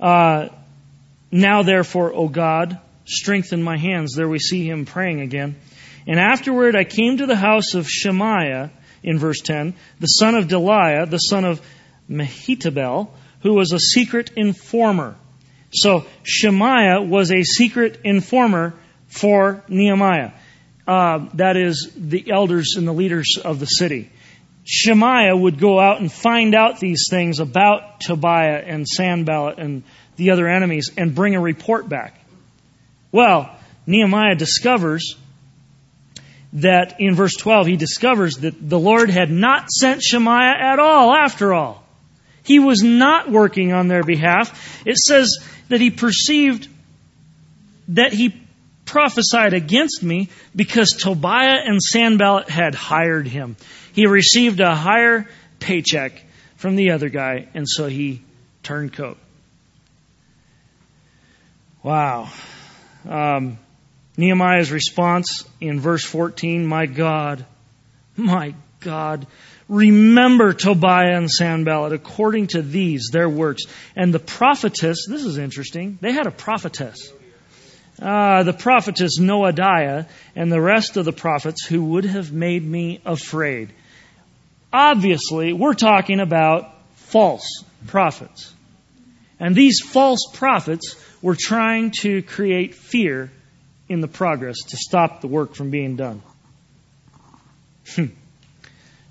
Uh, 0.00 0.48
now 1.30 1.62
therefore, 1.62 2.12
O 2.14 2.28
God, 2.28 2.78
strengthen 3.04 3.62
my 3.62 3.78
hands. 3.78 4.14
There 4.14 4.28
we 4.28 4.38
see 4.38 4.68
him 4.68 4.84
praying 4.84 5.20
again. 5.20 5.56
And 6.06 6.18
afterward, 6.18 6.76
I 6.76 6.84
came 6.84 7.18
to 7.18 7.26
the 7.26 7.36
house 7.36 7.74
of 7.74 7.88
Shemaiah 7.88 8.70
in 9.02 9.18
verse 9.18 9.40
10, 9.40 9.74
the 10.00 10.06
son 10.06 10.34
of 10.34 10.48
Deliah, 10.48 11.08
the 11.08 11.18
son 11.18 11.44
of 11.44 11.60
Mehetabel, 12.10 13.08
who 13.40 13.54
was 13.54 13.72
a 13.72 13.78
secret 13.78 14.30
informer. 14.36 15.16
So 15.74 16.06
Shemaiah 16.22 17.02
was 17.02 17.32
a 17.32 17.42
secret 17.42 18.00
informer 18.04 18.74
for 19.08 19.64
Nehemiah. 19.68 20.30
Uh, 20.86 21.28
that 21.34 21.56
is 21.56 21.90
the 21.96 22.30
elders 22.30 22.74
and 22.76 22.86
the 22.86 22.92
leaders 22.92 23.38
of 23.42 23.58
the 23.58 23.66
city. 23.66 24.10
Shemaiah 24.64 25.36
would 25.36 25.58
go 25.58 25.78
out 25.78 26.00
and 26.00 26.10
find 26.10 26.54
out 26.54 26.78
these 26.78 27.08
things 27.10 27.40
about 27.40 28.00
Tobiah 28.00 28.62
and 28.64 28.86
Sanballat 28.86 29.58
and 29.58 29.82
the 30.16 30.30
other 30.30 30.48
enemies 30.48 30.90
and 30.96 31.14
bring 31.14 31.34
a 31.34 31.40
report 31.40 31.88
back. 31.88 32.18
Well, 33.12 33.54
Nehemiah 33.86 34.36
discovers 34.36 35.16
that 36.54 37.00
in 37.00 37.14
verse 37.14 37.36
12, 37.36 37.66
he 37.66 37.76
discovers 37.76 38.38
that 38.38 38.54
the 38.68 38.78
Lord 38.78 39.10
had 39.10 39.30
not 39.30 39.70
sent 39.70 40.02
Shemaiah 40.02 40.56
at 40.58 40.78
all, 40.78 41.12
after 41.12 41.52
all. 41.52 41.83
He 42.44 42.58
was 42.58 42.82
not 42.82 43.30
working 43.30 43.72
on 43.72 43.88
their 43.88 44.02
behalf. 44.02 44.86
It 44.86 44.96
says 44.98 45.38
that 45.68 45.80
he 45.80 45.90
perceived 45.90 46.68
that 47.88 48.12
he 48.12 48.40
prophesied 48.84 49.54
against 49.54 50.02
me 50.02 50.28
because 50.54 50.90
Tobiah 50.90 51.62
and 51.64 51.82
Sanballat 51.82 52.48
had 52.48 52.74
hired 52.74 53.26
him. 53.26 53.56
He 53.92 54.06
received 54.06 54.60
a 54.60 54.74
higher 54.74 55.26
paycheck 55.58 56.24
from 56.56 56.76
the 56.76 56.92
other 56.92 57.08
guy, 57.08 57.48
and 57.54 57.68
so 57.68 57.86
he 57.86 58.22
turned 58.62 58.92
coat. 58.92 59.18
Wow. 61.82 62.30
Um, 63.08 63.58
Nehemiah's 64.16 64.70
response 64.70 65.44
in 65.60 65.80
verse 65.80 66.04
14, 66.04 66.66
My 66.66 66.86
God, 66.86 67.44
my 68.16 68.54
God, 68.80 69.26
remember 69.68 70.52
Tobiah 70.52 71.16
and 71.16 71.30
Sanballat 71.30 71.92
according 71.92 72.48
to 72.48 72.62
these, 72.62 73.10
their 73.12 73.28
works. 73.28 73.64
And 73.96 74.12
the 74.12 74.18
prophetess, 74.18 75.06
this 75.08 75.24
is 75.24 75.38
interesting, 75.38 75.98
they 76.00 76.12
had 76.12 76.26
a 76.26 76.30
prophetess. 76.30 77.12
Uh, 78.00 78.42
the 78.42 78.52
prophetess 78.52 79.20
Noadiah 79.20 80.08
and 80.34 80.50
the 80.50 80.60
rest 80.60 80.96
of 80.96 81.04
the 81.04 81.12
prophets 81.12 81.64
who 81.64 81.84
would 81.84 82.04
have 82.04 82.32
made 82.32 82.64
me 82.64 83.00
afraid. 83.06 83.70
Obviously, 84.72 85.52
we're 85.52 85.74
talking 85.74 86.18
about 86.18 86.74
false 86.96 87.64
prophets. 87.86 88.52
And 89.38 89.54
these 89.54 89.80
false 89.80 90.26
prophets 90.32 90.96
were 91.22 91.36
trying 91.38 91.92
to 92.00 92.22
create 92.22 92.74
fear 92.74 93.30
in 93.88 94.00
the 94.00 94.08
progress 94.08 94.56
to 94.68 94.76
stop 94.76 95.20
the 95.20 95.28
work 95.28 95.54
from 95.54 95.70
being 95.70 95.94
done. 95.96 96.22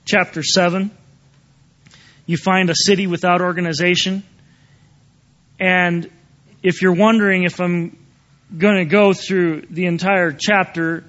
Chapter 0.06 0.44
7. 0.44 0.92
you 2.26 2.36
find 2.36 2.70
a 2.70 2.76
city 2.76 3.08
without 3.08 3.42
organization. 3.42 4.24
And 5.60 6.10
if 6.62 6.82
you're 6.82 6.94
wondering 6.94 7.44
if 7.44 7.62
I'm 7.62 7.98
going 8.58 8.78
to 8.78 8.86
go 8.86 9.14
through 9.14 9.62
the 9.70 9.86
entire 9.86 10.34
chapter 10.34 11.06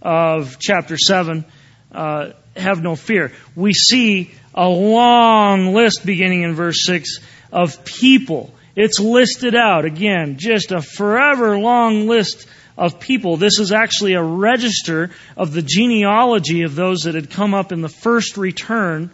of 0.00 0.58
chapter 0.60 0.96
7, 0.96 1.44
uh, 1.90 2.30
have 2.56 2.80
no 2.80 2.94
fear. 2.94 3.32
We 3.56 3.72
see 3.72 4.30
a 4.54 4.68
long 4.68 5.74
list 5.74 6.06
beginning 6.06 6.42
in 6.42 6.54
verse 6.54 6.86
6 6.86 7.18
of 7.50 7.84
people. 7.84 8.54
It's 8.76 9.00
listed 9.00 9.56
out. 9.56 9.84
Again, 9.84 10.36
just 10.38 10.70
a 10.70 10.80
forever 10.80 11.58
long 11.58 12.06
list 12.06 12.46
of 12.76 13.00
people. 13.00 13.36
This 13.36 13.58
is 13.58 13.72
actually 13.72 14.14
a 14.14 14.22
register 14.22 15.10
of 15.36 15.52
the 15.52 15.62
genealogy 15.62 16.62
of 16.62 16.74
those 16.74 17.02
that 17.02 17.14
had 17.14 17.30
come 17.30 17.54
up 17.54 17.72
in 17.72 17.80
the 17.80 17.88
first 17.88 18.36
return, 18.36 19.10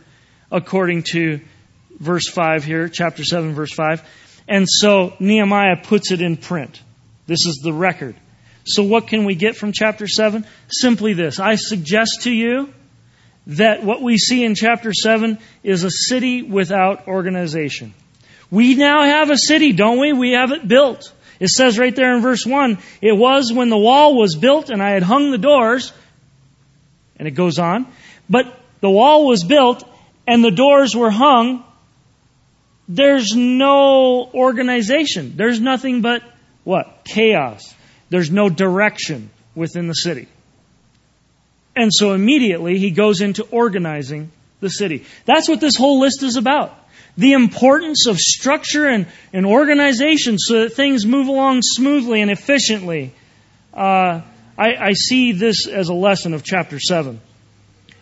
according 0.51 1.05
to 1.13 1.41
verse 1.99 2.29
5 2.29 2.65
here, 2.65 2.89
chapter 2.89 3.25
7, 3.25 3.55
verse 3.55 3.73
5. 3.73 4.03
And 4.49 4.69
so 4.69 5.15
Nehemiah 5.21 5.77
puts 5.83 6.11
it 6.11 6.21
in 6.21 6.37
print. 6.37 6.83
This 7.27 7.47
is 7.47 7.61
the 7.63 7.73
record. 7.73 8.17
So 8.65 8.83
what 8.83 9.07
can 9.07 9.25
we 9.25 9.35
get 9.35 9.57
from 9.57 9.73
chapter 9.73 10.07
7? 10.07 10.47
Simply 10.69 11.15
this. 11.15 11.41
I 11.41 11.55
suggest 11.55 12.23
to 12.23 12.33
you 12.33 12.73
that 13.49 13.83
what 13.83 14.03
we 14.03 14.19
see 14.19 14.45
in 14.45 14.55
chapter 14.55 14.93
7 14.93 15.39
is 15.63 15.85
a 15.85 15.91
city 15.91 16.43
without 16.43 17.09
organization. 17.09 17.95
We 18.51 18.75
now 18.75 19.03
have 19.05 19.31
a 19.31 19.39
city, 19.39 19.73
don't 19.73 19.99
we? 19.99 20.13
We 20.13 20.33
have 20.33 20.53
it 20.53 20.67
built. 20.67 21.13
It 21.43 21.49
says 21.49 21.77
right 21.77 21.95
there 21.95 22.15
in 22.15 22.23
verse 22.23 22.47
1, 22.47 22.79
it 23.01 23.17
was 23.17 23.53
when 23.53 23.69
the 23.69 23.77
wall 23.77 24.15
was 24.17 24.37
built 24.37 24.71
and 24.71 24.81
I 24.81 24.91
had 24.91 25.03
hung 25.03 25.33
the 25.33 25.39
doors, 25.39 25.93
and 27.17 27.27
it 27.27 27.33
goes 27.33 27.59
on, 27.59 27.89
but 28.31 28.61
the 28.81 28.89
wall 28.89 29.27
was 29.27 29.43
built 29.43 29.83
and 30.25 30.45
the 30.45 30.53
doors 30.53 30.95
were 30.95 31.11
hung. 31.11 31.65
There's 32.87 33.35
no 33.35 34.31
organization. 34.33 35.33
There's 35.35 35.61
nothing 35.61 36.01
but 36.01 36.23
what? 36.63 37.03
Chaos. 37.03 37.75
There's 38.09 38.31
no 38.31 38.49
direction 38.49 39.29
within 39.57 39.89
the 39.89 39.95
city. 39.95 40.29
And 41.75 41.93
so 41.93 42.13
immediately 42.13 42.79
he 42.79 42.93
goes 42.93 43.21
into 43.21 43.43
organizing 43.43 44.31
the 44.61 44.71
city. 44.71 45.07
That's 45.25 45.49
what 45.49 45.61
this 45.61 45.75
whole 45.75 45.99
list 45.99 46.23
is 46.23 46.37
about. 46.37 46.79
The 47.19 47.33
importance 47.33 48.07
of 48.07 48.19
structure 48.19 48.87
and, 48.87 49.07
and 49.33 49.45
organization 49.45 50.39
so 50.39 50.63
that 50.63 50.75
things 50.75 51.05
move 51.05 51.29
along 51.29 51.61
smoothly 51.63 52.23
and 52.23 52.31
efficiently. 52.31 53.13
Uh, 53.75 54.23
I, 54.59 54.75
I 54.79 54.93
see 54.93 55.33
this 55.33 55.67
as 55.67 55.89
a 55.89 55.95
lesson 55.95 56.33
of 56.33 56.43
chapter 56.43 56.81
7. 56.81 57.21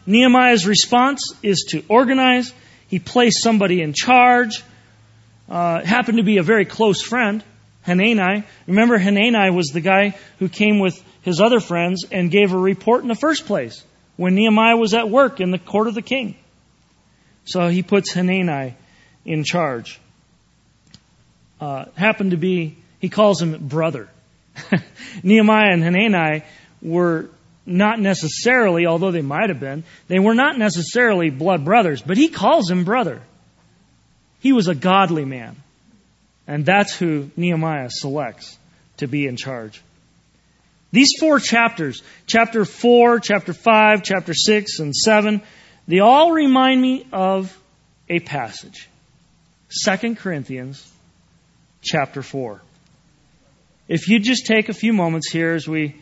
Nehemiah's 0.07 0.67
response 0.67 1.35
is 1.43 1.67
to 1.71 1.83
organize. 1.89 2.53
He 2.89 2.99
placed 2.99 3.43
somebody 3.43 3.83
in 3.83 3.93
charge. 3.93 4.63
Uh, 5.49 5.85
happened 5.85 6.19
to 6.19 6.25
be 6.25 6.39
a 6.39 6.43
very 6.43 6.65
close 6.65 7.03
friend, 7.03 7.43
Hanani. 7.83 8.45
Remember, 8.69 8.99
Hanani 8.99 9.51
was 9.51 9.69
the 9.69 9.81
guy 9.81 10.17
who 10.39 10.49
came 10.49 10.79
with 10.79 11.03
his 11.23 11.41
other 11.41 11.59
friends 11.59 12.05
and 12.11 12.31
gave 12.31 12.53
a 12.53 12.59
report 12.59 13.03
in 13.03 13.09
the 13.09 13.17
first 13.17 13.47
place 13.47 13.85
when 14.17 14.35
Nehemiah 14.35 14.77
was 14.77 14.95
at 14.95 15.11
work 15.11 15.41
in 15.41 15.51
the 15.51 15.59
court 15.59 15.89
of 15.89 15.95
the 15.95 16.03
king. 16.03 16.37
So 17.45 17.69
he 17.69 17.83
puts 17.83 18.13
Hanani 18.13 18.77
in 19.25 19.45
charge. 19.45 20.01
Uh, 21.61 21.87
happened 21.95 22.31
to 22.31 22.37
be, 22.37 22.77
he 23.01 23.09
calls 23.09 23.43
him 23.43 23.69
brother. 23.69 24.09
Nehemiah 25.23 25.73
and 25.73 25.83
Hanani 25.83 26.43
were 26.83 27.29
not 27.67 28.01
necessarily, 28.01 28.87
although 28.87 29.11
they 29.11 29.23
might 29.23 29.49
have 29.49 29.61
been, 29.61 29.85
they 30.09 30.19
were 30.19 30.35
not 30.35 30.59
necessarily 30.59 31.31
blood 31.31 31.65
brothers, 31.65 32.03
but 32.03 32.17
he 32.17 32.29
calls 32.29 32.71
him 32.71 32.85
brother. 32.85 33.21
He 34.41 34.53
was 34.53 34.69
a 34.69 34.75
godly 34.75 35.25
man. 35.25 35.57
And 36.47 36.67
that's 36.67 36.95
who 36.95 37.31
Nehemiah 37.37 37.91
selects 37.91 38.59
to 38.97 39.07
be 39.07 39.27
in 39.27 39.37
charge. 39.37 39.81
These 40.93 41.13
four 41.21 41.39
chapters, 41.39 42.03
chapter 42.27 42.65
4, 42.65 43.21
chapter 43.21 43.53
5, 43.53 44.03
chapter 44.03 44.35
6, 44.35 44.81
and 44.81 44.95
7, 44.95 45.41
they 45.87 46.01
all 46.01 46.33
remind 46.33 46.83
me 46.83 47.07
of 47.13 47.57
a 48.09 48.19
passage. 48.19 48.89
2 49.71 50.17
Corinthians 50.17 50.91
chapter 51.81 52.23
4. 52.23 52.61
If 53.87 54.09
you 54.09 54.19
just 54.19 54.47
take 54.47 54.69
a 54.69 54.75
few 54.75 54.93
moments 54.93 55.31
here 55.31 55.55
as 55.55 55.69
we 55.69 55.97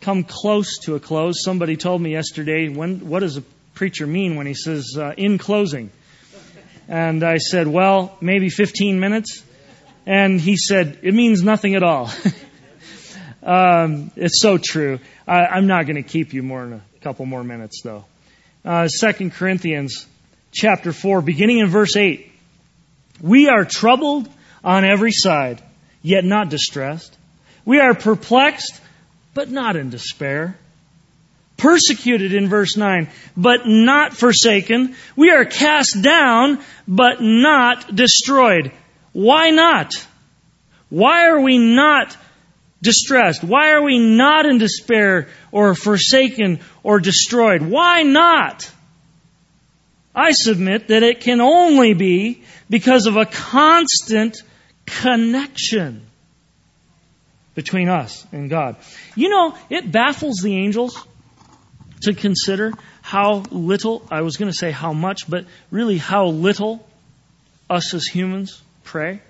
come 0.00 0.22
close 0.22 0.78
to 0.84 0.94
a 0.94 1.00
close, 1.00 1.42
somebody 1.42 1.76
told 1.76 2.00
me 2.00 2.12
yesterday, 2.12 2.68
when, 2.68 3.08
what 3.08 3.20
does 3.20 3.36
a 3.36 3.42
preacher 3.74 4.06
mean 4.06 4.36
when 4.36 4.46
he 4.46 4.54
says, 4.54 4.96
uh, 4.96 5.14
in 5.16 5.38
closing? 5.38 5.90
And 6.86 7.24
I 7.24 7.38
said, 7.38 7.66
well, 7.66 8.16
maybe 8.20 8.50
15 8.50 9.00
minutes. 9.00 9.42
And 10.06 10.40
he 10.40 10.56
said, 10.56 11.00
it 11.02 11.14
means 11.14 11.42
nothing 11.42 11.74
at 11.74 11.82
all. 11.82 12.10
Um, 13.40 14.10
it's 14.14 14.42
so 14.42 14.58
true. 14.58 14.98
I, 15.26 15.56
am 15.56 15.68
not 15.68 15.86
going 15.86 15.96
to 15.96 16.02
keep 16.02 16.34
you 16.34 16.42
more 16.42 16.64
than 16.66 16.72
a 16.74 17.00
couple 17.00 17.24
more 17.24 17.42
minutes, 17.42 17.80
though. 17.82 18.04
Uh, 18.62 18.88
2 18.88 19.30
Corinthians 19.30 20.06
chapter 20.52 20.92
4, 20.92 21.22
beginning 21.22 21.58
in 21.58 21.68
verse 21.68 21.96
8. 21.96 22.30
We 23.20 23.48
are 23.48 23.64
troubled 23.64 24.28
on 24.62 24.84
every 24.84 25.12
side, 25.12 25.62
yet 26.02 26.24
not 26.24 26.48
distressed. 26.48 27.16
We 27.64 27.80
are 27.80 27.94
perplexed, 27.94 28.80
but 29.34 29.50
not 29.50 29.76
in 29.76 29.90
despair. 29.90 30.56
Persecuted 31.56 32.32
in 32.32 32.48
verse 32.48 32.76
9, 32.76 33.08
but 33.36 33.66
not 33.66 34.16
forsaken. 34.16 34.94
We 35.16 35.30
are 35.30 35.44
cast 35.44 36.00
down, 36.00 36.60
but 36.86 37.20
not 37.20 37.94
destroyed. 37.94 38.70
Why 39.12 39.50
not? 39.50 39.92
Why 40.88 41.26
are 41.26 41.40
we 41.40 41.58
not 41.58 42.16
distressed? 42.80 43.42
Why 43.42 43.72
are 43.72 43.82
we 43.82 43.98
not 43.98 44.46
in 44.46 44.58
despair 44.58 45.28
or 45.50 45.74
forsaken 45.74 46.60
or 46.82 47.00
destroyed? 47.00 47.62
Why 47.62 48.02
not? 48.02 48.70
I 50.18 50.32
submit 50.32 50.88
that 50.88 51.04
it 51.04 51.20
can 51.20 51.40
only 51.40 51.94
be 51.94 52.42
because 52.68 53.06
of 53.06 53.16
a 53.16 53.24
constant 53.24 54.42
connection 54.84 56.04
between 57.54 57.88
us 57.88 58.26
and 58.32 58.50
God. 58.50 58.74
You 59.14 59.28
know, 59.28 59.56
it 59.70 59.92
baffles 59.92 60.40
the 60.42 60.56
angels 60.56 61.06
to 62.00 62.14
consider 62.14 62.72
how 63.00 63.44
little, 63.52 64.02
I 64.10 64.22
was 64.22 64.36
going 64.36 64.50
to 64.50 64.56
say 64.56 64.72
how 64.72 64.92
much, 64.92 65.30
but 65.30 65.44
really 65.70 65.98
how 65.98 66.26
little 66.26 66.84
us 67.70 67.94
as 67.94 68.04
humans 68.04 68.60
pray. 68.82 69.20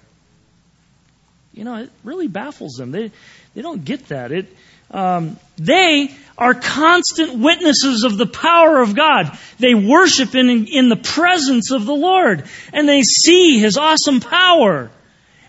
You 1.52 1.64
know, 1.64 1.76
it 1.76 1.90
really 2.02 2.28
baffles 2.28 2.76
them. 2.78 2.92
They, 2.92 3.10
they 3.54 3.60
don't 3.60 3.84
get 3.84 4.08
that. 4.08 4.32
It, 4.32 4.46
um, 4.90 5.38
they 5.56 6.14
are 6.36 6.54
constant 6.54 7.38
witnesses 7.38 8.04
of 8.04 8.16
the 8.16 8.26
power 8.26 8.80
of 8.80 8.94
God. 8.94 9.36
They 9.58 9.74
worship 9.74 10.34
in, 10.34 10.66
in 10.66 10.88
the 10.88 10.96
presence 10.96 11.72
of 11.72 11.84
the 11.84 11.94
Lord 11.94 12.44
and 12.72 12.88
they 12.88 13.02
see 13.02 13.58
His 13.58 13.76
awesome 13.76 14.20
power. 14.20 14.90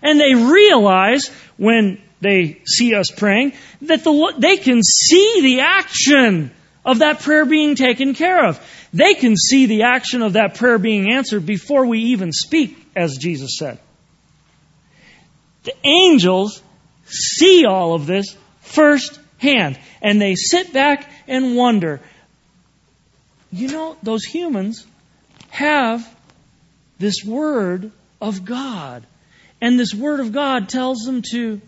And 0.02 0.18
they 0.18 0.34
realize 0.34 1.28
when 1.56 2.02
they 2.20 2.60
see 2.66 2.94
us 2.94 3.10
praying 3.10 3.52
that 3.82 4.02
the, 4.02 4.34
they 4.38 4.56
can 4.56 4.82
see 4.82 5.40
the 5.42 5.60
action 5.60 6.50
of 6.84 6.98
that 6.98 7.20
prayer 7.20 7.44
being 7.44 7.76
taken 7.76 8.14
care 8.14 8.46
of. 8.46 8.60
They 8.92 9.14
can 9.14 9.36
see 9.36 9.66
the 9.66 9.82
action 9.84 10.22
of 10.22 10.32
that 10.32 10.56
prayer 10.56 10.78
being 10.78 11.12
answered 11.12 11.46
before 11.46 11.86
we 11.86 12.00
even 12.06 12.32
speak, 12.32 12.76
as 12.96 13.16
Jesus 13.16 13.56
said. 13.56 13.78
The 15.62 15.74
angels 15.84 16.62
see 17.04 17.66
all 17.66 17.94
of 17.94 18.06
this 18.06 18.36
firsthand. 19.40 19.78
And 20.02 20.20
they 20.20 20.34
sit 20.34 20.72
back 20.72 21.10
and 21.26 21.56
wonder, 21.56 22.00
you 23.52 23.68
know, 23.68 23.96
those 24.02 24.24
humans 24.24 24.86
have 25.50 26.06
this 26.98 27.24
Word 27.24 27.90
of 28.20 28.44
God. 28.44 29.04
And 29.60 29.78
this 29.78 29.94
Word 29.94 30.20
of 30.20 30.32
God 30.32 30.68
tells 30.68 31.00
them 31.00 31.22
to 31.32 31.60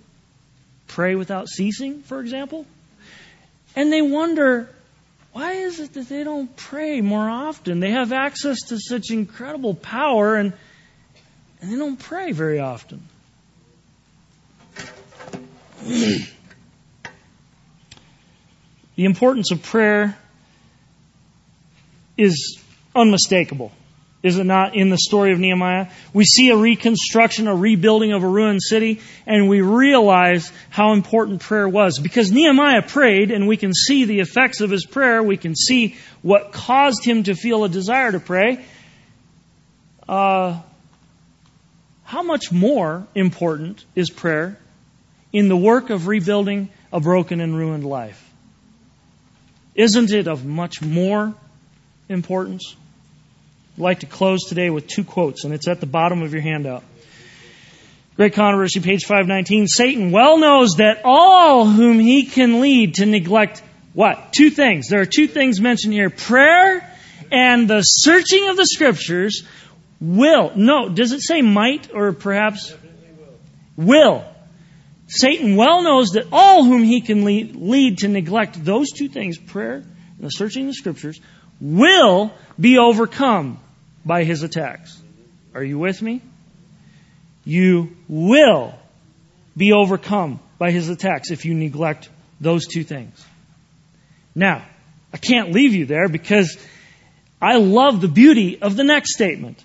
pray 0.87 1.15
without 1.15 1.49
ceasing, 1.49 2.03
for 2.03 2.21
example. 2.21 2.67
And 3.75 3.93
they 3.93 4.03
wonder, 4.03 4.69
why 5.33 5.53
is 5.53 5.81
it 5.81 5.95
that 5.95 6.09
they 6.09 6.25
don't 6.25 6.55
pray 6.57 7.01
more 7.01 7.29
often? 7.29 7.81
They 7.81 7.91
have 7.91 8.13
access 8.13 8.69
to 8.69 8.79
such 8.79 9.11
incredible 9.11 9.75
power 9.75 10.37
and, 10.37 10.53
and 11.61 11.73
they 11.73 11.77
don't 11.77 11.99
pray 11.99 12.33
very 12.33 12.61
often. 12.61 13.03
the 19.03 19.07
importance 19.07 19.51
of 19.51 19.65
prayer 19.65 20.17
is 22.17 22.61
unmistakable. 22.95 23.73
Is 24.23 24.39
it 24.39 24.45
not 24.45 24.77
in 24.77 24.91
the 24.91 24.97
story 24.97 25.33
of 25.33 25.41
Nehemiah? 25.41 25.89
We 26.13 26.25
see 26.25 26.51
a 26.51 26.57
reconstruction, 26.57 27.49
a 27.49 27.57
rebuilding 27.57 28.13
of 28.13 28.23
a 28.23 28.29
ruined 28.29 28.63
city, 28.63 29.01
and 29.27 29.49
we 29.49 29.61
realize 29.61 30.53
how 30.71 30.93
important 30.93 31.41
prayer 31.41 31.69
was. 31.69 31.99
Because 31.99 32.31
Nehemiah 32.31 32.83
prayed, 32.83 33.33
and 33.33 33.49
we 33.49 33.57
can 33.57 33.75
see 33.75 34.05
the 34.05 34.21
effects 34.21 34.61
of 34.61 34.71
his 34.71 34.87
prayer. 34.87 35.21
We 35.21 35.37
can 35.37 35.57
see 35.57 35.97
what 36.23 36.53
caused 36.53 37.05
him 37.05 37.25
to 37.25 37.35
feel 37.35 37.65
a 37.65 37.69
desire 37.69 38.13
to 38.13 38.21
pray. 38.21 38.65
uh, 40.09 40.61
how 42.05 42.23
much 42.23 42.53
more 42.53 43.05
important 43.17 43.85
is 43.97 44.11
prayer 44.11 44.61
in 45.33 45.49
the 45.49 45.57
work 45.57 45.91
of 45.91 46.07
rebuilding 46.07 46.69
a 46.93 47.01
broken 47.01 47.41
and 47.41 47.57
ruined 47.57 47.85
life? 47.85 48.22
Isn't 49.75 50.13
it 50.13 50.29
of 50.29 50.45
much 50.45 50.83
more 50.83 51.35
importance? 52.09 52.77
I'd 53.77 53.83
like 53.83 54.01
to 54.01 54.07
close 54.07 54.45
today 54.49 54.69
with 54.69 54.87
two 54.87 55.05
quotes, 55.05 55.45
and 55.45 55.55
it's 55.55 55.67
at 55.67 55.81
the 55.81 55.87
bottom 55.87 56.23
of 56.23 56.33
your 56.33 56.43
handout. 56.43 56.85
Great 58.17 58.35
Controversy, 58.35 58.81
page 58.81 59.05
519. 59.05 59.67
Satan 59.67 60.11
well 60.11 60.37
knows 60.37 60.77
that 60.77 61.01
all 61.05 61.67
whom 61.67 61.99
he 61.99 62.25
can 62.27 62.61
lead 62.61 62.97
to 62.97 63.07
neglect 63.07 63.63
what? 63.95 64.33
Two 64.33 64.51
things. 64.51 64.89
There 64.89 65.01
are 65.01 65.07
two 65.07 65.27
things 65.27 65.61
mentioned 65.61 65.93
here. 65.93 66.11
Prayer 66.11 66.89
and 67.31 67.69
the 67.69 67.83
searching 67.83 68.49
of 68.49 68.57
the 68.57 68.67
scriptures 68.67 69.43
will. 70.01 70.53
No, 70.55 70.89
does 70.91 71.13
it 71.13 71.21
say 71.21 71.41
might 71.41 71.91
or 71.95 72.13
perhaps? 72.13 72.75
Will. 73.77 74.25
Satan 75.15 75.57
well 75.57 75.83
knows 75.83 76.13
that 76.13 76.29
all 76.33 76.65
whom 76.65 76.83
he 76.83 77.03
can 77.03 77.25
lead, 77.27 77.55
lead 77.55 77.99
to 77.99 78.09
neglect 78.09 78.65
those 78.65 78.93
two 78.93 79.09
things, 79.09 79.37
prayer 79.37 79.75
and 79.75 79.87
the 80.19 80.31
searching 80.31 80.63
of 80.63 80.69
the 80.69 80.75
scriptures, 80.75 81.21
will 81.61 82.33
be 82.59 82.79
overcome 82.79 83.61
by 84.07 84.25
his 84.25 84.43
attacks. 84.43 84.99
Are 85.55 85.63
you 85.63 85.79
with 85.79 86.01
me? 86.01 86.23
You 87.45 87.95
will 88.09 88.75
be 89.55 89.75
overcome 89.75 90.41
by 90.57 90.71
his 90.71 90.89
attacks 90.89 91.31
if 91.31 91.45
you 91.45 91.53
neglect 91.53 92.09
those 92.41 92.67
two 92.67 92.83
things. 92.83 93.23
Now, 94.35 94.65
I 95.13 95.19
can't 95.19 95.53
leave 95.53 95.75
you 95.75 95.85
there 95.85 96.09
because 96.09 96.57
I 97.41 97.57
love 97.57 98.01
the 98.01 98.09
beauty 98.09 98.63
of 98.63 98.77
the 98.77 98.85
next 98.85 99.13
statement. 99.13 99.63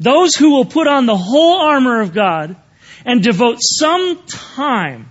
Those 0.00 0.34
who 0.34 0.52
will 0.56 0.64
put 0.64 0.88
on 0.88 1.04
the 1.04 1.16
whole 1.16 1.60
armor 1.60 2.00
of 2.00 2.14
God 2.14 2.56
and 3.04 3.22
devote 3.22 3.58
some 3.60 4.22
time, 4.26 5.08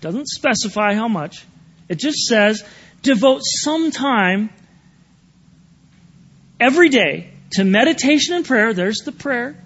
doesn't 0.00 0.28
specify 0.28 0.94
how 0.94 1.08
much, 1.08 1.44
it 1.88 1.98
just 1.98 2.26
says 2.26 2.64
devote 3.02 3.40
some 3.42 3.90
time 3.90 4.50
every 6.60 6.88
day 6.88 7.30
to 7.52 7.64
meditation 7.64 8.34
and 8.34 8.44
prayer, 8.44 8.74
there's 8.74 8.98
the 8.98 9.12
prayer, 9.12 9.56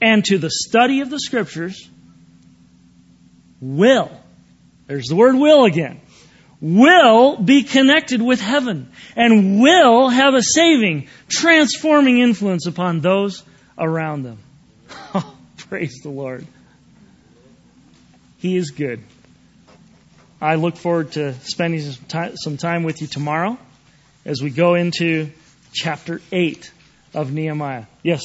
and 0.00 0.24
to 0.24 0.38
the 0.38 0.50
study 0.50 1.00
of 1.00 1.10
the 1.10 1.20
scriptures, 1.20 1.88
will, 3.60 4.10
there's 4.86 5.06
the 5.06 5.16
word 5.16 5.36
will 5.36 5.64
again, 5.64 6.00
will 6.60 7.36
be 7.36 7.62
connected 7.62 8.20
with 8.20 8.40
heaven 8.40 8.90
and 9.16 9.60
will 9.60 10.08
have 10.08 10.34
a 10.34 10.42
saving, 10.42 11.08
transforming 11.28 12.20
influence 12.20 12.66
upon 12.66 13.00
those 13.00 13.42
around 13.78 14.22
them. 14.22 14.38
Praise 15.56 16.00
the 16.02 16.10
Lord. 16.10 16.46
He 18.42 18.56
is 18.56 18.72
good. 18.72 19.00
I 20.40 20.56
look 20.56 20.74
forward 20.74 21.12
to 21.12 21.34
spending 21.44 21.80
some 22.34 22.56
time 22.56 22.82
with 22.82 23.00
you 23.00 23.06
tomorrow 23.06 23.56
as 24.24 24.42
we 24.42 24.50
go 24.50 24.74
into 24.74 25.30
chapter 25.72 26.20
8 26.32 26.72
of 27.14 27.32
Nehemiah. 27.32 27.84
Yes? 28.02 28.20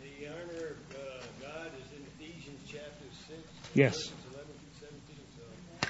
The 0.00 0.28
armor 0.28 0.38
of 0.38 0.94
uh, 0.94 1.26
God 1.42 1.66
is 1.82 1.98
in 1.98 2.06
Ephesians 2.26 2.60
chapter 2.68 3.06
6. 3.26 3.40
Yes. 3.74 3.96
11 4.30 4.46
through 4.80 4.88
17. 4.88 5.16
So, 5.82 5.88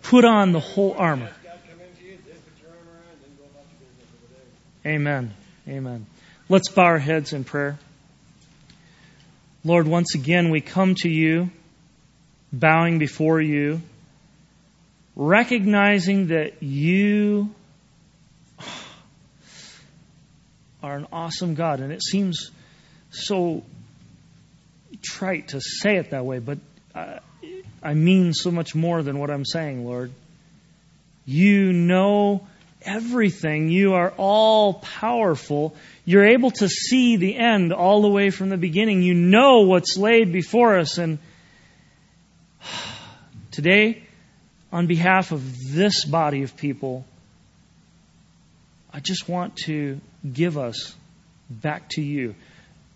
Put 0.00 0.24
on 0.24 0.52
the 0.52 0.60
whole 0.60 0.94
armor. 0.96 1.26
ask 1.26 1.44
God 1.44 1.58
come 1.68 1.80
into 1.82 2.04
you, 2.04 2.16
then 2.26 2.36
put 2.36 2.62
your 2.62 2.70
armor 2.70 3.00
on, 3.00 3.18
then 3.20 3.36
go 3.36 3.44
about 3.52 3.66
your 3.70 3.86
business 3.86 4.08
for 4.18 4.28
the 4.32 4.88
day. 4.88 4.94
Amen. 4.94 5.34
Amen. 5.68 6.06
Let's 6.48 6.70
bow 6.70 6.84
our 6.84 6.98
heads 6.98 7.34
in 7.34 7.44
prayer. 7.44 7.78
Lord, 9.62 9.86
once 9.86 10.14
again 10.14 10.48
we 10.48 10.62
come 10.62 10.94
to 11.00 11.10
you, 11.10 11.50
bowing 12.52 12.98
before 12.98 13.40
you, 13.40 13.80
recognizing 15.16 16.28
that 16.28 16.62
you 16.62 17.50
are 20.82 20.96
an 20.96 21.06
awesome 21.12 21.54
God. 21.54 21.80
And 21.80 21.92
it 21.92 22.02
seems 22.02 22.50
so 23.10 23.62
trite 25.02 25.48
to 25.48 25.60
say 25.60 25.96
it 25.96 26.10
that 26.10 26.24
way, 26.24 26.38
but 26.38 26.58
I, 27.82 27.94
mean 27.94 28.32
so 28.32 28.50
much 28.50 28.74
more 28.74 29.02
than 29.02 29.18
what 29.18 29.30
I'm 29.30 29.44
saying, 29.44 29.84
Lord. 29.86 30.12
You 31.24 31.72
know 31.72 32.46
everything. 32.82 33.70
You 33.70 33.94
are 33.94 34.12
all 34.16 34.74
powerful. 34.74 35.74
You're 36.04 36.26
able 36.26 36.50
to 36.52 36.68
see 36.68 37.16
the 37.16 37.36
end 37.36 37.72
all 37.72 38.02
the 38.02 38.08
way 38.08 38.30
from 38.30 38.48
the 38.48 38.56
beginning. 38.56 39.02
You 39.02 39.14
know 39.14 39.60
what's 39.60 39.96
laid 39.96 40.32
before 40.32 40.78
us. 40.78 40.98
And 40.98 41.18
today, 43.50 44.02
on 44.72 44.86
behalf 44.86 45.32
of 45.32 45.42
this 45.72 46.04
body 46.04 46.42
of 46.42 46.56
people, 46.56 47.04
I 48.92 49.00
just 49.00 49.28
want 49.28 49.56
to 49.66 50.00
give 50.30 50.58
us 50.58 50.94
back 51.48 51.88
to 51.90 52.02
you 52.02 52.34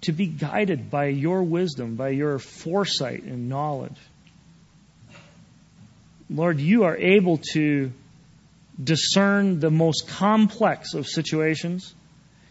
to 0.02 0.12
be 0.12 0.26
guided 0.26 0.90
by 0.90 1.06
your 1.06 1.42
wisdom, 1.42 1.96
by 1.96 2.10
your 2.10 2.38
foresight 2.38 3.22
and 3.22 3.48
knowledge. 3.48 3.96
Lord, 6.28 6.58
you 6.60 6.84
are 6.84 6.96
able 6.96 7.38
to 7.52 7.92
discern 8.82 9.60
the 9.60 9.70
most 9.70 10.08
complex 10.08 10.94
of 10.94 11.06
situations. 11.06 11.94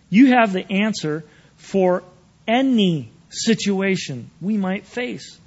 You 0.10 0.28
have 0.28 0.54
the 0.54 0.70
answer 0.72 1.24
for 1.58 2.04
any 2.48 3.12
situation 3.30 4.30
we 4.42 4.58
might 4.58 4.86
face. 4.86 5.40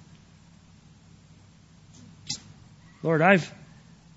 Lord, 3.03 3.23
I've, 3.23 3.53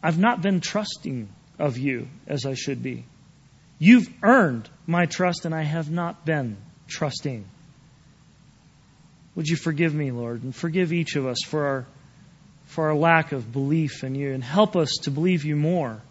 I've 0.02 0.20
not 0.20 0.42
been 0.42 0.62
trusting 0.62 1.30
of 1.58 1.78
you 1.78 2.08
as 2.28 2.46
I 2.46 2.54
should 2.54 2.82
be. 2.82 3.06
You've 3.78 4.10
earned 4.24 4.70
my 4.88 5.06
trust, 5.06 5.46
and 5.46 5.56
I 5.56 5.64
have 5.64 5.90
not 5.90 6.26
been 6.26 6.58
trusting. 6.88 7.46
Would 9.36 9.48
you 9.48 9.56
forgive 9.56 9.94
me, 9.94 10.12
Lord, 10.12 10.44
and 10.44 10.56
forgive 10.56 10.92
each 10.92 11.16
of 11.16 11.26
us 11.26 11.38
for 11.46 11.66
our, 11.66 11.86
for 12.66 12.90
our 12.90 12.96
lack 12.96 13.32
of 13.32 13.52
belief 13.52 14.04
in 14.04 14.16
you, 14.16 14.34
and 14.34 14.44
help 14.44 14.76
us 14.76 14.98
to 15.04 15.12
believe 15.12 15.46
you 15.46 15.56
more. 15.56 16.02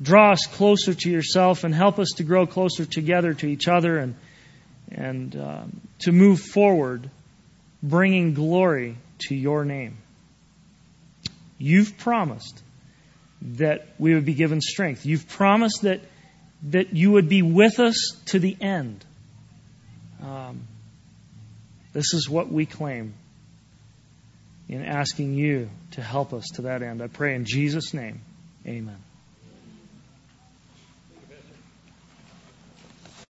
Draw 0.00 0.32
us 0.32 0.46
closer 0.46 0.94
to 0.94 1.10
yourself, 1.10 1.64
and 1.64 1.74
help 1.74 1.98
us 1.98 2.08
to 2.16 2.24
grow 2.24 2.46
closer 2.46 2.84
together 2.84 3.34
to 3.34 3.46
each 3.46 3.68
other, 3.68 3.98
and 3.98 4.14
and 4.90 5.34
um, 5.36 5.80
to 6.00 6.12
move 6.12 6.40
forward, 6.40 7.10
bringing 7.82 8.34
glory 8.34 8.96
to 9.20 9.34
your 9.34 9.64
name. 9.64 9.96
You've 11.62 11.96
promised 11.96 12.60
that 13.42 13.86
we 13.96 14.14
would 14.14 14.24
be 14.24 14.34
given 14.34 14.60
strength. 14.60 15.06
You've 15.06 15.28
promised 15.28 15.82
that 15.82 16.00
that 16.64 16.94
you 16.94 17.12
would 17.12 17.28
be 17.28 17.42
with 17.42 17.78
us 17.78 18.16
to 18.26 18.38
the 18.38 18.56
end. 18.60 19.04
Um, 20.20 20.66
this 21.92 22.14
is 22.14 22.28
what 22.28 22.50
we 22.50 22.66
claim 22.66 23.14
in 24.68 24.84
asking 24.84 25.34
you 25.34 25.70
to 25.92 26.02
help 26.02 26.32
us 26.32 26.44
to 26.54 26.62
that 26.62 26.82
end. 26.82 27.00
I 27.02 27.06
pray 27.06 27.34
in 27.34 27.44
Jesus' 27.44 27.94
name. 27.94 28.22
Amen. 28.66 28.98